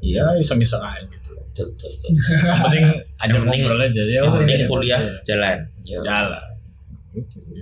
iya 0.00 0.24
iseng-iseng 0.36 0.80
aja 0.80 1.02
gitu 1.04 1.32
betul 1.34 1.66
betul, 1.68 1.90
betul. 1.90 2.10
yang 2.40 2.60
penting 2.62 2.84
penting- 3.18 3.44
ngobrol 3.60 3.76
aja 3.78 3.92
ya 4.00 4.14
Yang 4.14 4.24
udah, 4.24 4.34
penting 4.38 4.56
gitu 4.56 4.70
kuliah 4.70 5.00
aja. 5.00 5.12
jalan. 5.22 5.58
Ya, 5.82 5.96
jalan 6.00 6.44
gitu 7.12 7.38
sih 7.42 7.60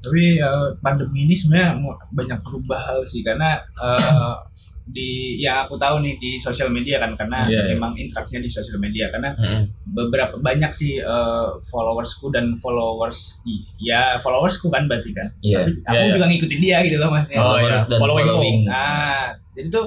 Tapi 0.00 0.22
eh, 0.36 0.68
pandemi 0.78 1.22
ini 1.22 1.34
sebenarnya 1.34 1.76
banyak 2.10 2.38
berubah 2.40 2.80
hal 2.82 3.00
sih 3.02 3.20
karena 3.20 3.60
eh, 3.76 4.34
di 4.82 5.10
yang 5.38 5.62
aku 5.62 5.78
tahu 5.78 6.02
nih 6.02 6.18
di 6.18 6.34
sosial 6.36 6.66
media 6.68 6.98
kan 6.98 7.14
karena 7.14 7.46
Iya, 7.46 7.62
iya. 7.62 7.64
memang 7.70 7.94
interaksinya 7.94 8.42
di 8.42 8.50
sosial 8.50 8.74
media 8.76 9.06
karena 9.06 9.30
Heeh. 9.32 9.62
beberapa 9.86 10.34
banyak 10.36 10.72
sih 10.72 10.98
eh, 10.98 11.48
followersku 11.64 12.26
dan 12.28 12.58
followers 12.58 13.38
ya 13.78 14.18
followersku 14.18 14.66
kan 14.66 14.84
berarti 14.84 15.12
kan 15.12 15.30
iya 15.40 15.62
Tapi 15.62 15.78
aku 15.84 15.94
Iya, 15.94 16.02
iya. 16.02 16.14
juga 16.16 16.26
ngikutin 16.26 16.60
dia 16.60 16.76
gitu 16.82 16.96
loh 16.96 17.10
maksudnya 17.10 17.38
Oh, 17.38 17.54
Followers 17.54 17.70
iya. 17.78 17.86
dan 17.86 17.98
Following 17.98 18.26
following. 18.26 18.58
nah 18.66 19.22
jadi 19.52 19.68
tuh 19.68 19.86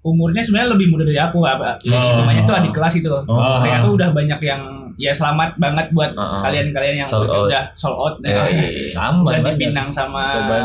umurnya 0.00 0.40
sebenarnya 0.40 0.72
lebih 0.72 0.86
muda 0.88 1.04
dari 1.04 1.18
aku 1.18 1.38
apa 1.42 1.76
Oh. 1.84 2.16
namanya 2.16 2.42
tuh 2.42 2.56
adik 2.56 2.72
kelas 2.72 2.94
itu 2.94 3.06
loh 3.06 3.20
Oh. 3.26 3.60
mereka 3.60 3.84
tuh 3.84 3.92
udah 3.94 4.08
banyak 4.10 4.40
yang 4.40 4.62
ya 4.96 5.12
selamat 5.12 5.56
banget 5.56 5.86
buat 5.90 6.12
Heeh. 6.12 6.40
kalian-kalian 6.40 6.96
yang 6.98 7.08
Sold 7.08 7.28
out. 7.28 7.48
udah 7.48 7.64
sold 7.74 7.96
out 7.96 8.14
nah, 8.18 8.44
iya, 8.44 8.68
iya. 8.70 8.84
sama 8.86 9.28
udah 9.30 9.40
dipinang 9.50 9.88
sama 9.88 10.24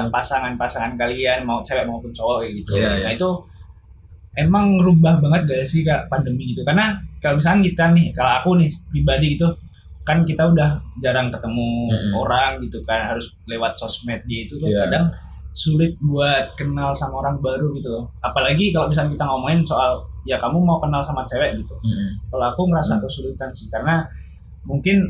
pasangan-pasangan 0.09 0.95
kalian 0.95 1.43
mau 1.43 1.59
cewek 1.61 1.83
maupun 1.83 2.11
cowok 2.11 2.43
kayak 2.43 2.53
gitu. 2.57 2.71
Iya, 2.75 2.87
Nah 2.87 2.95
iya. 3.01 3.09
itu 3.13 3.29
emang 4.35 4.65
rubah 4.77 5.19
banget 5.19 5.41
gak 5.45 5.63
sih 5.63 5.81
kak 5.81 6.07
pandemi 6.07 6.51
gitu 6.51 6.63
karena 6.63 6.95
kalau 7.19 7.39
misalnya 7.39 7.63
kita 7.65 7.83
nih 7.89 8.07
kalau 8.11 8.31
aku 8.37 8.49
nih 8.57 8.69
pribadi 8.89 9.27
gitu 9.33 9.47
kan 10.03 10.21
kita 10.21 10.43
udah 10.45 10.69
jarang 10.99 11.27
ketemu 11.27 11.69
Mm-mm. 11.87 12.11
orang 12.13 12.59
gitu 12.61 12.77
kan 12.83 13.09
harus 13.09 13.31
lewat 13.45 13.73
sosmed 13.73 14.21
gitu 14.25 14.59
tuh 14.59 14.67
Iya. 14.67 14.85
kadang 14.85 15.05
sulit 15.55 15.95
buat 15.97 16.51
kenal 16.53 16.91
sama 16.91 17.23
orang 17.23 17.39
baru 17.39 17.71
gitu 17.73 17.87
loh. 17.87 18.11
apalagi 18.19 18.69
kalau 18.69 18.91
misalnya 18.91 19.15
kita 19.15 19.23
ngomongin 19.23 19.63
soal 19.63 20.03
ya 20.23 20.35
kamu 20.35 20.59
mau 20.59 20.77
kenal 20.77 20.99
sama 20.99 21.23
cewek 21.23 21.55
gitu 21.55 21.71
Mm-mm. 21.79 22.11
kalau 22.27 22.51
aku 22.51 22.67
ngerasa 22.67 22.99
kesulitan 22.99 23.49
sih 23.49 23.71
karena 23.71 24.03
mungkin 24.61 25.07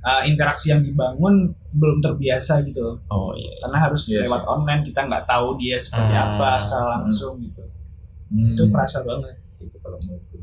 uh, 0.00 0.22
interaksi 0.22 0.68
yang 0.68 0.80
dibangun 0.80 1.50
belum 1.72 1.98
terbiasa 1.98 2.62
gitu 2.62 2.94
Oh 3.08 3.32
iya. 3.32 3.50
karena 3.58 3.78
harus 3.82 4.06
Iya 4.06 4.22
lewat 4.22 4.44
online 4.44 4.82
kita 4.82 5.00
nggak 5.02 5.24
tahu 5.24 5.56
dia 5.56 5.74
seperti 5.76 6.12
Hmm. 6.12 6.24
apa 6.30 6.50
secara 6.56 6.86
langsung 6.96 7.40
gitu 7.40 7.64
Hmm. 8.28 8.52
itu 8.52 8.62
kerasa 8.68 9.02
banget 9.02 9.34
gitu 9.58 9.76
kalau 9.78 9.98
menurutku 9.98 10.38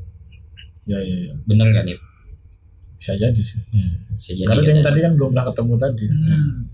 Ya 0.83 0.99
ya 0.99 1.17
ya. 1.23 1.33
Bener 1.45 1.65
nggak 1.65 1.85
nih? 1.87 1.97
Bisa 2.95 3.13
jadi 3.15 3.37
sih. 3.37 3.57
Hmm, 3.69 4.05
bisa 4.11 4.31
jadi. 4.33 4.45
Karena 4.45 4.61
yang 4.67 4.81
ya. 4.81 4.85
tadi 4.85 4.99
kan 4.99 5.11
belum 5.13 5.29
pernah 5.31 5.45
ketemu 5.49 5.73
tadi. 5.75 6.05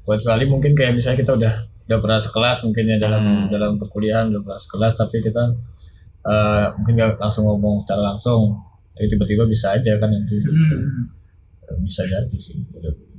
Kecuali 0.02 0.44
mungkin 0.46 0.72
kayak 0.74 0.92
misalnya 0.94 1.20
kita 1.20 1.32
udah 1.34 1.54
udah 1.92 2.00
pernah 2.00 2.18
sekelas 2.18 2.64
mungkin 2.64 2.88
ya 2.88 2.98
dalam 2.98 3.20
Hmm. 3.22 3.46
dalam 3.48 3.76
perkuliahan 3.76 4.32
udah 4.32 4.42
pernah 4.42 4.60
sekelas 4.60 4.94
tapi 4.98 5.20
kita 5.20 5.44
eh, 6.22 6.66
mungkin 6.78 6.94
nggak 6.96 7.18
langsung 7.18 7.44
ngomong 7.46 7.78
secara 7.78 8.08
langsung. 8.08 8.54
Jadi 8.94 9.12
tiba-tiba 9.12 9.44
bisa 9.44 9.74
aja 9.74 9.98
kan 9.98 10.08
nanti 10.08 10.38
Hmm. 10.38 11.10
bisa 11.82 12.04
jadi 12.04 12.36
sih. 12.36 12.62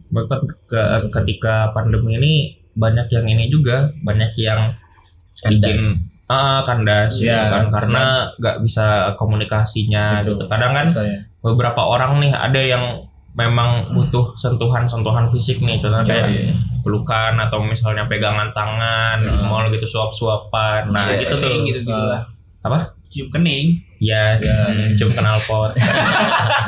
Bahkan 0.08 0.40
ke- 0.64 1.10
ketika 1.10 1.72
pandemi 1.72 2.14
ini 2.14 2.32
banyak 2.72 3.10
yang 3.10 3.26
ini 3.26 3.48
juga 3.48 3.90
banyak 4.00 4.32
yang 4.36 4.72
bikin 5.42 5.74
Kandas. 5.74 6.08
ah 6.26 6.60
kandas 6.62 7.12
Iya, 7.18 7.34
gitu 7.34 7.46
kan 7.50 7.64
karena 7.70 8.04
nggak 8.34 8.56
bisa 8.62 8.86
komunikasinya 9.16 10.20
Betul. 10.20 10.38
gitu. 10.38 10.44
Kadang 10.46 10.72
kan 10.72 10.86
Misalnya. 10.86 11.18
beberapa 11.42 11.82
orang 11.82 12.12
nih 12.18 12.30
ada 12.30 12.60
yang 12.60 12.84
memang 13.32 13.90
butuh 13.90 14.36
sentuhan-sentuhan 14.36 15.26
fisik 15.26 15.58
nih 15.58 15.76
contohnya 15.76 16.04
Iya, 16.04 16.12
kayak 16.14 16.28
iya. 16.30 16.54
Pelukan 16.83 17.35
atau 17.39 17.59
misalnya 17.61 18.05
pegangan 18.05 18.51
tangan 18.51 19.22
di 19.22 19.33
Hmm. 19.33 19.47
mall 19.47 19.66
gitu 19.68 19.87
suap-suapan 19.89 20.91
nah 20.91 21.03
Iya, 21.03 21.18
gitu 21.20 21.35
tuh 21.35 21.49
Kening 21.49 21.62
gitu 21.64 21.80
gitu 21.83 22.05
lah 22.05 22.22
Apa? 22.62 22.78
cium 23.07 23.28
kening 23.28 23.66
ya 23.99 24.37
Ya. 24.37 24.57
hmm, 24.66 24.93
cium 24.97 25.11
knalpot 25.11 25.72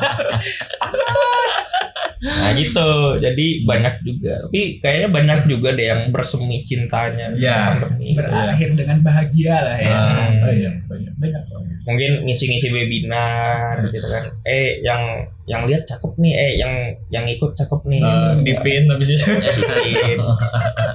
nah 2.45 2.53
gitu 2.53 2.91
jadi 3.19 3.47
banyak 3.63 3.95
juga 4.01 4.33
tapi 4.45 4.61
kayaknya 4.79 5.09
banyak 5.11 5.39
juga 5.47 5.69
deh 5.73 5.87
yang 5.87 6.03
bersemi 6.09 6.61
cintanya 6.63 7.33
Ya. 7.35 7.73
pandemi. 7.75 8.13
berakhir 8.13 8.71
dengan 8.75 8.99
bahagia 9.01 9.57
lah 9.59 9.77
ya 9.77 9.93
Hmm. 9.95 10.45
iya, 10.51 10.71
banyak. 10.85 11.13
banyak 11.17 11.43
mungkin 11.83 12.11
ngisi-ngisi 12.23 12.69
webinar 12.71 13.77
gitu 13.87 14.05
kan 14.05 14.23
eh 14.45 14.81
yang 14.81 15.03
yang 15.45 15.65
lihat 15.65 15.85
cakep 15.85 16.13
nih 16.17 16.33
eh 16.33 16.53
yang 16.57 16.73
yang 17.09 17.25
ikut 17.27 17.53
cakep 17.53 17.81
nih 17.87 18.01
Eh, 18.01 18.33
di 18.41 18.53
pin 18.59 18.85
habis 18.87 19.09
itu. 19.11 19.25
Ya, 19.31 19.53
dipin. 19.53 20.17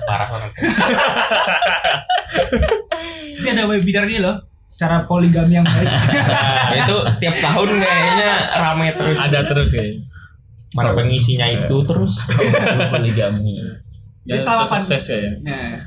parah 0.04 0.28
banget 0.28 0.52
tapi 3.32 3.48
ada 3.48 3.64
webinar 3.66 4.04
ini 4.06 4.20
loh 4.20 4.38
cara 4.72 5.04
poligami 5.04 5.54
yang 5.54 5.66
baik 5.66 5.88
Nah, 5.90 6.72
itu 6.82 6.96
setiap 7.10 7.36
tahun 7.38 7.70
kayaknya 7.76 8.32
rame 8.56 8.88
terus 8.92 9.18
Ada 9.20 9.40
terus 9.44 9.70
kayaknya. 9.72 10.08
Mana 10.74 10.94
pengisinya 10.94 11.48
itu 11.48 11.76
terus? 11.84 12.14
Poligami. 12.94 13.58
Ya, 13.58 14.36
Jadi 14.36 14.40
selama 14.40 14.66
sukses 14.68 15.04
ya. 15.10 15.22
nah 15.42 15.82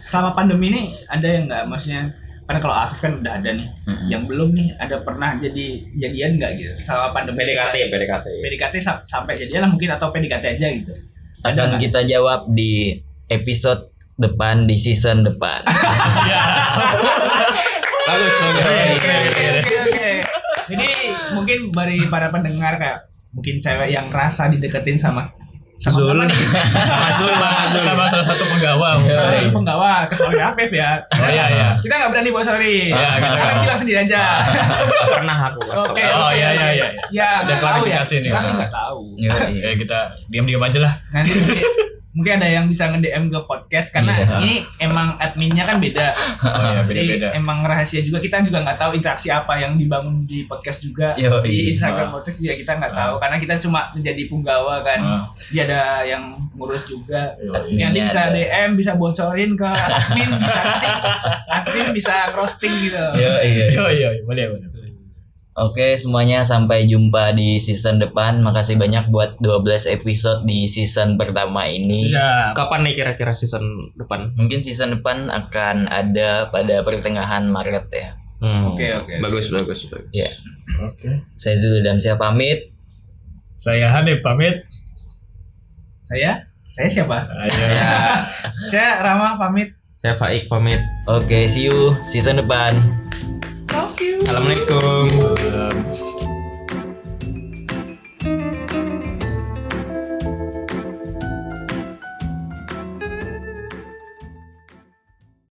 selama 0.00 0.30
pandemi 0.30 0.70
ini 0.70 0.82
ada 1.08 1.26
yang 1.26 1.50
nggak? 1.50 1.66
Maksudnya 1.66 2.14
kan 2.44 2.60
kalau 2.60 2.76
Afif 2.76 3.00
kan 3.00 3.18
udah 3.18 3.40
ada 3.40 3.50
nih. 3.50 3.66
Mm-mm. 3.88 4.06
yang 4.06 4.22
belum 4.24 4.52
nih 4.52 4.68
ada 4.76 5.00
pernah 5.00 5.34
jadi 5.34 5.66
jadian 5.96 6.38
nggak 6.38 6.52
gitu? 6.54 6.72
Selama 6.80 7.10
pandemi 7.12 7.42
PDKT 7.42 7.74
PDKT 7.88 8.26
PDKT 8.38 8.74
sa- 8.78 9.02
sampai 9.02 9.34
jadian 9.34 9.66
lah 9.66 9.70
mungkin 9.70 9.90
atau 9.90 10.12
PDKT 10.12 10.44
aja 10.54 10.66
gitu. 10.70 10.92
Ada 11.42 11.60
Akan 11.66 11.80
kita 11.82 12.04
jawab 12.04 12.46
di 12.48 12.94
episode 13.26 13.90
depan 14.14 14.64
di 14.64 14.78
season 14.78 15.26
depan. 15.26 15.66
bagus 18.04 18.34
bagus. 18.36 18.62
Oke, 18.62 19.12
oke, 19.24 19.44
oke, 19.58 19.76
oke. 19.88 20.10
Jadi 20.64 20.86
mungkin 21.34 21.58
dari 21.70 21.98
para 22.06 22.28
pendengar 22.28 22.78
kayak 22.78 22.98
mungkin 23.34 23.58
cewek 23.58 23.90
yang 23.90 24.06
rasa 24.08 24.46
dideketin 24.48 24.94
sama 24.94 25.26
sama 25.74 25.98
Zul. 25.98 26.06
sama 26.14 26.24
Zul 27.18 27.30
sama 27.34 27.48
Zul 27.66 27.82
Sama 27.82 28.04
salah 28.06 28.26
satu 28.30 28.44
penggawa. 28.46 28.88
Salah 29.02 29.32
satu 29.34 29.50
penggawa 29.50 29.92
kecuali 30.06 30.40
Afif 30.40 30.70
ya. 30.70 31.02
Oh 31.10 31.28
iya 31.28 31.44
iya. 31.50 31.68
Kita 31.82 31.94
nggak 31.98 32.10
berani 32.14 32.28
bawa 32.30 32.44
sorry. 32.46 32.94
Iya, 32.94 33.10
kita 33.18 33.34
nggak. 33.34 33.62
bilang 33.66 33.78
sendiri 33.82 33.98
aja. 34.06 34.22
Nggak 34.46 35.10
pernah 35.18 35.36
aku 35.50 35.60
Oke. 35.66 36.04
Oh 36.14 36.30
iya 36.30 36.48
iya 36.54 36.68
iya. 36.78 36.88
Ya 37.10 37.28
nggak 37.42 37.58
tahu 37.58 37.84
ya. 37.90 38.00
klarifikasi 38.00 38.14
nih. 38.22 38.30
Kita 38.30 38.40
sih 38.40 38.54
nggak 38.54 38.72
tahu. 38.72 39.00
Iya, 39.18 39.32
iya. 39.50 39.62
Kayak 39.66 39.78
kita 39.82 39.98
diam-diam 40.30 40.62
aja 40.62 40.78
lah. 40.78 40.92
Nanti 41.10 41.32
mungkin, 42.14 42.38
ada 42.38 42.46
yang 42.46 42.64
bisa 42.64 42.86
nge-DM 42.88 43.26
ke 43.26 43.40
podcast 43.44 43.90
karena 43.90 44.14
Iya. 44.16 44.38
ini 44.38 44.52
emang 44.78 45.18
adminnya 45.18 45.66
kan 45.66 45.76
beda. 45.76 46.08
Oh 46.44 46.60
iya 46.62 46.80
Jadi 46.80 46.88
beda-beda. 46.88 47.28
emang 47.34 47.58
rahasia 47.62 48.00
juga 48.00 48.18
kita 48.18 48.40
juga 48.40 48.62
nggak 48.62 48.78
tahu 48.78 48.90
interaksi 48.94 49.28
apa 49.28 49.58
yang 49.58 49.74
dibangun 49.74 50.22
di 50.22 50.44
podcast 50.44 50.80
juga 50.80 51.12
Yo, 51.14 51.42
di 51.42 51.50
iya. 51.50 51.62
Instagram 51.72 52.08
podcast 52.10 52.38
juga 52.38 52.54
kita 52.54 52.72
nggak 52.74 52.92
tahu 52.92 53.14
karena 53.18 53.36
kita 53.36 53.54
cuma 53.58 53.80
menjadi 53.90 54.22
punggawa 54.24 54.80
kan. 54.80 55.00
Ah, 55.00 55.22
Dia 55.48 55.62
ada 55.64 55.82
yang 56.04 56.22
ngurus 56.54 56.86
juga. 56.86 57.34
iya. 57.66 57.90
Nanti 57.90 57.98
bisa 58.02 58.20
ada. 58.24 58.36
DM, 58.36 58.70
bisa 58.74 58.92
bocorin 58.94 59.52
ke 59.52 59.66
admin, 59.66 60.30
admin 61.48 61.88
bisa 61.90 62.30
roasting 62.32 62.70
gitu. 62.80 63.02
Yo, 63.16 63.32
iya. 63.42 63.64
Iya 63.70 63.84
iya 63.90 64.08
boleh 64.22 64.44
boleh. 64.50 64.68
Oke, 65.54 65.94
semuanya 65.94 66.42
sampai 66.42 66.90
jumpa 66.90 67.30
di 67.30 67.62
season 67.62 68.02
depan. 68.02 68.42
Makasih 68.42 68.74
banyak 68.74 69.06
buat 69.14 69.38
12 69.38 69.86
episode 69.86 70.42
di 70.42 70.66
season 70.66 71.14
pertama 71.14 71.70
ini. 71.70 72.10
Siap. 72.10 72.58
kapan 72.58 72.90
nih 72.90 72.94
kira-kira 72.98 73.30
season 73.30 73.94
depan 73.94 74.34
Mungkin 74.34 74.66
season 74.66 74.98
depan 74.98 75.30
akan 75.30 75.86
ada 75.86 76.50
pada 76.50 76.82
pertengahan 76.82 77.46
Maret 77.46 77.86
ya. 77.94 78.18
Hmm. 78.42 78.74
Oke, 78.74 78.90
oke. 78.98 79.14
bagus 79.22 79.54
bagus 79.54 79.86
bagus 79.86 80.10
Iya. 80.10 80.30
Oke. 80.90 81.22
Saya 81.38 81.54
Zul 81.54 81.86
dan 81.86 82.02
saya 82.02 82.18
pamit. 82.18 82.74
Saya 83.54 83.94
Hanif 83.94 84.26
pamit. 84.26 84.66
Saya, 86.02 86.50
saya 86.66 86.90
siapa? 86.90 87.30
Ayo. 87.30 87.66
Saya 88.66 88.98
Rama 88.98 89.38
pamit. 89.38 89.70
saya 90.04 90.20
Faik 90.20 90.52
pamit 90.52 90.76
Oke, 91.08 91.48
see 91.48 91.64
you 91.64 91.96
season 92.04 92.36
depan. 92.36 92.76
Love 93.74 93.98
you. 94.00 94.22
assalamualaikum 94.22 95.10
Um, 95.50 96.33